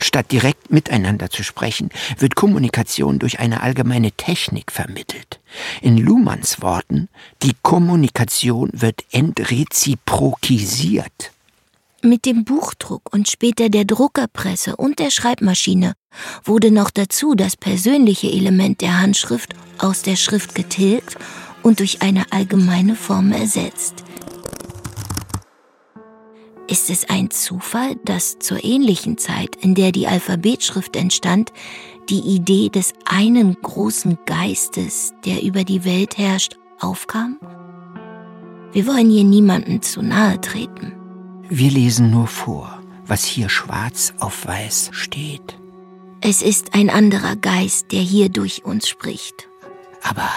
Statt 0.00 0.30
direkt 0.32 0.70
miteinander 0.70 1.30
zu 1.30 1.42
sprechen, 1.42 1.88
wird 2.18 2.34
Kommunikation 2.34 3.18
durch 3.18 3.40
eine 3.40 3.62
allgemeine 3.62 4.12
Technik 4.12 4.70
vermittelt. 4.70 5.40
In 5.80 5.96
Luhmanns 5.96 6.60
Worten, 6.60 7.08
die 7.42 7.54
Kommunikation 7.62 8.68
wird 8.74 9.06
entreziprokisiert. 9.12 11.32
Mit 12.02 12.24
dem 12.24 12.44
Buchdruck 12.44 13.12
und 13.12 13.28
später 13.28 13.68
der 13.68 13.84
Druckerpresse 13.84 14.74
und 14.76 14.98
der 14.98 15.10
Schreibmaschine 15.10 15.92
wurde 16.44 16.70
noch 16.70 16.88
dazu 16.88 17.34
das 17.34 17.58
persönliche 17.58 18.30
Element 18.30 18.80
der 18.80 19.02
Handschrift 19.02 19.52
aus 19.76 20.00
der 20.00 20.16
Schrift 20.16 20.54
getilgt 20.54 21.16
und 21.62 21.78
durch 21.80 22.00
eine 22.00 22.24
allgemeine 22.32 22.96
Form 22.96 23.32
ersetzt. 23.32 24.02
Ist 26.68 26.88
es 26.88 27.10
ein 27.10 27.30
Zufall, 27.30 27.96
dass 28.04 28.38
zur 28.38 28.64
ähnlichen 28.64 29.18
Zeit, 29.18 29.56
in 29.56 29.74
der 29.74 29.92
die 29.92 30.06
Alphabetschrift 30.06 30.96
entstand, 30.96 31.52
die 32.08 32.20
Idee 32.20 32.70
des 32.70 32.94
einen 33.04 33.60
großen 33.60 34.16
Geistes, 34.24 35.12
der 35.26 35.42
über 35.42 35.64
die 35.64 35.84
Welt 35.84 36.16
herrscht, 36.16 36.56
aufkam? 36.78 37.38
Wir 38.72 38.86
wollen 38.86 39.10
hier 39.10 39.24
niemanden 39.24 39.82
zu 39.82 40.00
nahe 40.00 40.40
treten. 40.40 40.99
Wir 41.52 41.72
lesen 41.72 42.12
nur 42.12 42.28
vor, 42.28 42.80
was 43.04 43.24
hier 43.24 43.48
schwarz 43.48 44.14
auf 44.20 44.46
weiß 44.46 44.90
steht. 44.92 45.58
Es 46.20 46.42
ist 46.42 46.74
ein 46.74 46.90
anderer 46.90 47.34
Geist, 47.34 47.90
der 47.90 48.02
hier 48.02 48.28
durch 48.28 48.64
uns 48.64 48.88
spricht. 48.88 49.48
Aber 50.04 50.30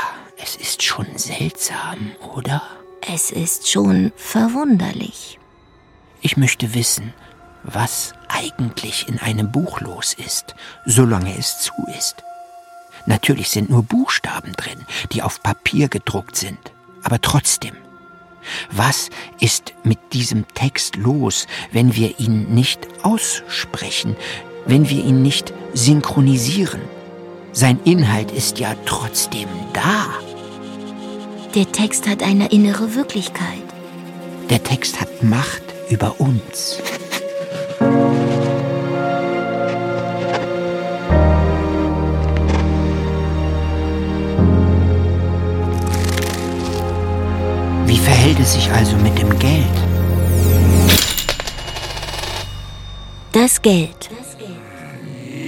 es 0.43 0.56
ist 0.56 0.82
schon 0.82 1.06
seltsam, 1.15 2.13
oder? 2.36 2.63
Es 3.02 3.30
ist 3.30 3.69
schon 3.69 4.12
verwunderlich. 4.15 5.38
Ich 6.21 6.36
möchte 6.36 6.73
wissen, 6.73 7.13
was 7.62 8.15
eigentlich 8.28 9.08
in 9.08 9.19
einem 9.19 9.52
Buch 9.52 9.82
los 9.82 10.15
ist, 10.15 10.56
solange 10.88 11.38
es 11.38 11.60
zu 11.60 11.73
ist. 11.95 12.23
Natürlich 13.06 13.49
sind 13.49 13.69
nur 13.69 13.84
Buchstaben 13.84 14.54
drin, 14.54 14.84
die 15.12 15.21
auf 15.21 15.43
Papier 15.43 15.89
gedruckt 15.89 16.36
sind, 16.36 16.73
aber 17.04 17.21
trotzdem. 17.21 17.83
Was 18.72 19.10
ist 19.40 19.74
mit 19.84 20.00
diesem 20.14 20.46
Text 20.54 20.96
los, 20.96 21.48
wenn 21.72 21.96
wir 21.96 22.20
ihn 22.20 22.54
nicht 22.54 22.88
aussprechen, 23.04 24.16
wenn 24.66 24.90
wir 24.90 25.04
ihn 25.04 25.22
nicht 25.22 25.54
synchronisieren? 25.74 26.82
Sein 27.52 27.80
Inhalt 27.84 28.32
ist 28.32 28.60
ja 28.60 28.76
trotzdem 28.86 29.48
da. 29.74 30.08
Der 31.56 31.72
Text 31.72 32.08
hat 32.08 32.24
eine 32.24 32.48
innere 32.52 32.96
Wirklichkeit. 32.96 33.64
Der 34.50 34.64
Text 34.64 35.00
hat 35.00 35.22
Macht 35.22 35.64
über 35.90 36.20
uns. 36.20 36.80
Verhält 48.04 48.39
es 48.39 48.54
sich 48.54 48.70
also 48.70 48.98
mit 48.98 49.18
dem 49.18 49.38
Geld? 49.39 49.66
Das 53.32 53.62
Geld. 53.62 54.10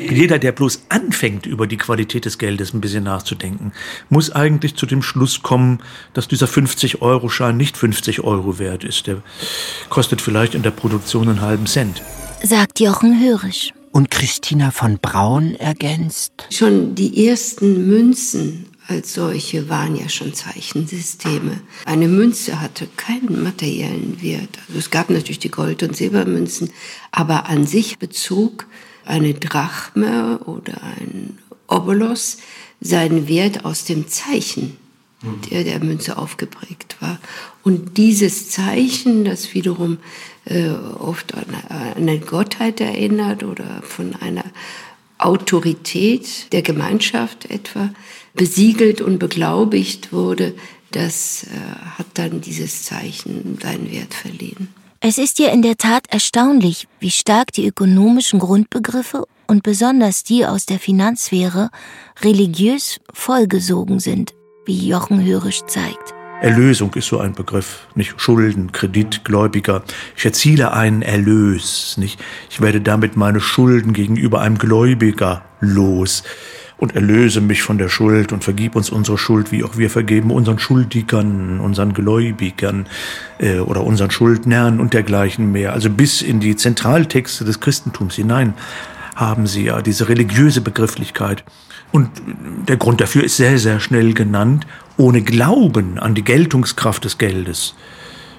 Jeder, 0.10 0.39
der 0.39 0.52
bloß 0.52 0.84
anfängt, 0.89 1.46
über 1.48 1.68
die 1.68 1.78
Qualität 1.78 2.26
des 2.26 2.38
Geldes 2.38 2.74
ein 2.74 2.82
bisschen 2.82 3.04
nachzudenken, 3.04 3.74
muss 4.10 4.32
eigentlich 4.32 4.76
zu 4.76 4.86
dem 4.86 5.02
Schluss 5.02 5.41
kommen, 5.41 5.80
dass 6.13 6.28
dieser 6.28 6.46
50-Euro-Schein 6.46 7.58
nicht 7.58 7.76
50 7.76 8.22
Euro 8.24 8.60
wert 8.60 8.84
ist. 8.84 9.08
Der 9.08 9.22
kostet 9.89 10.22
vielleicht 10.22 10.56
in 10.56 10.63
der 10.63 10.72
Produktion 10.72 11.28
einen 11.28 11.41
halben 11.41 11.65
Cent. 11.65 12.04
Sagt 12.44 12.80
Jochen 12.80 13.20
Hörisch. 13.20 13.74
Und 13.91 14.12
Christina 14.12 14.72
von 14.72 15.00
Braun 15.00 15.56
ergänzt. 15.56 16.34
Schon 16.52 16.96
die 16.96 17.28
ersten 17.28 17.88
Münzen 17.88 18.68
als 18.88 19.13
solche 19.13 19.67
waren 19.69 19.95
ja 19.95 20.10
schon 20.10 20.34
Zeichensysteme. 20.34 21.62
Eine 21.86 22.08
Münze 22.08 22.62
hatte 22.62 22.88
keinen 22.98 23.43
materiellen 23.43 24.21
Wert. 24.21 24.60
Also 24.67 24.80
es 24.80 24.91
gab 24.91 25.10
natürlich 25.10 25.39
die 25.39 25.50
Gold- 25.50 25.84
und 25.84 25.95
Silbermünzen, 25.95 26.69
aber 27.12 27.48
an 27.48 27.65
sich 27.65 27.98
bezog 27.98 28.67
eine 29.06 29.34
Drachme 29.34 30.39
oder 30.39 30.82
ein 30.84 31.39
Obolos 31.67 32.38
seinen 32.82 33.28
Wert 33.28 33.65
aus 33.65 33.86
dem 33.86 34.08
Zeichen, 34.08 34.78
der 35.50 35.63
der 35.63 35.84
Münze 35.84 36.17
aufgeprägt 36.17 36.98
war. 37.00 37.19
Und 37.63 37.98
dieses 37.98 38.50
Zeichen, 38.50 39.26
das 39.26 39.56
wiederum 39.56 39.98
äh, 40.45 40.69
oft 40.69 41.34
an 41.34 41.45
eine 41.95 42.19
Gottheit 42.19 42.80
erinnert 42.82 43.43
oder 43.43 43.82
von 43.82 44.15
einer 44.15 44.43
Autorität 45.17 46.52
der 46.52 46.62
Gemeinschaft 46.62 47.50
etwa 47.50 47.89
besiegelt 48.36 49.02
und 49.02 49.19
beglaubigt 49.19 50.12
wurde, 50.13 50.54
das 50.91 51.43
äh, 51.43 51.50
hat 51.98 52.08
dann 52.15 52.41
dieses 52.41 52.84
Zeichen 52.84 53.58
seinen 53.62 53.91
Wert 53.91 54.13
verliehen. 54.13 54.69
Es 55.02 55.17
ist 55.17 55.39
ja 55.39 55.50
in 55.50 55.62
der 55.62 55.78
Tat 55.78 56.06
erstaunlich, 56.10 56.88
wie 57.00 57.12
stark 57.12 57.52
die 57.52 57.67
ökonomischen 57.67 58.39
Grundbegriffe 58.39 59.26
und 59.45 59.62
besonders 59.62 60.24
die 60.24 60.45
aus 60.45 60.65
der 60.65 60.80
Finanzsphäre 60.80 61.69
religiös 62.21 63.00
vollgesogen 63.13 64.00
sind, 64.00 64.34
wie 64.65 64.88
Jochen 64.88 65.24
Hörisch 65.24 65.62
zeigt. 65.67 66.13
Erlösung 66.41 66.93
ist 66.95 67.08
so 67.08 67.19
ein 67.19 67.34
Begriff, 67.34 67.88
nicht 67.95 68.19
Schulden, 68.19 68.71
Kredit, 68.71 69.24
Gläubiger. 69.24 69.84
Ich 70.17 70.26
erziele 70.26 70.74
einen 70.74 71.02
Erlös, 71.02 71.95
nicht? 71.98 72.19
Ich 72.50 72.62
werde 72.62 72.82
damit 72.82 73.15
meine 73.15 73.39
Schulden 73.39 73.93
gegenüber 73.93 74.41
einem 74.41 74.58
Gläubiger 74.58 75.45
los 75.60 76.24
und 76.78 76.96
erlöse 76.96 77.42
mich 77.42 77.62
von 77.62 77.78
der 77.78 77.90
Schuld 77.90 78.32
und 78.32 78.44
vergib 78.44 78.76
uns 78.76 78.90
unsere 78.90 79.18
Schuld, 79.18 79.52
wie 79.52 79.64
auch 79.64 79.78
wir 79.78 79.90
vergeben 79.90 80.32
unseren 80.32 80.60
Schuldigern, 80.60 81.60
unseren 81.60 81.94
Gläubigern 81.94 82.88
äh, 83.40 83.60
oder 83.60 83.84
unseren 83.84 84.12
Schuldnern 84.12 84.80
und 84.80 84.94
dergleichen 84.94 85.52
mehr. 85.52 85.74
Also 85.74 85.90
bis 85.90 86.22
in 86.22 86.40
die 86.40 86.56
Zentraltexte 86.56 87.46
des 87.46 87.60
Christentums 87.60 88.16
hinein 88.16 88.54
haben 89.16 89.48
sie 89.48 89.66
ja 89.66 89.82
diese 89.82 90.10
religiöse 90.10 90.62
Begrifflichkeit. 90.62 91.44
Und 91.92 92.10
der 92.68 92.76
Grund 92.76 93.00
dafür 93.00 93.24
ist 93.24 93.38
sehr, 93.38 93.58
sehr 93.58 93.80
schnell 93.80 94.14
genannt. 94.14 94.68
Ohne 94.98 95.22
Glauben 95.22 95.98
an 95.98 96.14
die 96.14 96.24
Geltungskraft 96.24 97.06
des 97.06 97.18
Geldes 97.18 97.76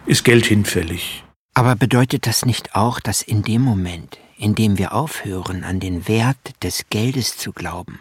ist 0.04 0.24
Geld 0.24 0.44
hinfällig. 0.44 1.24
Aber 1.54 1.74
bedeutet 1.74 2.26
das 2.26 2.44
nicht 2.44 2.74
auch, 2.74 3.00
dass 3.00 3.22
in 3.22 3.42
dem 3.42 3.62
Moment, 3.62 4.18
in 4.36 4.54
dem 4.54 4.76
wir 4.76 4.92
aufhören, 4.92 5.64
an 5.64 5.80
den 5.80 6.06
Wert 6.06 6.36
des 6.62 6.84
Geldes 6.90 7.38
zu 7.38 7.52
glauben, 7.52 8.00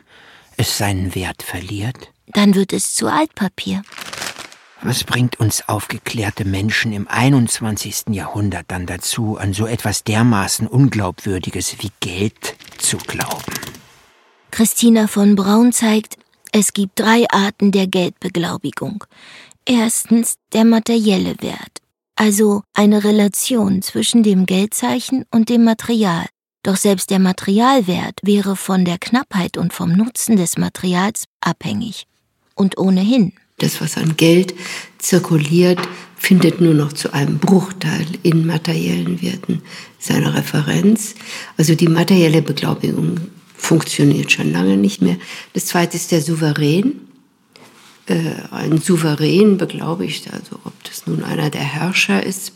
es 0.58 0.78
seinen 0.78 1.16
Wert 1.16 1.44
verliert? 1.44 2.12
Dann 2.28 2.56
wird 2.56 2.74
es 2.74 2.96
zu 2.96 3.08
Altpapier. 3.08 3.84
Was 4.82 5.04
bringt 5.04 5.40
uns 5.40 5.68
aufgeklärte 5.68 6.46
Menschen 6.46 6.94
im 6.94 7.08
21. 7.08 8.06
Jahrhundert 8.10 8.66
dann 8.68 8.86
dazu, 8.86 9.38
an 9.38 9.54
so 9.54 9.66
etwas 9.66 10.04
dermaßen 10.04 10.68
Unglaubwürdiges 10.68 11.78
wie 11.80 11.92
Geld 12.02 12.56
zu 12.78 12.98
glauben? 12.98 13.54
Christina 14.52 15.08
von 15.08 15.36
Braun 15.36 15.72
zeigt, 15.72 16.18
es 16.52 16.72
gibt 16.72 17.00
drei 17.00 17.26
Arten 17.30 17.72
der 17.72 17.88
Geldbeglaubigung. 17.88 19.04
Erstens 19.66 20.36
der 20.54 20.64
materielle 20.64 21.36
Wert, 21.42 21.82
also 22.16 22.62
eine 22.74 23.04
Relation 23.04 23.82
zwischen 23.82 24.24
dem 24.24 24.46
Geldzeichen 24.46 25.26
und 25.32 25.50
dem 25.50 25.64
Material. 25.64 26.26
Doch 26.66 26.78
selbst 26.78 27.12
der 27.12 27.20
Materialwert 27.20 28.22
wäre 28.24 28.56
von 28.56 28.86
der 28.86 28.98
Knappheit 28.98 29.56
und 29.56 29.72
vom 29.72 29.92
Nutzen 29.92 30.36
des 30.36 30.58
Materials 30.58 31.26
abhängig. 31.40 32.08
Und 32.56 32.80
ohnehin. 32.80 33.34
Das, 33.60 33.82
was 33.82 33.98
an 33.98 34.18
Geld 34.18 34.56
zirkuliert, 34.98 35.80
findet 36.18 36.62
nur 36.62 36.74
noch 36.74 36.92
zu 36.92 37.14
einem 37.14 37.38
Bruchteil 37.38 38.08
in 38.24 38.48
materiellen 38.48 39.22
Werten 39.22 39.62
seine 40.00 40.34
Referenz. 40.34 41.14
Also 41.56 41.76
die 41.76 41.88
materielle 41.88 42.42
Beglaubigung 42.42 43.20
funktioniert 43.56 44.32
schon 44.32 44.52
lange 44.52 44.76
nicht 44.76 45.04
mehr. 45.04 45.18
Das 45.54 45.68
zweite 45.68 45.98
ist 45.98 46.12
der 46.12 46.22
Souverän. 46.22 46.94
Äh, 48.08 48.42
ein 48.50 48.80
Souverän 48.82 49.58
beglaubigt, 49.60 50.34
also 50.34 50.60
ob 50.64 50.74
das 50.84 51.06
nun 51.06 51.24
einer 51.24 51.52
der 51.52 51.62
Herrscher 51.62 52.24
ist 52.24 52.54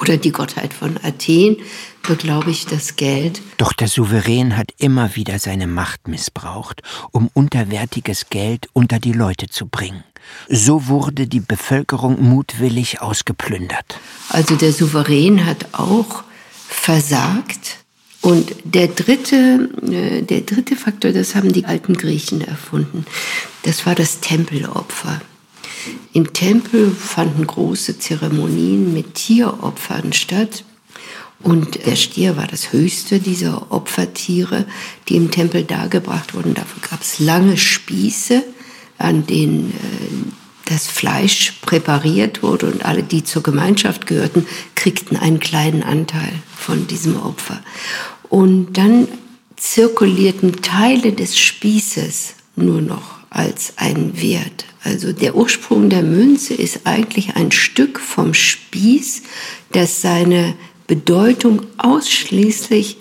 oder 0.00 0.16
die 0.16 0.32
Gottheit 0.32 0.72
von 0.72 0.96
Athen, 1.02 1.56
beglaubigt 2.02 2.72
das 2.72 2.96
Geld. 2.96 3.42
Doch 3.56 3.72
der 3.72 3.88
Souverän 3.88 4.56
hat 4.56 4.72
immer 4.78 5.16
wieder 5.16 5.38
seine 5.38 5.66
Macht 5.66 6.08
missbraucht, 6.08 6.82
um 7.12 7.30
unterwertiges 7.34 8.30
Geld 8.30 8.68
unter 8.72 8.98
die 8.98 9.12
Leute 9.12 9.48
zu 9.48 9.66
bringen. 9.66 10.04
So 10.48 10.88
wurde 10.88 11.26
die 11.26 11.40
Bevölkerung 11.40 12.22
mutwillig 12.22 13.00
ausgeplündert. 13.00 13.98
Also 14.28 14.56
der 14.56 14.72
Souverän 14.72 15.44
hat 15.46 15.66
auch 15.72 16.24
versagt. 16.68 17.78
Und 18.20 18.52
der 18.64 18.88
dritte, 18.88 19.70
äh, 19.86 20.22
der 20.22 20.40
dritte 20.40 20.74
Faktor, 20.76 21.12
das 21.12 21.34
haben 21.34 21.52
die 21.52 21.66
alten 21.66 21.94
Griechen 21.94 22.40
erfunden, 22.40 23.06
das 23.62 23.86
war 23.86 23.94
das 23.94 24.20
Tempelopfer. 24.20 25.20
Im 26.12 26.32
Tempel 26.32 26.90
fanden 26.90 27.46
große 27.46 27.98
Zeremonien 27.98 28.92
mit 28.92 29.14
Tieropfern 29.14 30.12
statt. 30.12 30.64
Und 31.40 31.86
der 31.86 31.94
Stier 31.94 32.36
war 32.36 32.46
das 32.48 32.72
höchste 32.72 33.20
dieser 33.20 33.70
Opfertiere, 33.70 34.66
die 35.08 35.16
im 35.16 35.30
Tempel 35.30 35.64
dargebracht 35.64 36.34
wurden. 36.34 36.54
Dafür 36.54 36.82
gab 36.90 37.02
es 37.02 37.20
lange 37.20 37.56
Spieße, 37.56 38.42
an 38.98 39.26
denen 39.26 39.70
äh, 39.70 40.32
das 40.64 40.86
Fleisch 40.86 41.54
präpariert 41.62 42.42
wurde 42.42 42.66
und 42.66 42.84
alle, 42.84 43.02
die 43.02 43.24
zur 43.24 43.42
Gemeinschaft 43.42 44.06
gehörten, 44.06 44.46
kriegten 44.74 45.16
einen 45.16 45.40
kleinen 45.40 45.82
Anteil 45.82 46.32
von 46.56 46.86
diesem 46.86 47.16
Opfer. 47.16 47.60
Und 48.28 48.74
dann 48.76 49.08
zirkulierten 49.56 50.60
Teile 50.60 51.12
des 51.12 51.38
Spießes 51.38 52.34
nur 52.56 52.82
noch 52.82 53.17
als 53.30 53.74
ein 53.76 54.20
Wert. 54.20 54.64
Also 54.84 55.12
der 55.12 55.34
Ursprung 55.34 55.90
der 55.90 56.02
Münze 56.02 56.54
ist 56.54 56.80
eigentlich 56.84 57.36
ein 57.36 57.52
Stück 57.52 58.00
vom 58.00 58.34
Spieß, 58.34 59.22
das 59.72 60.00
seine 60.00 60.54
Bedeutung 60.86 61.62
ausschließlich 61.76 62.96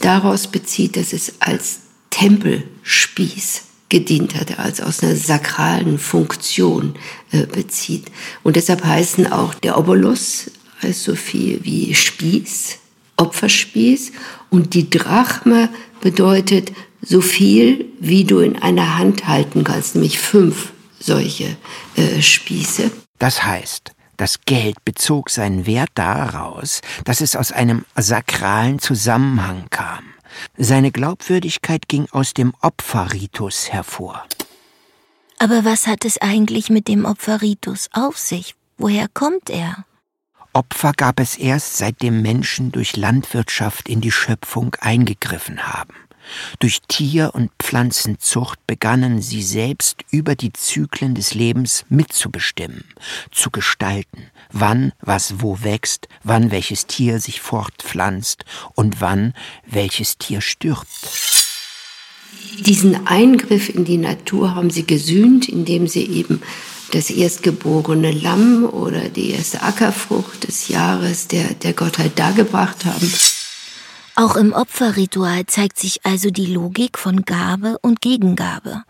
daraus 0.00 0.46
bezieht, 0.46 0.96
dass 0.96 1.12
es 1.12 1.34
als 1.40 1.80
Tempelspieß 2.10 3.62
gedient 3.88 4.34
hat, 4.36 4.58
als 4.58 4.80
aus 4.80 5.02
einer 5.02 5.16
sakralen 5.16 5.98
Funktion 5.98 6.94
äh, 7.30 7.46
bezieht. 7.46 8.06
Und 8.42 8.56
deshalb 8.56 8.84
heißen 8.84 9.30
auch 9.30 9.54
der 9.54 9.78
Obolus 9.78 10.50
heißt 10.82 11.04
so 11.04 11.14
viel 11.14 11.60
wie 11.62 11.94
Spieß, 11.94 12.78
Opferspieß 13.16 14.12
und 14.50 14.74
die 14.74 14.90
Drachme 14.90 15.68
bedeutet 16.00 16.72
so 17.02 17.20
viel, 17.20 17.86
wie 18.00 18.24
du 18.24 18.38
in 18.38 18.56
einer 18.56 18.98
Hand 18.98 19.26
halten 19.26 19.64
kannst, 19.64 19.94
nämlich 19.94 20.18
fünf 20.18 20.72
solche 20.98 21.56
äh, 21.96 22.22
Spieße. 22.22 22.90
Das 23.18 23.44
heißt, 23.44 23.92
Das 24.22 24.42
Geld 24.44 24.84
bezog 24.84 25.30
seinen 25.30 25.66
Wert 25.66 25.90
daraus, 25.94 26.80
dass 27.04 27.20
es 27.20 27.34
aus 27.34 27.50
einem 27.50 27.84
sakralen 27.96 28.78
Zusammenhang 28.78 29.66
kam. 29.70 30.04
Seine 30.56 30.92
Glaubwürdigkeit 30.92 31.88
ging 31.88 32.06
aus 32.12 32.32
dem 32.32 32.54
Opferritus 32.60 33.72
hervor. 33.72 34.24
Aber 35.38 35.64
was 35.64 35.88
hat 35.88 36.04
es 36.04 36.18
eigentlich 36.18 36.70
mit 36.70 36.86
dem 36.86 37.04
Opferritus 37.04 37.88
auf 37.92 38.16
sich? 38.16 38.54
Woher 38.78 39.08
kommt 39.08 39.50
er? 39.50 39.84
Opfer 40.52 40.92
gab 40.92 41.18
es 41.18 41.36
erst, 41.36 41.78
seitdem 41.78 42.22
Menschen 42.22 42.70
durch 42.70 42.96
Landwirtschaft 42.96 43.88
in 43.88 44.00
die 44.00 44.12
Schöpfung 44.12 44.76
eingegriffen 44.80 45.66
haben. 45.66 45.94
Durch 46.58 46.80
Tier- 46.88 47.34
und 47.34 47.50
Pflanzenzucht 47.58 48.66
begannen 48.66 49.20
sie 49.20 49.42
selbst 49.42 50.04
über 50.10 50.34
die 50.34 50.52
Zyklen 50.52 51.14
des 51.14 51.34
Lebens 51.34 51.84
mitzubestimmen, 51.88 52.84
zu 53.30 53.50
gestalten, 53.50 54.30
wann 54.50 54.92
was 55.00 55.40
wo 55.40 55.62
wächst, 55.62 56.08
wann 56.22 56.50
welches 56.50 56.86
Tier 56.86 57.20
sich 57.20 57.40
fortpflanzt 57.40 58.44
und 58.74 59.00
wann 59.00 59.34
welches 59.66 60.18
Tier 60.18 60.40
stirbt. 60.40 60.88
Diesen 62.60 63.06
Eingriff 63.06 63.68
in 63.68 63.84
die 63.84 63.98
Natur 63.98 64.54
haben 64.54 64.70
sie 64.70 64.86
gesühnt, 64.86 65.48
indem 65.48 65.88
sie 65.88 66.04
eben 66.06 66.42
das 66.92 67.10
erstgeborene 67.10 68.12
Lamm 68.12 68.64
oder 68.64 69.08
die 69.08 69.30
erste 69.30 69.62
Ackerfrucht 69.62 70.46
des 70.46 70.68
Jahres 70.68 71.26
der, 71.28 71.54
der 71.54 71.72
Gottheit 71.72 72.18
dargebracht 72.18 72.84
haben. 72.84 73.10
Auch 74.14 74.36
im 74.36 74.52
Opferritual 74.52 75.46
zeigt 75.46 75.78
sich 75.78 76.04
also 76.04 76.30
die 76.30 76.44
Logik 76.44 76.98
von 76.98 77.24
Gabe 77.24 77.78
und 77.80 78.02
Gegengabe. 78.02 78.82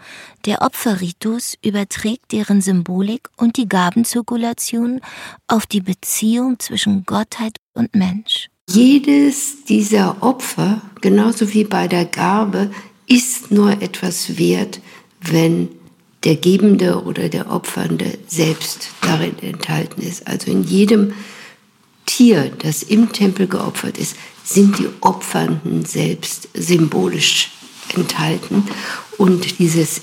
Der 0.47 0.63
Opferritus 0.63 1.55
überträgt 1.65 2.33
deren 2.33 2.61
Symbolik 2.61 3.29
und 3.37 3.57
die 3.57 3.69
Gabenzirkulation 3.69 5.01
auf 5.47 5.67
die 5.67 5.81
Beziehung 5.81 6.59
zwischen 6.59 7.05
Gottheit 7.05 7.59
und 7.73 7.95
Mensch. 7.95 8.49
Jedes 8.69 9.65
dieser 9.65 10.21
Opfer, 10.25 10.83
genauso 11.01 11.55
wie 11.55 11.65
bei 11.65 11.87
der 11.87 12.05
Gabe, 12.05 12.73
ist 13.07 13.53
nur 13.53 13.81
etwas 13.81 14.39
wert, 14.39 14.81
wenn 15.21 15.69
der 16.25 16.37
Gebende 16.37 17.05
oder 17.05 17.29
der 17.29 17.49
Opfernde 17.49 18.19
selbst 18.27 18.91
darin 19.03 19.39
enthalten 19.41 20.03
ist. 20.03 20.27
Also 20.27 20.51
in 20.51 20.65
jedem 20.65 21.13
Tier, 22.07 22.51
das 22.59 22.83
im 22.83 23.13
Tempel 23.13 23.47
geopfert 23.47 23.99
ist, 23.99 24.17
sind 24.44 24.78
die 24.78 24.88
Opfernden 25.00 25.85
selbst 25.85 26.48
symbolisch 26.55 27.50
enthalten. 27.94 28.64
Und 29.18 29.59
dieses 29.59 30.02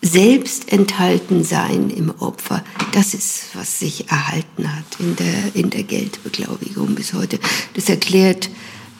Selbstenthaltensein 0.00 1.90
im 1.90 2.10
Opfer, 2.20 2.64
das 2.92 3.14
ist, 3.14 3.46
was 3.54 3.80
sich 3.80 4.08
erhalten 4.10 4.74
hat 4.74 4.84
in 5.00 5.16
der, 5.16 5.54
in 5.54 5.70
der 5.70 5.82
Geldbeglaubigung 5.82 6.94
bis 6.94 7.14
heute. 7.14 7.40
Das 7.74 7.88
erklärt, 7.88 8.48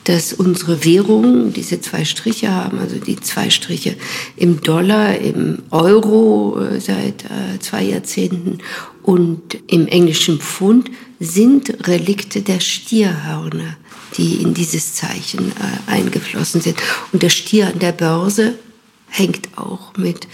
dass 0.04 0.32
unsere 0.32 0.84
Währungen 0.84 1.52
diese 1.52 1.80
zwei 1.82 2.04
Striche 2.04 2.50
haben, 2.50 2.78
also 2.78 2.96
die 2.96 3.16
zwei 3.16 3.50
Striche 3.50 3.94
im 4.36 4.62
Dollar, 4.62 5.18
im 5.18 5.62
Euro 5.70 6.58
äh, 6.58 6.80
seit 6.80 7.24
äh, 7.24 7.58
zwei 7.60 7.84
Jahrzehnten 7.84 8.58
und 9.02 9.58
im 9.66 9.86
englischen 9.86 10.40
Pfund 10.40 10.90
sind 11.20 11.86
Relikte 11.86 12.40
der 12.40 12.60
Stierhörner 12.60 13.76
die 14.16 14.42
in 14.42 14.54
dieses 14.54 14.94
Zeichen 14.94 15.52
äh, 15.52 15.90
eingeflossen 15.90 16.60
sind. 16.60 16.78
Und 17.12 17.22
der 17.22 17.30
Stier 17.30 17.68
an 17.68 17.78
der 17.78 17.92
Börse 17.92 18.58
hängt 19.08 19.48
auch 19.56 19.96
mit 19.96 20.28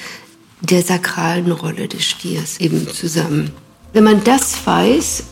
der 0.60 0.82
sakralen 0.82 1.52
Rolle 1.52 1.88
des 1.88 2.04
Stiers 2.04 2.58
eben 2.60 2.88
zusammen. 2.88 3.50
Wenn 3.92 4.04
man 4.04 4.24
das 4.24 4.66
weiß, 4.66 5.24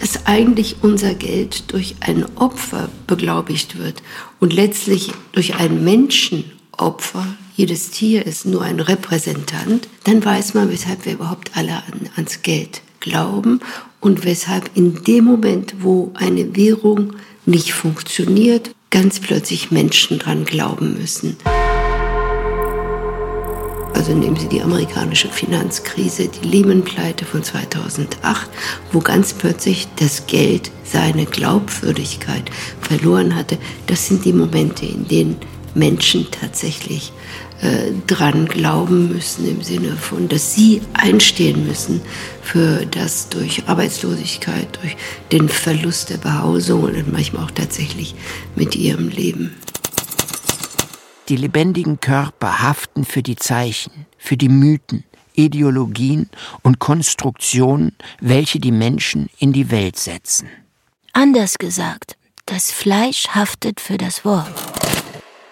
dass 0.00 0.26
eigentlich 0.26 0.76
unser 0.82 1.14
Geld 1.14 1.72
durch 1.72 1.96
ein 2.00 2.24
Opfer 2.36 2.88
beglaubigt 3.06 3.78
wird 3.78 4.02
und 4.40 4.52
letztlich 4.52 5.12
durch 5.32 5.54
ein 5.54 5.84
Menschenopfer, 5.84 7.26
jedes 7.54 7.90
Tier 7.90 8.26
ist 8.26 8.46
nur 8.46 8.62
ein 8.62 8.80
Repräsentant, 8.80 9.88
dann 10.04 10.24
weiß 10.24 10.54
man, 10.54 10.70
weshalb 10.70 11.04
wir 11.04 11.12
überhaupt 11.12 11.56
alle 11.56 11.74
an, 11.74 12.08
ans 12.16 12.42
Geld 12.42 12.80
glauben 13.00 13.60
und 14.02 14.24
weshalb 14.24 14.70
in 14.74 15.02
dem 15.04 15.24
Moment, 15.24 15.76
wo 15.80 16.10
eine 16.14 16.54
Währung 16.54 17.14
nicht 17.46 17.72
funktioniert, 17.72 18.74
ganz 18.90 19.20
plötzlich 19.20 19.70
Menschen 19.70 20.18
dran 20.18 20.44
glauben 20.44 20.98
müssen. 20.98 21.36
Also 23.94 24.14
nehmen 24.14 24.36
Sie 24.36 24.48
die 24.48 24.60
amerikanische 24.60 25.28
Finanzkrise, 25.28 26.28
die 26.28 26.48
Lehman-Pleite 26.48 27.24
von 27.24 27.44
2008, 27.44 28.50
wo 28.90 28.98
ganz 28.98 29.32
plötzlich 29.32 29.86
das 29.96 30.26
Geld 30.26 30.72
seine 30.82 31.24
Glaubwürdigkeit 31.24 32.50
verloren 32.80 33.36
hatte. 33.36 33.56
Das 33.86 34.08
sind 34.08 34.24
die 34.24 34.32
Momente, 34.32 34.84
in 34.84 35.06
denen 35.06 35.36
Menschen 35.74 36.26
tatsächlich 36.32 37.12
äh, 37.62 37.92
dran 38.08 38.46
glauben 38.46 39.08
müssen, 39.08 39.48
im 39.48 39.62
Sinne 39.62 39.96
von, 39.96 40.28
dass 40.28 40.52
sie 40.54 40.82
einstehen 40.94 41.64
müssen 41.66 42.00
für 42.42 42.84
das 42.86 43.28
durch 43.28 43.68
Arbeitslosigkeit, 43.68 44.78
durch 44.80 44.96
den 45.30 45.48
Verlust 45.48 46.10
der 46.10 46.18
Behausung 46.18 46.82
und 46.82 47.12
manchmal 47.12 47.44
auch 47.44 47.50
tatsächlich 47.52 48.16
mit 48.56 48.74
ihrem 48.74 49.08
Leben. 49.08 49.54
Die 51.28 51.36
lebendigen 51.36 52.00
Körper 52.00 52.62
haften 52.62 53.04
für 53.04 53.22
die 53.22 53.36
Zeichen, 53.36 54.06
für 54.18 54.36
die 54.36 54.48
Mythen, 54.48 55.04
Ideologien 55.34 56.30
und 56.62 56.80
Konstruktionen, 56.80 57.96
welche 58.20 58.58
die 58.58 58.72
Menschen 58.72 59.30
in 59.38 59.52
die 59.52 59.70
Welt 59.70 59.96
setzen. 59.96 60.48
Anders 61.12 61.58
gesagt, 61.58 62.16
das 62.46 62.72
Fleisch 62.72 63.28
haftet 63.28 63.80
für 63.80 63.98
das 63.98 64.24
Wort. 64.24 64.52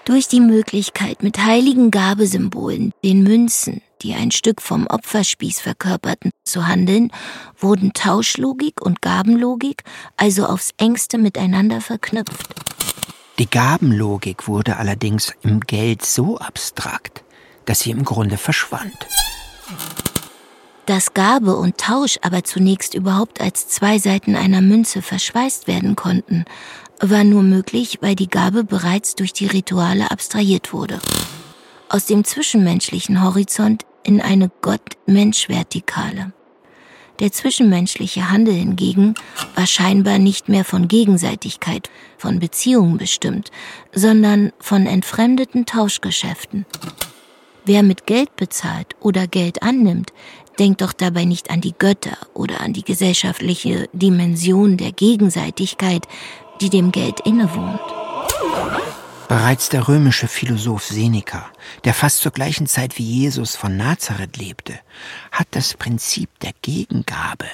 Durch 0.06 0.28
die 0.28 0.40
Möglichkeit, 0.40 1.22
mit 1.22 1.38
heiligen 1.38 1.90
Gabesymbolen, 1.90 2.92
den 3.04 3.22
Münzen, 3.22 3.82
die 4.02 4.14
ein 4.14 4.30
Stück 4.30 4.62
vom 4.62 4.86
Opferspieß 4.86 5.60
verkörperten, 5.60 6.30
zu 6.44 6.66
handeln, 6.66 7.12
wurden 7.58 7.92
Tauschlogik 7.92 8.80
und 8.80 9.02
Gabenlogik 9.02 9.84
also 10.16 10.46
aufs 10.46 10.70
engste 10.78 11.18
miteinander 11.18 11.80
verknüpft. 11.80 12.54
Die 13.38 13.48
Gabenlogik 13.48 14.48
wurde 14.48 14.78
allerdings 14.78 15.34
im 15.42 15.60
Geld 15.60 16.04
so 16.04 16.38
abstrakt, 16.38 17.22
dass 17.66 17.80
sie 17.80 17.90
im 17.90 18.04
Grunde 18.04 18.38
verschwand. 18.38 19.06
Dass 20.86 21.14
Gabe 21.14 21.56
und 21.56 21.78
Tausch 21.78 22.18
aber 22.22 22.42
zunächst 22.42 22.94
überhaupt 22.94 23.40
als 23.40 23.68
zwei 23.68 23.98
Seiten 23.98 24.34
einer 24.34 24.60
Münze 24.60 25.02
verschweißt 25.02 25.68
werden 25.68 25.94
konnten, 25.94 26.46
war 27.00 27.24
nur 27.24 27.42
möglich, 27.42 27.98
weil 28.00 28.14
die 28.14 28.28
Gabe 28.28 28.64
bereits 28.64 29.14
durch 29.14 29.32
die 29.32 29.46
Rituale 29.46 30.10
abstrahiert 30.10 30.72
wurde. 30.72 30.98
Aus 31.88 32.06
dem 32.06 32.24
zwischenmenschlichen 32.24 33.22
Horizont 33.22 33.84
in 34.04 34.20
eine 34.20 34.50
Gott-Mensch-Vertikale. 34.60 36.32
Der 37.18 37.32
zwischenmenschliche 37.32 38.30
Handel 38.30 38.54
hingegen 38.54 39.14
war 39.54 39.66
scheinbar 39.66 40.18
nicht 40.18 40.48
mehr 40.48 40.64
von 40.64 40.88
Gegenseitigkeit, 40.88 41.90
von 42.16 42.38
Beziehungen 42.38 42.96
bestimmt, 42.96 43.50
sondern 43.92 44.52
von 44.58 44.86
entfremdeten 44.86 45.66
Tauschgeschäften. 45.66 46.64
Wer 47.66 47.82
mit 47.82 48.06
Geld 48.06 48.36
bezahlt 48.36 48.96
oder 49.00 49.26
Geld 49.26 49.62
annimmt, 49.62 50.14
denkt 50.58 50.80
doch 50.80 50.94
dabei 50.94 51.26
nicht 51.26 51.50
an 51.50 51.60
die 51.60 51.74
Götter 51.78 52.16
oder 52.32 52.62
an 52.62 52.72
die 52.72 52.84
gesellschaftliche 52.84 53.88
Dimension 53.92 54.78
der 54.78 54.92
Gegenseitigkeit, 54.92 56.06
die 56.60 56.70
dem 56.70 56.92
Geld 56.92 57.20
innewohnt. 57.20 57.80
Bereits 59.30 59.68
der 59.68 59.86
römische 59.86 60.26
Philosoph 60.26 60.86
Seneca, 60.86 61.52
der 61.84 61.94
fast 61.94 62.18
zur 62.18 62.32
gleichen 62.32 62.66
Zeit 62.66 62.98
wie 62.98 63.04
Jesus 63.04 63.54
von 63.54 63.76
Nazareth 63.76 64.36
lebte, 64.36 64.80
hat 65.30 65.46
das 65.52 65.74
Prinzip 65.74 66.28
der 66.40 66.50
Gegengabe 66.62 67.46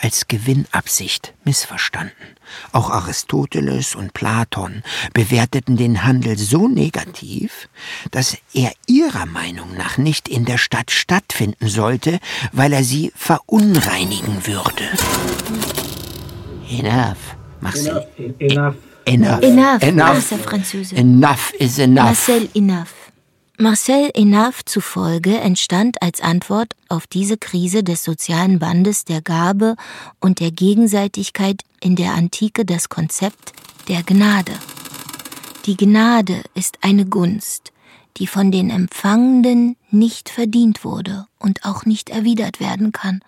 als 0.00 0.28
Gewinnabsicht 0.28 1.34
missverstanden. 1.42 2.36
Auch 2.70 2.90
Aristoteles 2.90 3.96
und 3.96 4.14
Platon 4.14 4.84
bewerteten 5.14 5.76
den 5.76 6.04
Handel 6.04 6.38
so 6.38 6.68
negativ, 6.68 7.68
dass 8.12 8.36
er 8.54 8.70
ihrer 8.86 9.26
Meinung 9.26 9.76
nach 9.76 9.98
nicht 9.98 10.28
in 10.28 10.44
der 10.44 10.58
Stadt 10.58 10.92
stattfinden 10.92 11.66
sollte, 11.66 12.20
weil 12.52 12.72
er 12.72 12.84
sie 12.84 13.12
verunreinigen 13.16 14.46
würde. 14.46 14.84
Enough. 16.70 17.35
Marcel. 17.60 18.06
Enough. 18.38 18.74
Enough. 19.04 19.42
Enough. 19.42 19.82
Enough. 19.82 20.42
Französe. 20.42 20.96
Enough 20.96 21.52
is 21.58 21.78
enough. 21.78 22.04
Marcel 22.04 22.48
Enough. 22.54 23.06
Marcel 23.58 24.10
Enough 24.14 24.64
zufolge 24.66 25.38
entstand 25.38 26.02
als 26.02 26.20
Antwort 26.20 26.74
auf 26.88 27.06
diese 27.06 27.38
Krise 27.38 27.82
des 27.82 28.04
sozialen 28.04 28.58
Bandes 28.58 29.04
der 29.04 29.22
Gabe 29.22 29.76
und 30.20 30.40
der 30.40 30.50
Gegenseitigkeit 30.50 31.62
in 31.80 31.96
der 31.96 32.12
Antike 32.12 32.66
das 32.66 32.90
Konzept 32.90 33.52
der 33.88 34.02
Gnade. 34.02 34.52
Die 35.64 35.76
Gnade 35.76 36.42
ist 36.54 36.78
eine 36.82 37.06
Gunst, 37.06 37.72
die 38.18 38.26
von 38.26 38.50
den 38.50 38.70
Empfangenden 38.70 39.76
nicht 39.90 40.28
verdient 40.28 40.84
wurde 40.84 41.26
und 41.38 41.64
auch 41.64 41.86
nicht 41.86 42.10
erwidert 42.10 42.60
werden 42.60 42.92
kann, 42.92 43.20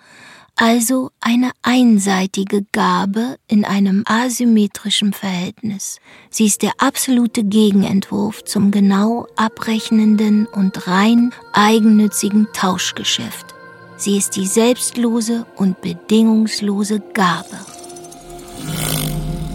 Also 0.61 1.13
eine 1.21 1.53
einseitige 1.63 2.65
Gabe 2.73 3.37
in 3.47 3.65
einem 3.65 4.03
asymmetrischen 4.09 5.13
Verhältnis. 5.13 6.01
Sie 6.31 6.47
ist 6.47 6.63
der 6.63 6.73
absolute 6.79 7.45
Gegenentwurf 7.45 8.43
zum 8.43 8.73
genau 8.73 9.29
abrechnenden 9.37 10.47
und 10.47 10.89
rein 10.89 11.33
eigennützigen 11.53 12.49
Tauschgeschäft. 12.53 13.55
Sie 13.99 14.17
ist 14.17 14.35
die 14.35 14.49
selbstlose 14.49 15.47
und 15.55 15.81
bedingungslose 15.81 17.03
Gabe. 17.15 17.57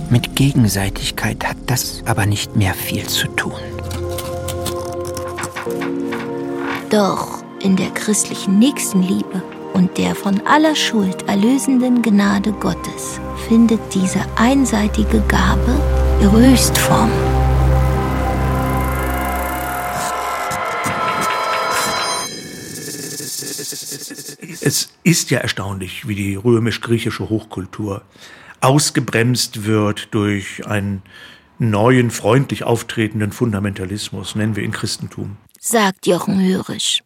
Mit 0.10 0.38
Gegenseitigkeit 0.38 1.46
hat 1.46 1.58
das 1.66 2.02
aber 2.06 2.26
nicht 2.26 2.56
mehr 2.56 2.74
viel 2.74 3.06
zu 3.08 3.28
tun. 3.28 3.60
Doch 6.90 7.44
in 7.60 7.76
der 7.76 7.90
christlichen 7.90 8.58
Nächstenliebe 8.58 9.44
und 9.74 9.98
der 9.98 10.16
von 10.16 10.42
aller 10.46 10.76
Schuld 10.76 11.28
erlösenden 11.28 12.02
Gnade 12.02 12.52
Gottes 12.54 13.20
findet 13.48 13.82
diese 13.94 14.20
einseitige 14.36 15.22
Gabe 15.28 15.82
ihre 16.22 16.52
Höchstform. 16.52 17.12
Es 24.62 24.90
ist 25.04 25.32
ja 25.32 25.40
erstaunlich, 25.40 26.08
wie 26.08 26.16
die 26.16 26.36
römisch-griechische 26.36 27.30
Hochkultur 27.30 28.04
ausgebremst 28.62 29.66
wird 29.66 30.14
durch 30.14 30.66
einen 30.66 31.02
neuen, 31.60 32.12
freundlich 32.12 32.64
auftretenden 32.64 33.32
Fundamentalismus, 33.32 34.36
nennen 34.36 34.56
wir 34.56 34.64
ihn 34.64 34.72
Christentum. 34.72 35.38
Sagt 35.60 36.08
Jochen 36.08 36.42
Hörisch. 36.42 37.02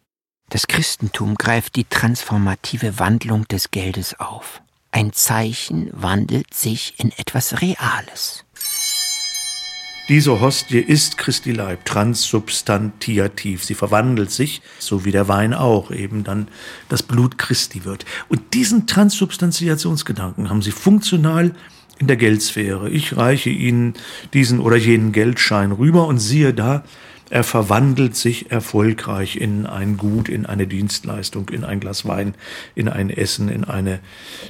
Das 0.50 0.66
Christentum 0.66 1.34
greift 1.34 1.76
die 1.76 1.84
transformative 1.84 2.98
Wandlung 2.98 3.46
des 3.48 3.70
Geldes 3.70 4.18
auf. 4.18 4.62
Ein 4.90 5.12
Zeichen 5.12 5.90
wandelt 5.92 6.54
sich 6.54 6.94
in 6.96 7.12
etwas 7.12 7.60
Reales. 7.60 8.44
Diese 10.08 10.40
Hostie 10.40 10.78
ist 10.78 11.18
Christi 11.18 11.52
Leib, 11.52 11.84
transsubstantiativ. 11.84 13.62
Sie 13.62 13.74
verwandelt 13.74 14.30
sich, 14.30 14.62
so 14.78 15.04
wie 15.04 15.12
der 15.12 15.28
Wein 15.28 15.52
auch, 15.52 15.90
eben 15.90 16.24
dann 16.24 16.48
das 16.88 17.02
Blut 17.02 17.36
Christi 17.36 17.84
wird. 17.84 18.06
Und 18.30 18.54
diesen 18.54 18.86
Transsubstantiationsgedanken 18.86 20.48
haben 20.48 20.62
sie 20.62 20.70
funktional 20.70 21.54
in 21.98 22.06
der 22.06 22.16
Geldsphäre. 22.16 22.88
Ich 22.88 23.18
reiche 23.18 23.50
Ihnen 23.50 23.92
diesen 24.32 24.60
oder 24.60 24.76
jenen 24.76 25.12
Geldschein 25.12 25.72
rüber 25.72 26.06
und 26.06 26.18
siehe 26.18 26.54
da, 26.54 26.84
er 27.30 27.44
verwandelt 27.44 28.16
sich 28.16 28.50
erfolgreich 28.50 29.36
in 29.36 29.66
ein 29.66 29.98
Gut, 29.98 30.28
in 30.28 30.46
eine 30.46 30.66
Dienstleistung, 30.66 31.50
in 31.50 31.64
ein 31.64 31.78
Glas 31.78 32.06
Wein, 32.06 32.34
in 32.74 32.88
ein 32.88 33.10
Essen, 33.10 33.48
in 33.50 33.64
eine 33.64 34.00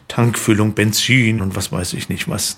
Tankfüllung, 0.07 0.75
Benzin 0.75 1.41
und 1.41 1.57
was 1.57 1.73
weiß 1.73 1.95
ich 1.95 2.09
nicht 2.09 2.29
was. 2.29 2.57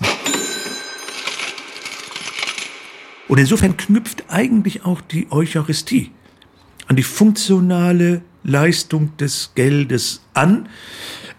Und 3.27 3.37
insofern 3.39 3.77
knüpft 3.77 4.25
eigentlich 4.27 4.85
auch 4.85 5.01
die 5.01 5.31
Eucharistie 5.31 6.11
an 6.87 6.97
die 6.97 7.03
funktionale 7.03 8.21
Leistung 8.43 9.15
des 9.17 9.51
Geldes 9.55 10.21
an. 10.33 10.67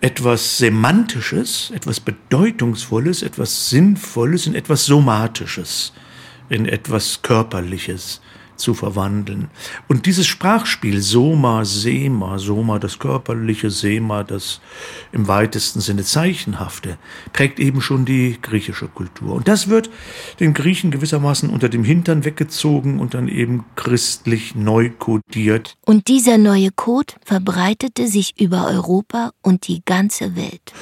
Etwas 0.01 0.59
Semantisches, 0.59 1.70
etwas 1.74 2.01
Bedeutungsvolles, 2.01 3.22
etwas 3.22 3.70
Sinnvolles 3.70 4.47
in 4.47 4.55
etwas 4.55 4.87
Somatisches, 4.87 5.93
in 6.49 6.66
etwas 6.66 7.22
Körperliches 7.22 8.20
zu 8.57 8.75
verwandeln. 8.75 9.49
Und 9.89 10.07
dieses 10.07 10.27
Sprachspiel 10.27 11.01
Soma, 11.01 11.65
Sema, 11.65 12.39
Soma 12.39 12.79
das 12.79 12.99
körperliche, 12.99 13.71
Sema 13.71 14.25
das 14.25 14.61
im 15.13 15.29
weitesten 15.29 15.81
Sinne 15.81 16.05
zeichenhafte, 16.05 16.99
prägt 17.33 17.61
eben 17.61 17.81
schon 17.81 18.05
die 18.05 18.39
griechische 18.41 18.89
Kultur. 18.89 19.35
Und 19.35 19.49
das 19.49 19.69
wird 19.69 19.91
den 20.41 20.55
Griechen 20.55 20.91
gewissermaßen 20.91 21.51
unter 21.51 21.69
dem 21.69 21.85
Hintern 21.85 22.25
weggezogen 22.25 23.01
und 23.01 23.15
dann 23.15 23.29
eben 23.29 23.65
christlich 23.77 24.55
neu 24.55 24.91
kodiert. 24.91 25.75
Und 25.85 26.09
dieser 26.09 26.39
neue 26.39 26.71
Code 26.71 27.15
verbreitete 27.25 28.09
sich 28.09 28.41
über 28.41 28.67
Europa 28.67 29.33
und 29.43 29.69
die 29.69 29.83
ganze 29.85 30.37
Welt. 30.37 30.73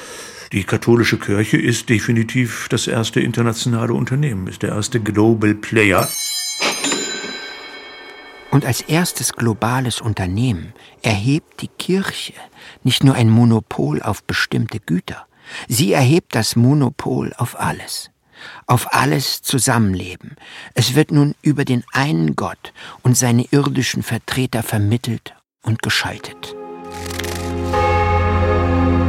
Die 0.51 0.65
katholische 0.65 1.17
Kirche 1.17 1.57
ist 1.57 1.87
definitiv 1.87 2.67
das 2.69 2.87
erste 2.87 3.21
internationale 3.21 3.93
Unternehmen, 3.93 4.47
ist 4.47 4.63
der 4.63 4.71
erste 4.71 4.99
Global 4.99 5.55
Player. 5.55 6.09
Und 8.51 8.65
als 8.65 8.81
erstes 8.81 9.33
globales 9.33 10.01
Unternehmen 10.01 10.73
erhebt 11.01 11.61
die 11.61 11.69
Kirche 11.69 12.33
nicht 12.83 13.03
nur 13.03 13.15
ein 13.15 13.29
Monopol 13.29 14.01
auf 14.01 14.23
bestimmte 14.23 14.79
Güter, 14.79 15.25
sie 15.67 15.93
erhebt 15.93 16.35
das 16.35 16.57
Monopol 16.57 17.33
auf 17.37 17.57
alles, 17.59 18.11
auf 18.67 18.93
alles 18.93 19.41
Zusammenleben. 19.41 20.35
Es 20.73 20.95
wird 20.95 21.11
nun 21.11 21.33
über 21.41 21.63
den 21.63 21.83
einen 21.93 22.35
Gott 22.35 22.73
und 23.03 23.17
seine 23.17 23.45
irdischen 23.51 24.03
Vertreter 24.03 24.63
vermittelt 24.63 25.33
und 25.63 25.81
geschaltet. 25.81 26.53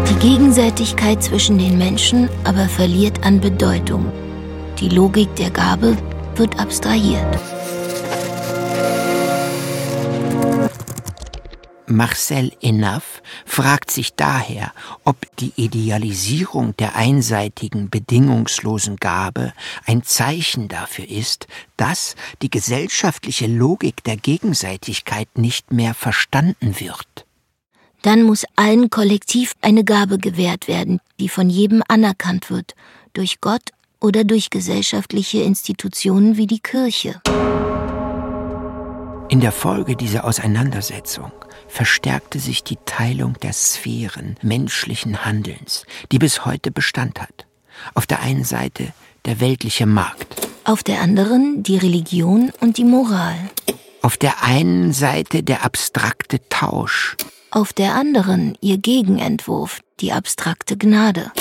Die 0.09 0.19
Gegenseitigkeit 0.21 1.21
zwischen 1.21 1.59
den 1.59 1.79
Menschen 1.79 2.29
aber 2.45 2.69
verliert 2.69 3.25
an 3.25 3.41
Bedeutung. 3.41 4.13
Die 4.79 4.89
Logik 4.89 5.35
der 5.35 5.51
Gabe 5.51 5.97
wird 6.37 6.61
abstrahiert. 6.61 7.39
Marcel 11.87 12.53
Enaff 12.61 13.23
fragt 13.45 13.91
sich 13.91 14.15
daher, 14.15 14.73
ob 15.05 15.17
die 15.37 15.53
Idealisierung 15.57 16.77
der 16.77 16.97
einseitigen, 16.97 17.91
bedingungslosen 17.91 18.97
Gabe 18.97 19.53
ein 19.85 20.03
Zeichen 20.03 20.69
dafür 20.69 21.09
ist, 21.09 21.47
dass 21.77 22.15
die 22.41 22.51
gesellschaftliche 22.51 23.47
Logik 23.47 24.05
der 24.05 24.17
Gegenseitigkeit 24.17 25.29
nicht 25.37 25.73
mehr 25.73 25.95
verstanden 25.95 26.79
wird. 26.79 27.27
Dann 28.03 28.25
muss 28.25 28.45
allen 28.57 28.91
kollektiv 28.91 29.55
eine 29.61 29.85
Gabe 29.85 30.19
gewährt 30.19 30.69
werden, 30.69 31.01
die 31.21 31.29
von 31.29 31.49
jedem 31.49 31.83
anerkannt 31.87 32.51
wird, 32.51 32.75
durch 33.13 33.41
Gott 33.41 33.71
oder 34.01 34.25
durch 34.25 34.51
gesellschaftliche 34.51 35.43
Institutionen 35.43 36.37
wie 36.37 36.47
die 36.47 36.59
Kirche. 36.59 37.21
In 39.29 39.41
der 39.41 39.53
Folge 39.53 39.97
dieser 39.97 40.25
Auseinandersetzung 40.25 41.33
verstärkte 41.73 42.39
sich 42.39 42.63
die 42.63 42.77
Teilung 42.85 43.35
der 43.41 43.55
Sphären 43.55 44.37
menschlichen 44.43 45.25
Handelns, 45.25 45.87
die 46.13 46.19
bis 46.19 46.45
heute 46.45 46.71
Bestand 46.71 47.21
hat. 47.21 47.47
Auf 47.95 48.07
der 48.07 48.21
einen 48.21 48.45
Seite 48.45 48.93
der 49.25 49.41
weltliche 49.41 49.87
Markt. 49.87 50.37
Auf 50.65 50.83
der 50.83 51.01
anderen 51.01 51.63
die 51.63 51.79
Religion 51.79 52.53
und 52.61 52.77
die 52.77 52.85
Moral. 52.85 53.37
Auf 54.03 54.19
der 54.19 54.43
einen 54.43 54.93
Seite 54.93 55.43
der 55.43 55.65
abstrakte 55.65 56.47
Tausch. 56.51 57.17
Auf 57.51 57.73
der 57.73 57.95
anderen 57.95 58.57
ihr 58.61 58.77
Gegenentwurf, 58.77 59.81
die 60.01 60.13
abstrakte 60.13 60.77
Gnade. 60.77 61.33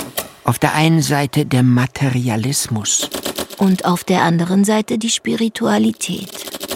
Auf 0.46 0.60
der 0.60 0.74
einen 0.74 1.02
Seite 1.02 1.46
der 1.46 1.64
Materialismus. 1.64 3.10
Und 3.58 3.84
auf 3.86 4.06
der 4.06 4.24
anderen 4.24 4.64
Seite 4.64 4.98
die 4.98 5.10
Spiritualität. 5.10 6.71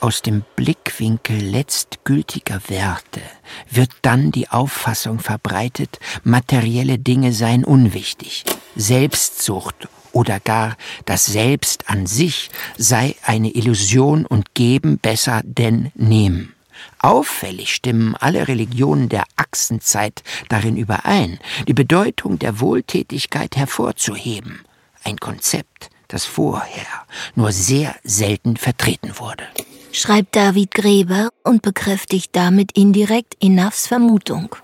Aus 0.00 0.22
dem 0.22 0.44
Blickwinkel 0.56 1.36
letztgültiger 1.36 2.62
Werte 2.68 3.20
wird 3.70 3.90
dann 4.00 4.32
die 4.32 4.48
Auffassung 4.48 5.18
verbreitet, 5.18 5.98
materielle 6.24 6.98
Dinge 6.98 7.34
seien 7.34 7.66
unwichtig, 7.66 8.44
Selbstsucht 8.76 9.88
oder 10.12 10.40
gar 10.40 10.78
das 11.04 11.26
Selbst 11.26 11.90
an 11.90 12.06
sich 12.06 12.50
sei 12.78 13.14
eine 13.24 13.50
Illusion 13.50 14.24
und 14.24 14.54
geben 14.54 14.98
besser 14.98 15.42
denn 15.44 15.92
nehmen. 15.94 16.54
Auffällig 16.98 17.74
stimmen 17.74 18.16
alle 18.16 18.48
Religionen 18.48 19.10
der 19.10 19.24
Achsenzeit 19.36 20.22
darin 20.48 20.78
überein, 20.78 21.38
die 21.68 21.74
Bedeutung 21.74 22.38
der 22.38 22.58
Wohltätigkeit 22.58 23.54
hervorzuheben, 23.54 24.62
ein 25.04 25.18
Konzept, 25.18 25.90
das 26.08 26.24
vorher 26.24 26.86
nur 27.34 27.52
sehr 27.52 27.94
selten 28.02 28.56
vertreten 28.56 29.18
wurde 29.18 29.44
schreibt 29.92 30.36
David 30.36 30.72
Gräber 30.72 31.30
und 31.44 31.62
bekräftigt 31.62 32.30
damit 32.32 32.72
indirekt 32.72 33.36
Inafs 33.40 33.86
Vermutung. 33.86 34.56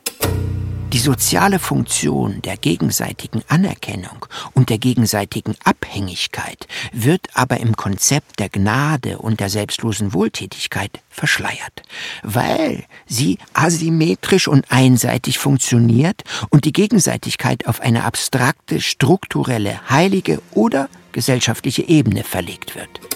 Die 0.92 0.98
soziale 0.98 1.58
Funktion 1.58 2.40
der 2.42 2.56
gegenseitigen 2.56 3.42
Anerkennung 3.48 4.24
und 4.54 4.70
der 4.70 4.78
gegenseitigen 4.78 5.56
Abhängigkeit 5.64 6.68
wird 6.92 7.26
aber 7.34 7.58
im 7.58 7.76
Konzept 7.76 8.38
der 8.38 8.48
Gnade 8.48 9.18
und 9.18 9.40
der 9.40 9.50
selbstlosen 9.50 10.14
Wohltätigkeit 10.14 11.00
verschleiert, 11.10 11.82
weil 12.22 12.84
sie 13.06 13.38
asymmetrisch 13.52 14.46
und 14.46 14.64
einseitig 14.70 15.38
funktioniert 15.38 16.22
und 16.50 16.64
die 16.64 16.72
Gegenseitigkeit 16.72 17.66
auf 17.66 17.80
eine 17.80 18.04
abstrakte, 18.04 18.80
strukturelle, 18.80 19.90
heilige 19.90 20.40
oder 20.52 20.88
gesellschaftliche 21.10 21.82
Ebene 21.82 22.22
verlegt 22.22 22.76
wird. 22.76 23.15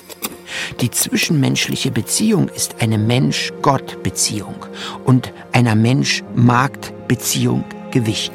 Die 0.80 0.90
zwischenmenschliche 0.90 1.90
Beziehung 1.90 2.48
ist 2.48 2.76
eine 2.80 2.98
Mensch-Gott-Beziehung 2.98 4.54
und 5.04 5.32
einer 5.52 5.74
Mensch-Markt-Beziehung 5.74 7.64
gewichen. 7.90 8.34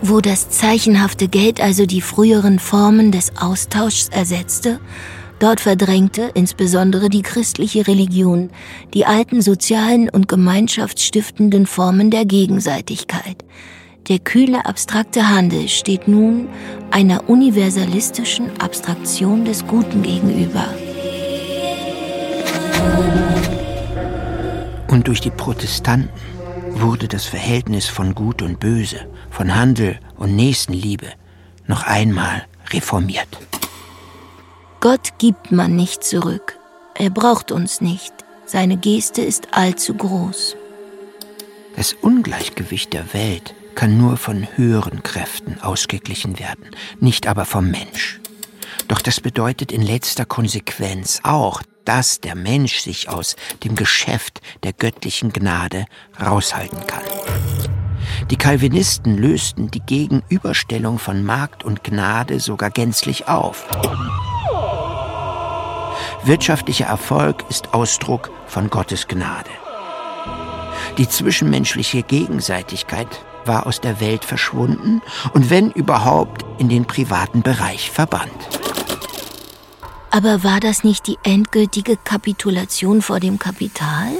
Wo 0.00 0.20
das 0.20 0.48
zeichenhafte 0.50 1.28
Geld 1.28 1.60
also 1.60 1.84
die 1.84 2.00
früheren 2.00 2.58
Formen 2.58 3.10
des 3.10 3.32
Austauschs 3.36 4.08
ersetzte, 4.10 4.78
dort 5.40 5.60
verdrängte 5.60 6.30
insbesondere 6.34 7.08
die 7.08 7.22
christliche 7.22 7.86
Religion 7.86 8.50
die 8.94 9.06
alten 9.06 9.42
sozialen 9.42 10.08
und 10.08 10.28
gemeinschaftsstiftenden 10.28 11.66
Formen 11.66 12.10
der 12.10 12.24
Gegenseitigkeit. 12.24 13.44
Der 14.08 14.20
kühle 14.20 14.64
abstrakte 14.64 15.28
Handel 15.28 15.68
steht 15.68 16.08
nun 16.08 16.48
einer 16.90 17.28
universalistischen 17.28 18.58
Abstraktion 18.60 19.44
des 19.44 19.66
Guten 19.66 20.02
gegenüber. 20.02 20.66
Und 24.88 25.06
durch 25.06 25.20
die 25.20 25.30
Protestanten 25.30 26.10
wurde 26.72 27.08
das 27.08 27.26
Verhältnis 27.26 27.86
von 27.86 28.14
Gut 28.14 28.42
und 28.42 28.60
Böse, 28.60 29.06
von 29.30 29.54
Handel 29.54 29.98
und 30.16 30.36
Nächstenliebe 30.36 31.06
noch 31.66 31.84
einmal 31.84 32.46
reformiert. 32.70 33.28
Gott 34.80 35.18
gibt 35.18 35.52
man 35.52 35.76
nicht 35.76 36.04
zurück. 36.04 36.58
Er 36.94 37.10
braucht 37.10 37.52
uns 37.52 37.80
nicht. 37.80 38.12
Seine 38.46 38.76
Geste 38.76 39.22
ist 39.22 39.48
allzu 39.52 39.94
groß. 39.94 40.56
Das 41.76 41.92
Ungleichgewicht 41.92 42.92
der 42.92 43.12
Welt 43.12 43.54
kann 43.74 43.98
nur 43.98 44.16
von 44.16 44.48
höheren 44.56 45.02
Kräften 45.02 45.60
ausgeglichen 45.60 46.38
werden, 46.38 46.70
nicht 46.98 47.28
aber 47.28 47.44
vom 47.44 47.70
Mensch. 47.70 48.20
Doch 48.88 49.00
das 49.00 49.20
bedeutet 49.20 49.70
in 49.70 49.82
letzter 49.82 50.24
Konsequenz 50.24 51.20
auch, 51.22 51.62
dass 51.88 52.20
der 52.20 52.34
Mensch 52.34 52.80
sich 52.80 53.08
aus 53.08 53.34
dem 53.64 53.74
Geschäft 53.74 54.42
der 54.62 54.74
göttlichen 54.74 55.32
Gnade 55.32 55.86
raushalten 56.20 56.86
kann. 56.86 57.02
Die 58.30 58.36
Calvinisten 58.36 59.16
lösten 59.16 59.70
die 59.70 59.80
Gegenüberstellung 59.80 60.98
von 60.98 61.24
Markt 61.24 61.64
und 61.64 61.82
Gnade 61.84 62.40
sogar 62.40 62.68
gänzlich 62.68 63.26
auf. 63.26 63.66
Wirtschaftlicher 66.24 66.84
Erfolg 66.84 67.46
ist 67.48 67.72
Ausdruck 67.72 68.30
von 68.46 68.68
Gottes 68.68 69.08
Gnade. 69.08 69.48
Die 70.98 71.08
zwischenmenschliche 71.08 72.02
Gegenseitigkeit 72.02 73.08
war 73.46 73.66
aus 73.66 73.80
der 73.80 73.98
Welt 73.98 74.26
verschwunden 74.26 75.00
und 75.32 75.48
wenn 75.48 75.70
überhaupt 75.70 76.44
in 76.58 76.68
den 76.68 76.84
privaten 76.84 77.40
Bereich 77.40 77.90
verbannt. 77.90 78.58
Aber 80.10 80.42
war 80.42 80.60
das 80.60 80.84
nicht 80.84 81.06
die 81.06 81.18
endgültige 81.22 81.96
Kapitulation 81.96 83.02
vor 83.02 83.20
dem 83.20 83.38
Kapital? 83.38 84.12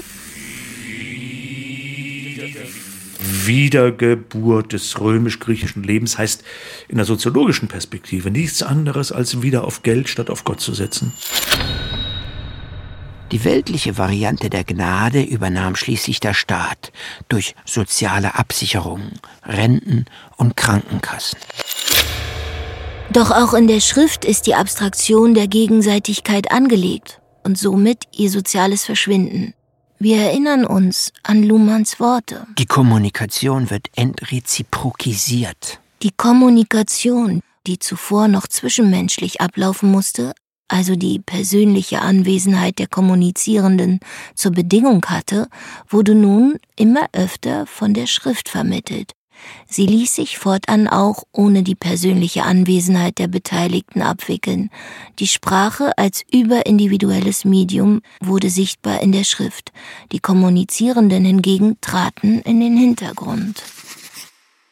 Wiedergeburt 3.20 4.72
des 4.72 5.00
römisch-griechischen 5.00 5.82
Lebens 5.82 6.18
heißt 6.18 6.44
in 6.88 6.96
der 6.96 7.06
soziologischen 7.06 7.68
Perspektive 7.68 8.30
nichts 8.30 8.62
anderes, 8.62 9.12
als 9.12 9.42
wieder 9.42 9.64
auf 9.64 9.82
Geld 9.82 10.08
statt 10.08 10.30
auf 10.30 10.44
Gott 10.44 10.60
zu 10.60 10.74
setzen. 10.74 11.12
Die 13.32 13.44
weltliche 13.44 13.98
Variante 13.98 14.48
der 14.48 14.64
Gnade 14.64 15.22
übernahm 15.22 15.76
schließlich 15.76 16.18
der 16.20 16.32
Staat 16.32 16.92
durch 17.28 17.54
soziale 17.66 18.36
Absicherungen, 18.36 19.20
Renten 19.44 20.06
und 20.36 20.56
Krankenkassen. 20.56 21.38
Doch 23.10 23.30
auch 23.30 23.54
in 23.54 23.66
der 23.68 23.80
Schrift 23.80 24.26
ist 24.26 24.46
die 24.46 24.54
Abstraktion 24.54 25.32
der 25.32 25.48
Gegenseitigkeit 25.48 26.50
angelegt 26.52 27.20
und 27.42 27.56
somit 27.56 28.04
ihr 28.14 28.30
soziales 28.30 28.84
Verschwinden. 28.84 29.54
Wir 29.98 30.18
erinnern 30.18 30.66
uns 30.66 31.12
an 31.22 31.42
Luhmanns 31.42 31.98
Worte. 32.00 32.46
Die 32.58 32.66
Kommunikation 32.66 33.70
wird 33.70 33.88
entreziprokisiert. 33.96 35.80
Die 36.02 36.12
Kommunikation, 36.16 37.40
die 37.66 37.78
zuvor 37.78 38.28
noch 38.28 38.46
zwischenmenschlich 38.46 39.40
ablaufen 39.40 39.90
musste, 39.90 40.34
also 40.68 40.94
die 40.94 41.18
persönliche 41.18 42.02
Anwesenheit 42.02 42.78
der 42.78 42.88
Kommunizierenden 42.88 44.00
zur 44.34 44.52
Bedingung 44.52 45.04
hatte, 45.06 45.48
wurde 45.88 46.14
nun 46.14 46.58
immer 46.76 47.06
öfter 47.12 47.66
von 47.66 47.94
der 47.94 48.06
Schrift 48.06 48.50
vermittelt. 48.50 49.12
Sie 49.68 49.86
ließ 49.86 50.14
sich 50.14 50.38
fortan 50.38 50.88
auch 50.88 51.24
ohne 51.32 51.62
die 51.62 51.74
persönliche 51.74 52.44
Anwesenheit 52.44 53.18
der 53.18 53.28
Beteiligten 53.28 54.02
abwickeln. 54.02 54.70
Die 55.18 55.26
Sprache 55.26 55.96
als 55.96 56.22
überindividuelles 56.32 57.44
Medium 57.44 58.00
wurde 58.20 58.50
sichtbar 58.50 59.00
in 59.00 59.12
der 59.12 59.24
Schrift. 59.24 59.72
Die 60.12 60.20
Kommunizierenden 60.20 61.24
hingegen 61.24 61.76
traten 61.80 62.40
in 62.40 62.60
den 62.60 62.76
Hintergrund. 62.76 63.62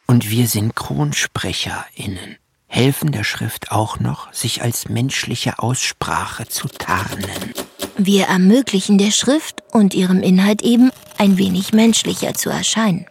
Und 0.07 0.29
wir 0.29 0.47
SynchronsprecherInnen 0.47 2.37
helfen 2.67 3.11
der 3.11 3.23
Schrift 3.23 3.71
auch 3.71 3.99
noch, 3.99 4.31
sich 4.33 4.61
als 4.61 4.89
menschliche 4.89 5.59
Aussprache 5.59 6.47
zu 6.47 6.67
tarnen. 6.67 7.53
Wir 7.97 8.25
ermöglichen 8.25 8.97
der 8.97 9.11
Schrift 9.11 9.63
und 9.71 9.93
ihrem 9.93 10.21
Inhalt 10.21 10.61
eben 10.61 10.91
ein 11.17 11.37
wenig 11.37 11.73
menschlicher 11.73 12.33
zu 12.35 12.49
erscheinen. 12.49 13.05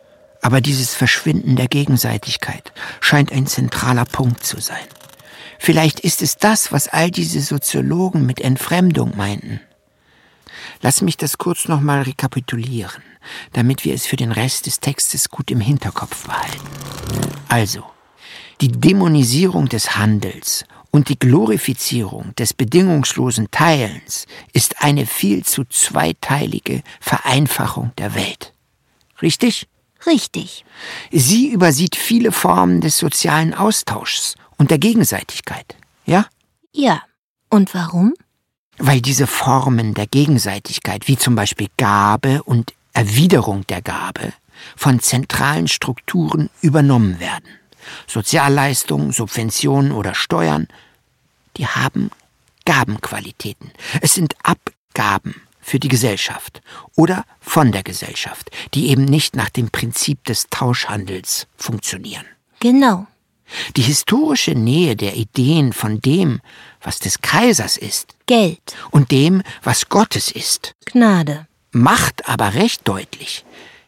Aber 0.47 0.61
dieses 0.61 0.94
Verschwinden 0.94 1.57
der 1.57 1.66
Gegenseitigkeit 1.66 2.72
scheint 3.01 3.32
ein 3.32 3.49
zentraler 3.49 4.05
Punkt 4.05 4.44
zu 4.44 4.61
sein. 4.61 4.86
Vielleicht 5.59 5.99
ist 5.99 6.22
es 6.22 6.36
das, 6.36 6.70
was 6.70 6.86
all 6.86 7.11
diese 7.11 7.40
Soziologen 7.40 8.24
mit 8.24 8.40
Entfremdung 8.40 9.16
meinten. 9.16 9.61
Lass 10.82 11.03
mich 11.03 11.16
das 11.16 11.38
kurz 11.38 11.66
nochmal 11.66 12.03
rekapitulieren, 12.03 13.03
damit 13.55 13.84
wir 13.84 13.92
es 13.92 14.07
für 14.07 14.14
den 14.14 14.30
Rest 14.30 14.66
des 14.66 14.78
Textes 14.78 15.30
gut 15.30 15.51
im 15.51 15.59
Hinterkopf 15.59 16.28
behalten. 16.28 16.68
Also, 17.49 17.82
die 18.61 18.70
Dämonisierung 18.70 19.68
des 19.68 19.97
Handels 19.97 20.64
und 20.92 21.09
die 21.09 21.18
Glorifizierung 21.18 22.36
des 22.36 22.55
bedingungslosen 22.55 23.51
Teilens 23.51 24.28
ist 24.53 24.80
eine 24.80 25.07
viel 25.07 25.44
zu 25.44 25.64
zweiteilige 25.64 26.84
Vereinfachung 27.01 27.90
der 27.99 28.14
Welt. 28.14 28.53
Richtig? 29.20 29.66
Richtig. 30.07 30.64
Sie 31.11 31.48
übersieht 31.48 31.96
viele 31.96 32.32
Formen 32.32 32.80
des 32.80 32.98
sozialen 32.98 33.54
Austauschs 33.54 34.36
und 34.57 34.70
der 34.70 34.78
Gegenseitigkeit, 34.78 35.76
ja? 36.04 36.26
Ja. 36.72 37.02
Und 37.50 37.74
warum? 37.74 38.14
Weil 38.78 39.00
diese 39.00 39.26
Formen 39.26 39.94
der 39.94 40.07
Gegenseitigkeit, 40.07 41.09
wie 41.09 41.16
zum 41.16 41.34
Beispiel 41.34 41.68
Gabe 41.76 42.42
und 42.42 42.74
Erwiderung 42.92 43.66
der 43.66 43.82
Gabe, 43.82 44.32
von 44.76 45.00
zentralen 45.00 45.68
Strukturen 45.68 46.50
übernommen 46.61 47.20
werden. 47.20 47.48
Sozialleistungen, 48.07 49.12
Subventionen 49.12 49.92
oder 49.92 50.14
Steuern, 50.14 50.68
die 51.57 51.66
haben 51.66 52.11
Gabenqualitäten. 52.64 53.70
Es 54.00 54.14
sind 54.14 54.34
Abgaben 54.42 55.45
für 55.67 55.81
die 55.81 55.89
Gesellschaft 55.89 56.62
oder 56.95 57.25
von 57.41 57.73
der 57.73 57.83
Gesellschaft, 57.83 58.51
die 58.73 58.89
eben 58.89 59.05
nicht 59.05 59.35
nach 59.35 59.51
dem 59.51 59.69
Prinzip 59.71 60.23
des 60.25 60.47
Tauschhandels 60.49 61.49
funktionieren. 61.57 62.25
Genau. 62.61 63.09
Die 63.77 63.83
historische 63.83 64.53
Nähe 64.53 64.95
der 64.95 65.17
Ideen 65.17 65.73
von 65.73 66.01
dem, 66.01 66.41
was 66.81 67.01
des 67.01 67.21
Kaisers 67.21 67.77
ist, 67.77 68.14
Geld 68.27 68.77
und 68.93 69.11
dem, 69.11 69.43
was 69.62 69.89
Gottes 69.89 70.31
ist, 70.31 70.77
Gnade, 70.85 71.49
macht 71.73 72.29
aber 72.29 72.55
recht 72.55 72.87
deutlich, 72.87 73.45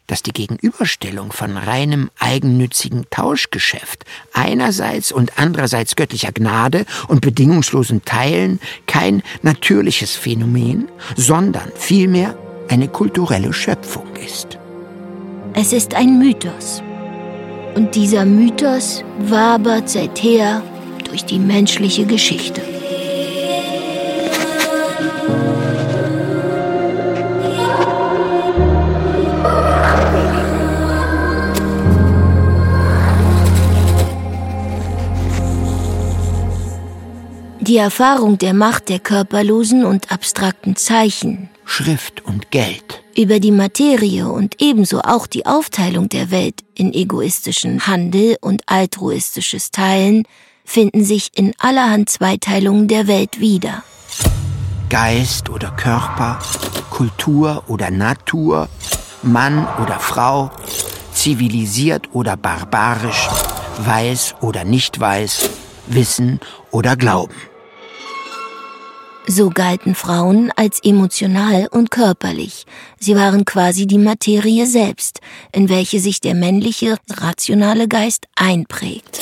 dass 0.09 0.24
die 0.24 0.32
Gegenüberstellung 0.32 1.30
von 1.30 1.56
reinem 1.56 2.11
eigennützigen 2.18 3.06
Tauschgeschäft 3.11 4.04
einerseits 4.32 5.12
und 5.12 5.38
andererseits 5.38 5.94
göttlicher 5.94 6.32
Gnade 6.32 6.84
und 7.06 7.20
bedingungslosen 7.20 8.04
Teilen 8.04 8.59
kein 8.86 9.22
natürliches 9.42 10.16
Phänomen, 10.16 10.88
sondern 11.16 11.70
vielmehr 11.76 12.36
eine 12.68 12.88
kulturelle 12.88 13.52
Schöpfung 13.52 14.06
ist. 14.16 14.59
Es 15.54 15.72
ist 15.72 15.94
ein 15.94 16.18
Mythos. 16.18 16.82
Und 17.74 17.94
dieser 17.94 18.24
Mythos 18.24 19.04
wabert 19.18 19.88
seither 19.88 20.62
durch 21.04 21.24
die 21.24 21.38
menschliche 21.38 22.06
Geschichte. 22.06 22.78
Die 37.68 37.76
Erfahrung 37.76 38.38
der 38.38 38.54
Macht 38.54 38.88
der 38.88 38.98
körperlosen 38.98 39.84
und 39.84 40.10
abstrakten 40.10 40.74
Zeichen, 40.74 41.50
Schrift 41.66 42.24
und 42.24 42.50
Geld, 42.50 43.04
über 43.14 43.40
die 43.40 43.50
Materie 43.50 44.26
und 44.26 44.62
ebenso 44.62 45.02
auch 45.02 45.26
die 45.26 45.44
Aufteilung 45.44 46.08
der 46.08 46.30
Welt 46.30 46.64
in 46.74 46.94
egoistischen 46.94 47.86
Handel 47.86 48.38
und 48.40 48.62
altruistisches 48.64 49.70
Teilen 49.70 50.22
finden 50.64 51.04
sich 51.04 51.32
in 51.34 51.52
allerhand 51.58 52.08
Zweiteilungen 52.08 52.88
der 52.88 53.06
Welt 53.06 53.38
wieder. 53.38 53.84
Geist 54.88 55.50
oder 55.50 55.70
Körper, 55.72 56.38
Kultur 56.88 57.64
oder 57.66 57.90
Natur, 57.90 58.70
Mann 59.22 59.68
oder 59.82 60.00
Frau, 60.00 60.50
zivilisiert 61.12 62.08
oder 62.14 62.38
barbarisch, 62.38 63.28
weiß 63.80 64.36
oder 64.40 64.64
nicht 64.64 64.98
weiß, 64.98 65.50
wissen 65.88 66.40
oder 66.70 66.96
glauben. 66.96 67.34
So 69.31 69.51
galten 69.51 69.95
Frauen 69.95 70.51
als 70.57 70.83
emotional 70.83 71.68
und 71.70 71.91
körperlich. 71.91 72.64
Sie 72.99 73.14
waren 73.14 73.45
quasi 73.45 73.87
die 73.87 73.99
Materie 73.99 74.66
selbst, 74.66 75.20
in 75.53 75.68
welche 75.68 76.01
sich 76.01 76.22
der 76.22 76.35
männliche, 76.35 76.97
rationale 77.11 77.89
Geist 77.89 78.26
einprägt. 78.37 79.20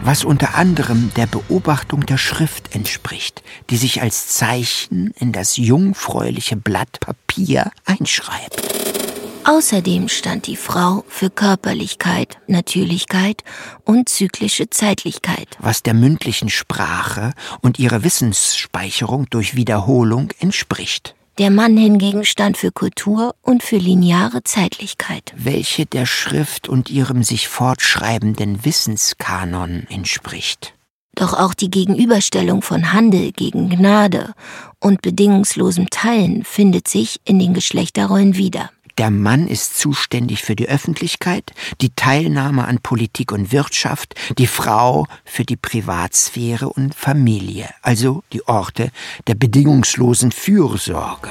Was 0.00 0.24
unter 0.24 0.54
anderem 0.54 1.10
der 1.16 1.26
Beobachtung 1.26 2.06
der 2.06 2.16
Schrift 2.16 2.74
entspricht, 2.74 3.42
die 3.68 3.76
sich 3.76 4.00
als 4.00 4.28
Zeichen 4.28 5.12
in 5.20 5.32
das 5.32 5.58
jungfräuliche 5.58 6.56
Blatt 6.56 6.98
Papier 7.00 7.70
einschreibt. 7.84 8.97
Außerdem 9.44 10.08
stand 10.08 10.46
die 10.46 10.56
Frau 10.56 11.04
für 11.08 11.30
Körperlichkeit, 11.30 12.38
Natürlichkeit 12.46 13.42
und 13.84 14.08
zyklische 14.08 14.70
Zeitlichkeit. 14.70 15.56
Was 15.58 15.82
der 15.82 15.94
mündlichen 15.94 16.50
Sprache 16.50 17.32
und 17.60 17.78
ihrer 17.78 18.04
Wissensspeicherung 18.04 19.26
durch 19.30 19.56
Wiederholung 19.56 20.30
entspricht. 20.38 21.14
Der 21.38 21.50
Mann 21.50 21.76
hingegen 21.76 22.24
stand 22.24 22.56
für 22.56 22.72
Kultur 22.72 23.34
und 23.42 23.62
für 23.62 23.76
lineare 23.76 24.42
Zeitlichkeit. 24.42 25.32
Welche 25.36 25.86
der 25.86 26.04
Schrift 26.04 26.68
und 26.68 26.90
ihrem 26.90 27.22
sich 27.22 27.46
fortschreibenden 27.46 28.64
Wissenskanon 28.64 29.86
entspricht. 29.88 30.74
Doch 31.14 31.34
auch 31.34 31.54
die 31.54 31.70
Gegenüberstellung 31.70 32.62
von 32.62 32.92
Handel 32.92 33.32
gegen 33.32 33.68
Gnade 33.68 34.34
und 34.80 35.02
bedingungslosem 35.02 35.90
Teilen 35.90 36.44
findet 36.44 36.88
sich 36.88 37.20
in 37.24 37.38
den 37.38 37.54
Geschlechterrollen 37.54 38.36
wieder. 38.36 38.70
Der 38.98 39.10
Mann 39.12 39.46
ist 39.46 39.78
zuständig 39.78 40.42
für 40.42 40.56
die 40.56 40.68
Öffentlichkeit, 40.68 41.52
die 41.80 41.90
Teilnahme 41.90 42.66
an 42.66 42.80
Politik 42.80 43.30
und 43.30 43.52
Wirtschaft, 43.52 44.16
die 44.38 44.48
Frau 44.48 45.06
für 45.24 45.44
die 45.44 45.56
Privatsphäre 45.56 46.68
und 46.68 46.96
Familie, 46.96 47.68
also 47.80 48.24
die 48.32 48.46
Orte 48.48 48.90
der 49.28 49.36
bedingungslosen 49.36 50.32
Fürsorge. 50.32 51.30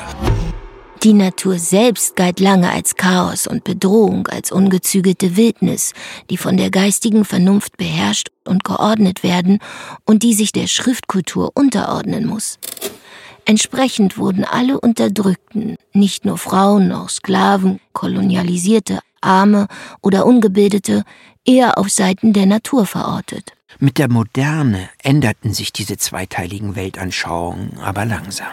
Die 1.03 1.11
Natur 1.13 1.59
selbst 1.59 2.15
galt 2.15 2.39
lange 2.39 2.71
als 2.71 2.95
Chaos 2.95 3.47
und 3.47 3.65
Bedrohung, 3.65 4.27
als 4.27 4.51
ungezügelte 4.51 5.35
Wildnis, 5.35 5.93
die 6.29 6.37
von 6.37 6.55
der 6.55 6.71
geistigen 6.71 7.25
Vernunft 7.25 7.75
beherrscht 7.75 8.29
und 8.45 8.63
geordnet 8.63 9.23
werden 9.23 9.59
und 10.05 10.23
die 10.23 10.33
sich 10.33 10.53
der 10.53 10.67
Schriftkultur 10.67 11.51
unterordnen 11.53 12.25
muss. 12.25 12.57
Entsprechend 13.47 14.17
wurden 14.17 14.43
alle 14.43 14.77
Unterdrückten, 14.77 15.77
nicht 15.93 16.25
nur 16.25 16.37
Frauen, 16.37 16.91
auch 16.91 17.07
Sklaven, 17.07 17.79
Kolonialisierte, 17.93 18.99
Arme 19.21 19.67
oder 20.01 20.25
Ungebildete, 20.25 21.05
eher 21.45 21.77
auf 21.77 21.89
Seiten 21.89 22.33
der 22.33 22.45
Natur 22.45 22.85
verortet. 22.85 23.53
Mit 23.79 23.99
der 23.99 24.11
Moderne 24.11 24.89
änderten 25.01 25.53
sich 25.53 25.71
diese 25.71 25.95
zweiteiligen 25.95 26.75
Weltanschauungen 26.75 27.79
aber 27.79 28.03
langsam. 28.03 28.47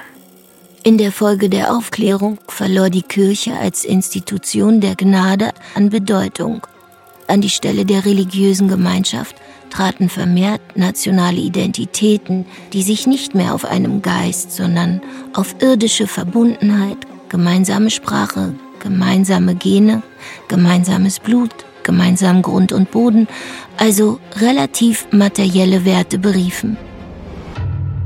In 0.85 0.97
der 0.97 1.11
Folge 1.11 1.49
der 1.49 1.75
Aufklärung 1.77 2.39
verlor 2.47 2.89
die 2.89 3.03
Kirche 3.03 3.59
als 3.59 3.85
Institution 3.85 4.81
der 4.81 4.95
Gnade 4.95 5.51
an 5.75 5.91
Bedeutung. 5.91 6.65
An 7.27 7.41
die 7.41 7.51
Stelle 7.51 7.85
der 7.85 8.05
religiösen 8.05 8.69
Gemeinschaft 8.69 9.35
traten 9.75 10.09
vermehrt 10.09 10.61
nationale 10.77 11.39
Identitäten, 11.39 12.47
die 12.72 12.83
sich 12.83 13.07
nicht 13.07 13.35
mehr 13.35 13.55
auf 13.55 13.64
einem 13.64 14.03
Geist, 14.03 14.53
sondern 14.53 15.01
auf 15.35 15.57
irdische 15.61 16.07
Verbundenheit, 16.07 16.99
gemeinsame 17.29 17.91
Sprache, 17.91 18.55
gemeinsame 18.79 19.57
Gene, 19.57 20.03
gemeinsames 20.47 21.18
Blut, 21.18 21.51
gemeinsamen 21.83 22.43
Grund 22.43 22.72
und 22.72 22.93
Boden, 22.93 23.27
also 23.77 24.20
relativ 24.37 25.09
materielle 25.11 25.85
Werte 25.85 26.18
beriefen. 26.18 26.77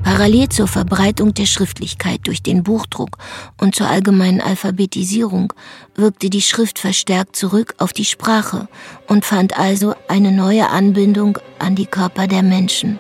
Parallel 0.03 0.49
zur 0.49 0.69
Verbreitung 0.69 1.35
der 1.35 1.47
Schriftlichkeit 1.47 2.21
durch 2.25 2.43
den 2.43 2.63
Buchdruck 2.63 3.19
und 3.61 3.75
zur 3.75 3.89
allgemeinen 3.89 4.41
Alphabetisierung 4.41 5.53
wirkte 5.95 6.31
die 6.31 6.43
Schrift 6.43 6.79
verstärkt 6.79 7.37
zurück 7.37 7.75
auf 7.79 7.93
die 7.93 8.05
Sprache 8.05 8.69
und 9.07 9.25
fand 9.25 9.59
also 9.59 9.95
eine 10.09 10.33
neue 10.33 10.69
Anbindung 10.71 11.39
an 11.59 11.75
die 11.75 11.87
Körper 11.87 12.27
der 12.27 12.43
Menschen. 12.43 12.99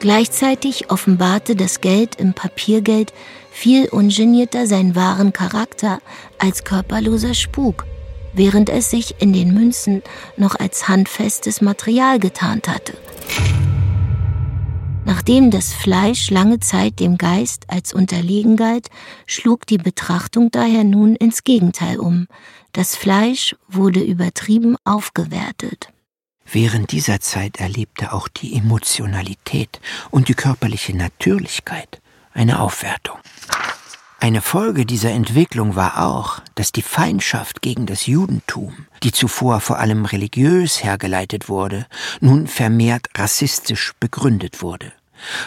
Gleichzeitig 0.00 0.90
offenbarte 0.90 1.56
das 1.56 1.82
Geld 1.82 2.16
im 2.16 2.32
Papiergeld 2.32 3.12
viel 3.50 3.88
ungenierter 3.88 4.66
seinen 4.66 4.96
wahren 4.96 5.32
Charakter 5.32 6.00
als 6.38 6.64
körperloser 6.64 7.34
Spuk, 7.34 7.86
während 8.32 8.70
es 8.70 8.90
sich 8.90 9.16
in 9.20 9.32
den 9.32 9.52
Münzen 9.52 10.02
noch 10.38 10.54
als 10.54 10.88
handfestes 10.88 11.60
Material 11.60 12.18
getarnt 12.18 12.66
hatte. 12.66 12.94
Nachdem 15.10 15.50
das 15.50 15.72
Fleisch 15.72 16.30
lange 16.30 16.60
Zeit 16.60 17.00
dem 17.00 17.18
Geist 17.18 17.64
als 17.66 17.92
unterlegen 17.92 18.56
galt, 18.56 18.90
schlug 19.26 19.66
die 19.66 19.76
Betrachtung 19.76 20.52
daher 20.52 20.84
nun 20.84 21.16
ins 21.16 21.42
Gegenteil 21.42 21.98
um. 21.98 22.28
Das 22.70 22.94
Fleisch 22.94 23.56
wurde 23.66 23.98
übertrieben 23.98 24.76
aufgewertet. 24.84 25.88
Während 26.46 26.92
dieser 26.92 27.18
Zeit 27.18 27.58
erlebte 27.58 28.12
auch 28.12 28.28
die 28.28 28.54
Emotionalität 28.54 29.80
und 30.12 30.28
die 30.28 30.34
körperliche 30.34 30.96
Natürlichkeit 30.96 32.00
eine 32.32 32.60
Aufwertung. 32.60 33.18
Eine 34.20 34.42
Folge 34.42 34.86
dieser 34.86 35.10
Entwicklung 35.10 35.74
war 35.74 36.06
auch, 36.06 36.40
dass 36.54 36.70
die 36.70 36.82
Feindschaft 36.82 37.62
gegen 37.62 37.86
das 37.86 38.06
Judentum, 38.06 38.86
die 39.02 39.10
zuvor 39.10 39.60
vor 39.60 39.80
allem 39.80 40.04
religiös 40.04 40.84
hergeleitet 40.84 41.48
wurde, 41.48 41.86
nun 42.20 42.46
vermehrt 42.46 43.08
rassistisch 43.16 43.92
begründet 43.98 44.62
wurde 44.62 44.92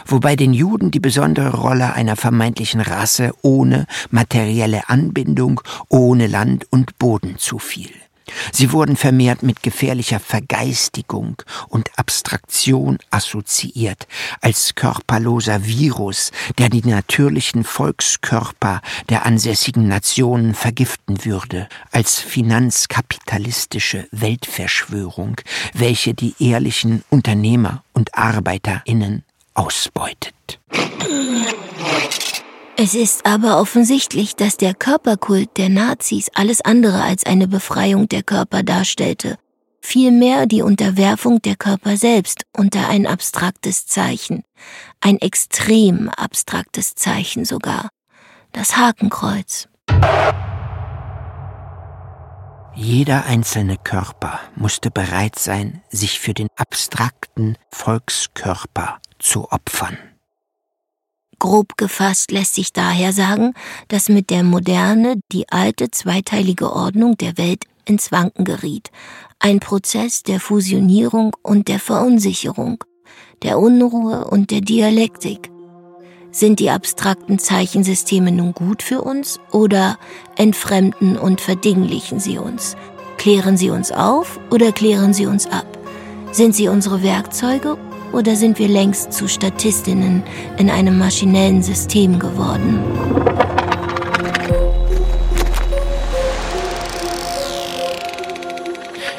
wobei 0.05 0.36
den 0.36 0.53
Juden 0.53 0.91
die 0.91 0.99
besondere 0.99 1.57
Rolle 1.57 1.93
einer 1.93 2.15
vermeintlichen 2.15 2.82
Rasse 2.82 3.32
ohne 3.41 3.86
materielle 4.09 4.89
Anbindung, 4.89 5.61
ohne 5.89 6.28
Land 6.28 6.65
und 6.71 6.97
Boden 6.99 7.38
zufiel. 7.38 7.91
Sie 8.51 8.71
wurden 8.71 8.95
vermehrt 8.95 9.43
mit 9.43 9.63
gefährlicher 9.63 10.19
Vergeistigung 10.19 11.36
und 11.67 11.91
Abstraktion 11.97 12.97
assoziiert, 13.09 14.07
als 14.41 14.76
körperloser 14.76 15.65
Virus, 15.65 16.32
der 16.57 16.69
die 16.69 16.88
natürlichen 16.88 17.63
Volkskörper 17.63 18.82
der 19.09 19.26
ansässigen 19.26 19.88
Nationen 19.88 20.53
vergiften 20.53 21.26
würde, 21.26 21.67
als 21.91 22.19
finanzkapitalistische 22.19 24.07
Weltverschwörung, 24.11 25.36
welche 25.74 26.13
die 26.13 26.36
ehrlichen 26.39 27.03
Unternehmer 27.09 27.84
und 27.93 28.15
Arbeiterinnen 28.15 29.24
ausbeutet. 29.54 30.60
Es 32.76 32.95
ist 32.95 33.26
aber 33.26 33.60
offensichtlich, 33.60 34.36
dass 34.36 34.58
der 34.58 34.74
Körperkult 34.74 35.58
der 35.58 35.70
Nazis 35.70 36.30
alles 36.34 36.62
andere 36.62 37.04
als 37.04 37.26
eine 37.26 37.47
Befreiung 37.47 38.10
der 38.10 38.24
Körper 38.24 38.64
darstellte, 38.64 39.38
vielmehr 39.80 40.47
die 40.47 40.64
Unterwerfung 40.64 41.41
der 41.41 41.56
Körper 41.56 41.97
selbst 41.97 42.45
unter 42.51 42.89
ein 42.89 43.06
abstraktes 43.06 43.86
Zeichen, 43.86 44.43
ein 45.01 45.18
extrem 45.20 46.10
abstraktes 46.10 46.95
Zeichen 46.95 47.45
sogar, 47.45 47.89
das 48.54 48.76
Hakenkreuz. 48.76 49.68
Jeder 52.76 53.26
einzelne 53.26 53.78
Körper 53.78 54.39
musste 54.56 54.89
bereit 54.89 55.38
sein, 55.38 55.84
sich 55.89 56.20
für 56.20 56.34
den 56.34 56.47
abstrakten 56.56 57.56
Volkskörper 57.72 58.97
zu 59.24 59.49
opfern. 59.51 59.97
Grob 61.39 61.78
gefasst 61.78 62.32
lässt 62.32 62.55
sich 62.55 62.71
daher 62.71 63.11
sagen, 63.11 63.53
dass 63.88 64.07
mit 64.07 64.30
der 64.30 64.43
Moderne 64.43 65.19
die 65.32 65.49
alte 65.49 65.91
zweiteilige 65.91 66.71
Ordnung 66.71 67.17
der 67.17 67.38
Welt 67.38 67.65
ins 67.86 68.11
Wanken 68.11 68.45
geriet, 68.45 68.91
ein 69.39 69.59
Prozess 69.59 70.24
der 70.24 70.39
Fusionierung 70.39 71.36
und 71.41 71.67
der 71.67 71.80
Verunsicherung, 71.80 72.84
der 73.41 73.59
Unruhe 73.59 74.26
und 74.26 74.51
der 74.51 74.61
Dialektik. 74.61 75.51
Sind 76.32 76.59
die 76.59 76.69
abstrakten 76.69 77.39
Zeichensysteme 77.39 78.32
nun 78.32 78.53
gut 78.53 78.82
für 78.82 79.01
uns 79.01 79.39
oder 79.51 79.99
entfremden 80.38 81.17
und 81.17 81.41
verdinglichen 81.41 82.19
sie 82.19 82.38
uns? 82.38 82.76
Klären 83.17 83.57
sie 83.57 83.69
uns 83.69 83.91
auf 83.91 84.39
oder 84.49 84.71
klären 84.71 85.13
sie 85.13 85.28
uns 85.28 85.45
ab? 85.45 85.67
Sind 86.32 86.55
sie 86.55 86.69
unsere 86.69 87.03
Werkzeuge 87.03 87.78
oder 88.14 88.36
sind 88.36 88.59
wir 88.59 88.68
längst 88.68 89.11
zu 89.11 89.28
Statistinnen 89.28 90.24
in 90.57 90.70
einem 90.70 90.97
maschinellen 90.97 91.64
System 91.64 92.20
geworden? 92.20 92.80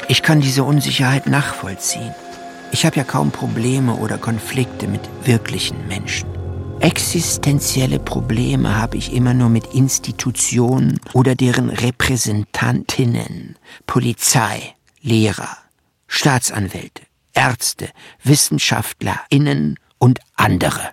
Ich 0.07 0.23
kann 0.23 0.39
diese 0.39 0.63
Unsicherheit 0.63 1.27
nachvollziehen. 1.27 2.13
Ich 2.71 2.85
habe 2.85 2.95
ja 2.95 3.03
kaum 3.03 3.31
Probleme 3.31 3.95
oder 3.95 4.17
Konflikte 4.17 4.87
mit 4.87 5.01
wirklichen 5.23 5.87
Menschen. 5.87 6.29
Existenzielle 6.79 7.99
Probleme 7.99 8.77
habe 8.77 8.97
ich 8.97 9.13
immer 9.13 9.33
nur 9.33 9.49
mit 9.49 9.73
Institutionen 9.73 10.99
oder 11.13 11.35
deren 11.35 11.69
Repräsentantinnen, 11.69 13.55
Polizei, 13.87 14.75
Lehrer, 15.01 15.57
Staatsanwälte, 16.07 17.03
Ärzte, 17.35 17.89
Wissenschaftlerinnen 18.23 19.77
und 19.99 20.19
andere. 20.35 20.91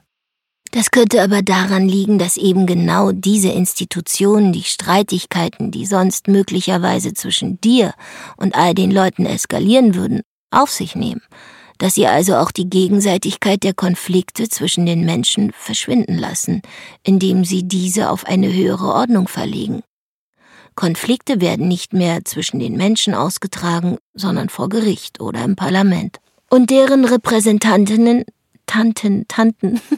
Das 0.73 0.91
könnte 0.91 1.23
aber 1.23 1.43
daran 1.43 1.87
liegen, 1.87 2.19
dass 2.19 2.39
eben 2.39 2.65
genau 2.65 3.13
diese 3.13 3.51
Institutionen 3.51 4.55
die 4.55 4.63
Streitigkeiten, 4.63 5.71
die 5.71 5.85
sonst 5.85 6.29
möglicherweise 6.29 7.13
zwischen 7.13 7.61
dir 7.61 7.93
und 8.39 8.55
all 8.55 8.75
den 8.75 8.91
Leuten 8.91 9.27
eskalieren 9.27 9.95
würden, 9.95 10.23
auf 10.51 10.71
sich 10.71 10.97
nehmen, 10.97 11.21
dass 11.77 11.95
sie 11.95 12.07
also 12.07 12.37
auch 12.37 12.51
die 12.51 12.71
Gegenseitigkeit 12.71 13.63
der 13.65 13.75
Konflikte 13.75 14.49
zwischen 14.49 14.87
den 14.87 15.05
Menschen 15.05 15.53
verschwinden 15.53 16.17
lassen, 16.17 16.63
indem 17.03 17.45
sie 17.45 17.65
diese 17.65 18.09
auf 18.09 18.25
eine 18.25 18.51
höhere 18.51 18.95
Ordnung 18.95 19.29
verlegen. 19.29 19.83
Konflikte 20.75 21.43
werden 21.43 21.69
nicht 21.69 21.93
mehr 21.93 22.25
zwischen 22.25 22.61
den 22.61 22.79
Menschen 22.79 23.13
ausgetragen, 23.13 23.99
sondern 24.15 24.49
vor 24.49 24.71
Gericht 24.71 25.21
oder 25.21 25.45
im 25.45 25.55
Parlament. 25.55 26.22
Und 26.53 26.69
deren 26.69 27.07
Repräsentantinnen, 27.07 28.27
Tanten, 28.67 29.27
Tanten, 29.27 29.81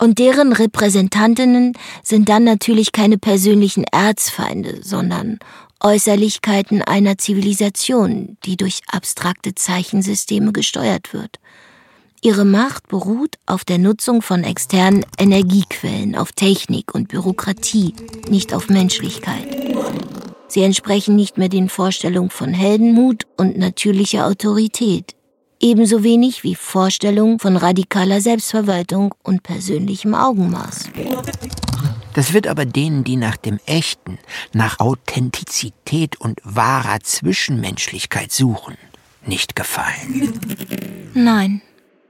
Und 0.00 0.18
deren 0.18 0.52
Repräsentantinnen 0.52 1.74
sind 2.02 2.28
dann 2.28 2.42
natürlich 2.42 2.90
keine 2.90 3.16
persönlichen 3.16 3.84
Erzfeinde, 3.84 4.80
sondern 4.82 5.38
Äußerlichkeiten 5.78 6.82
einer 6.82 7.18
Zivilisation, 7.18 8.36
die 8.44 8.56
durch 8.56 8.80
abstrakte 8.88 9.54
Zeichensysteme 9.54 10.50
gesteuert 10.50 11.12
wird. 11.12 11.38
Ihre 12.20 12.44
Macht 12.44 12.88
beruht 12.88 13.36
auf 13.46 13.64
der 13.64 13.78
Nutzung 13.78 14.22
von 14.22 14.42
externen 14.42 15.06
Energiequellen, 15.18 16.16
auf 16.16 16.32
Technik 16.32 16.96
und 16.96 17.06
Bürokratie, 17.06 17.94
nicht 18.28 18.54
auf 18.54 18.68
Menschlichkeit. 18.68 19.46
Sie 20.48 20.62
entsprechen 20.62 21.14
nicht 21.14 21.36
mehr 21.36 21.50
den 21.50 21.68
Vorstellungen 21.68 22.30
von 22.30 22.54
Heldenmut 22.54 23.24
und 23.36 23.58
natürlicher 23.58 24.26
Autorität, 24.26 25.14
ebenso 25.60 26.02
wenig 26.02 26.42
wie 26.42 26.54
Vorstellungen 26.54 27.38
von 27.38 27.56
radikaler 27.56 28.22
Selbstverwaltung 28.22 29.14
und 29.22 29.42
persönlichem 29.42 30.14
Augenmaß. 30.14 30.88
Das 32.14 32.32
wird 32.32 32.46
aber 32.46 32.64
denen, 32.64 33.04
die 33.04 33.16
nach 33.16 33.36
dem 33.36 33.60
Echten, 33.66 34.18
nach 34.52 34.80
Authentizität 34.80 36.18
und 36.18 36.40
wahrer 36.42 37.00
Zwischenmenschlichkeit 37.00 38.32
suchen, 38.32 38.76
nicht 39.26 39.54
gefallen. 39.54 40.32
Nein, 41.12 41.60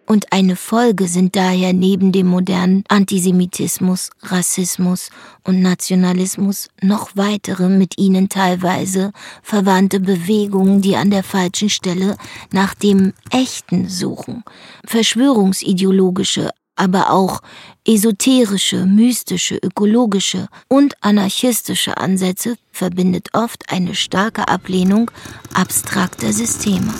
und 0.09 0.33
eine 0.33 0.57
Folge 0.57 1.07
sind 1.07 1.37
daher 1.37 1.75
neben 1.75 2.13
dem 2.13 2.29
modernen 2.29 2.83
Antisemitismus, 2.89 4.11
Rassismus 4.23 5.11
und 5.45 5.61
Nationalismus 5.61 6.69
noch 6.81 7.11
weitere 7.15 7.69
mit 7.69 7.99
ihnen 7.99 8.31
teilweise 8.31 9.13
verwandte 9.43 10.01
Bewegungen, 10.01 10.81
die 10.81 10.97
an 10.97 11.11
der 11.11 11.23
falschen 11.23 11.69
Stelle 11.69 12.17
nach 12.51 12.75
dem 12.75 13.13
Echten 13.31 13.89
suchen. 13.91 14.45
Verschwörungsideologische, 14.87 16.51
aber 16.75 17.11
auch 17.11 17.43
esoterische, 17.87 18.87
mystische, 18.87 19.57
ökologische 19.57 20.49
und 20.69 20.95
anarchistische 21.03 21.99
Ansätze 21.99 22.57
verbindet 22.73 23.29
oft 23.35 23.71
eine 23.71 23.95
starke 23.95 24.49
Ablehnung 24.49 25.11
abstrakter 25.53 26.33
Systeme. 26.33 26.95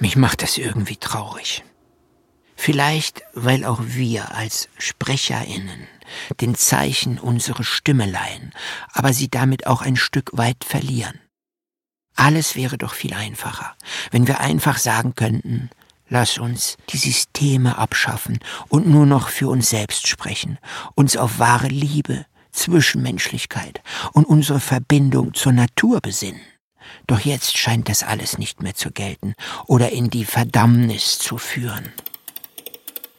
Mich 0.00 0.16
macht 0.16 0.42
das 0.42 0.56
irgendwie 0.56 0.96
traurig. 0.96 1.62
Vielleicht, 2.56 3.22
weil 3.34 3.66
auch 3.66 3.80
wir 3.82 4.34
als 4.34 4.70
Sprecherinnen 4.78 5.86
den 6.40 6.54
Zeichen 6.54 7.18
unsere 7.18 7.64
Stimme 7.64 8.06
leihen, 8.06 8.52
aber 8.92 9.12
sie 9.12 9.28
damit 9.28 9.66
auch 9.66 9.82
ein 9.82 9.96
Stück 9.96 10.30
weit 10.32 10.64
verlieren. 10.64 11.20
Alles 12.16 12.56
wäre 12.56 12.78
doch 12.78 12.94
viel 12.94 13.12
einfacher, 13.12 13.76
wenn 14.10 14.26
wir 14.26 14.40
einfach 14.40 14.78
sagen 14.78 15.14
könnten, 15.14 15.68
lass 16.08 16.38
uns 16.38 16.78
die 16.88 16.98
Systeme 16.98 17.76
abschaffen 17.76 18.40
und 18.68 18.88
nur 18.88 19.04
noch 19.04 19.28
für 19.28 19.48
uns 19.48 19.68
selbst 19.68 20.08
sprechen, 20.08 20.58
uns 20.94 21.18
auf 21.18 21.38
wahre 21.38 21.68
Liebe, 21.68 22.24
Zwischenmenschlichkeit 22.52 23.82
und 24.12 24.24
unsere 24.24 24.60
Verbindung 24.60 25.34
zur 25.34 25.52
Natur 25.52 26.00
besinnen. 26.00 26.40
Doch 27.06 27.20
jetzt 27.20 27.56
scheint 27.56 27.88
das 27.88 28.02
alles 28.02 28.38
nicht 28.38 28.62
mehr 28.62 28.74
zu 28.74 28.90
gelten 28.90 29.34
oder 29.66 29.90
in 29.90 30.10
die 30.10 30.24
Verdammnis 30.24 31.18
zu 31.18 31.38
führen. 31.38 31.92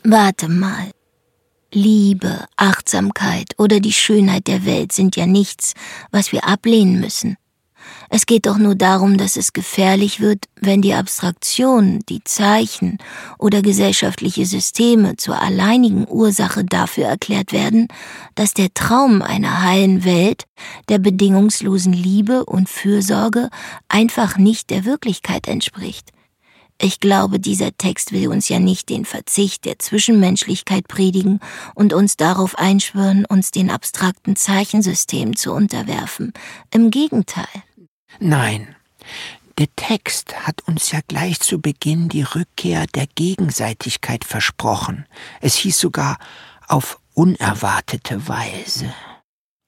Warte 0.03 0.47
mal. 0.47 0.91
Liebe, 1.73 2.45
Achtsamkeit 2.57 3.53
oder 3.57 3.79
die 3.79 3.93
Schönheit 3.93 4.47
der 4.47 4.65
Welt 4.65 4.91
sind 4.91 5.15
ja 5.15 5.25
nichts, 5.25 5.73
was 6.11 6.33
wir 6.33 6.45
ablehnen 6.45 6.99
müssen. 6.99 7.37
Es 8.13 8.25
geht 8.25 8.45
doch 8.45 8.57
nur 8.57 8.75
darum, 8.75 9.15
dass 9.15 9.37
es 9.37 9.53
gefährlich 9.53 10.19
wird, 10.19 10.43
wenn 10.59 10.81
die 10.81 10.93
Abstraktion, 10.93 12.01
die 12.09 12.21
Zeichen 12.25 12.97
oder 13.39 13.61
gesellschaftliche 13.61 14.45
Systeme 14.45 15.15
zur 15.15 15.41
alleinigen 15.41 16.05
Ursache 16.09 16.65
dafür 16.65 17.05
erklärt 17.05 17.53
werden, 17.53 17.87
dass 18.35 18.53
der 18.53 18.73
Traum 18.73 19.21
einer 19.21 19.63
heilen 19.63 20.03
Welt, 20.03 20.43
der 20.89 20.99
bedingungslosen 20.99 21.93
Liebe 21.93 22.43
und 22.43 22.67
Fürsorge 22.67 23.49
einfach 23.87 24.37
nicht 24.37 24.71
der 24.71 24.83
Wirklichkeit 24.83 25.47
entspricht. 25.47 26.09
Ich 26.81 26.99
glaube, 26.99 27.39
dieser 27.39 27.77
Text 27.77 28.11
will 28.11 28.27
uns 28.27 28.49
ja 28.49 28.59
nicht 28.59 28.89
den 28.89 29.05
Verzicht 29.05 29.63
der 29.63 29.79
Zwischenmenschlichkeit 29.79 30.87
predigen 30.89 31.39
und 31.75 31.93
uns 31.93 32.17
darauf 32.17 32.57
einschwören, 32.57 33.23
uns 33.23 33.51
den 33.51 33.69
abstrakten 33.69 34.35
Zeichensystemen 34.35 35.37
zu 35.37 35.53
unterwerfen. 35.53 36.33
Im 36.71 36.91
Gegenteil. 36.91 37.45
Nein, 38.19 38.75
der 39.57 39.67
Text 39.75 40.47
hat 40.47 40.61
uns 40.67 40.91
ja 40.91 40.99
gleich 41.07 41.39
zu 41.39 41.59
Beginn 41.59 42.09
die 42.09 42.23
Rückkehr 42.23 42.87
der 42.87 43.07
Gegenseitigkeit 43.15 44.25
versprochen. 44.25 45.05
Es 45.39 45.55
hieß 45.55 45.77
sogar 45.77 46.17
auf 46.67 46.99
unerwartete 47.13 48.27
Weise. 48.27 48.93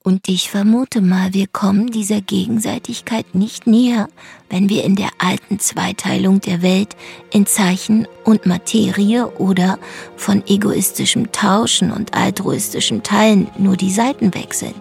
Und 0.06 0.28
ich 0.28 0.50
vermute 0.50 1.00
mal, 1.00 1.34
wir 1.34 1.48
kommen 1.48 1.88
dieser 1.88 2.20
Gegenseitigkeit 2.20 3.36
nicht 3.36 3.68
näher, 3.68 4.10
wenn 4.50 4.68
wir 4.68 4.84
in 4.84 4.98
der 4.98 5.12
alten 5.18 5.60
Zweiteilung 5.60 6.41
der 6.41 6.62
Welt 6.62 6.98
in 7.32 7.46
Zeichen 7.46 8.06
und 8.26 8.46
Materie 8.46 9.30
oder 9.38 9.80
von 10.18 10.44
egoistischem 10.46 11.32
Tauschen 11.32 11.89
und 11.89 12.14
altruistischem 12.14 13.04
Teilen 13.04 13.48
nur 13.58 13.78
die 13.78 13.91
Seiten 13.91 14.34
wechseln. 14.34 14.76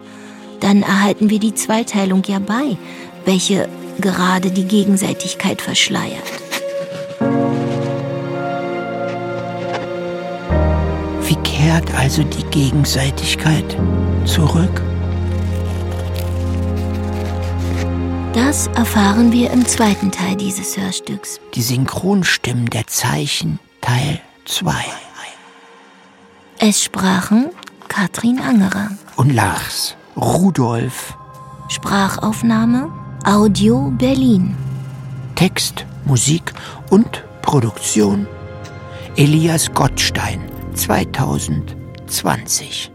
Dann 0.58 0.82
erhalten 0.82 1.30
wir 1.30 1.38
die 1.38 1.54
Zweiteilung 1.54 2.24
ja 2.26 2.40
bei, 2.40 2.76
welche 3.24 3.68
gerade 4.00 4.50
die 4.50 4.64
Gegenseitigkeit 4.64 5.60
verschleiert. 5.60 6.22
Wie 11.22 11.36
kehrt 11.36 11.94
also 11.94 12.22
die 12.22 12.44
Gegenseitigkeit 12.44 13.76
zurück? 14.24 14.82
Das 18.34 18.66
erfahren 18.68 19.32
wir 19.32 19.50
im 19.50 19.66
zweiten 19.66 20.10
Teil 20.10 20.36
dieses 20.36 20.76
Hörstücks. 20.76 21.40
Die 21.54 21.62
Synchronstimmen 21.62 22.66
der 22.66 22.86
Zeichen 22.86 23.58
Teil 23.80 24.20
2. 24.46 24.72
Es 26.58 26.82
sprachen 26.82 27.50
Katrin 27.88 28.40
Angerer 28.40 28.90
und 29.16 29.34
Lars 29.34 29.96
Rudolf. 30.16 31.16
Sprachaufnahme 31.68 33.01
Audio 33.24 33.92
Berlin. 33.98 34.56
Text, 35.36 35.86
Musik 36.04 36.52
und 36.90 37.24
Produktion 37.40 38.26
Elias 39.16 39.72
Gottstein 39.72 40.40
2020. 40.74 42.91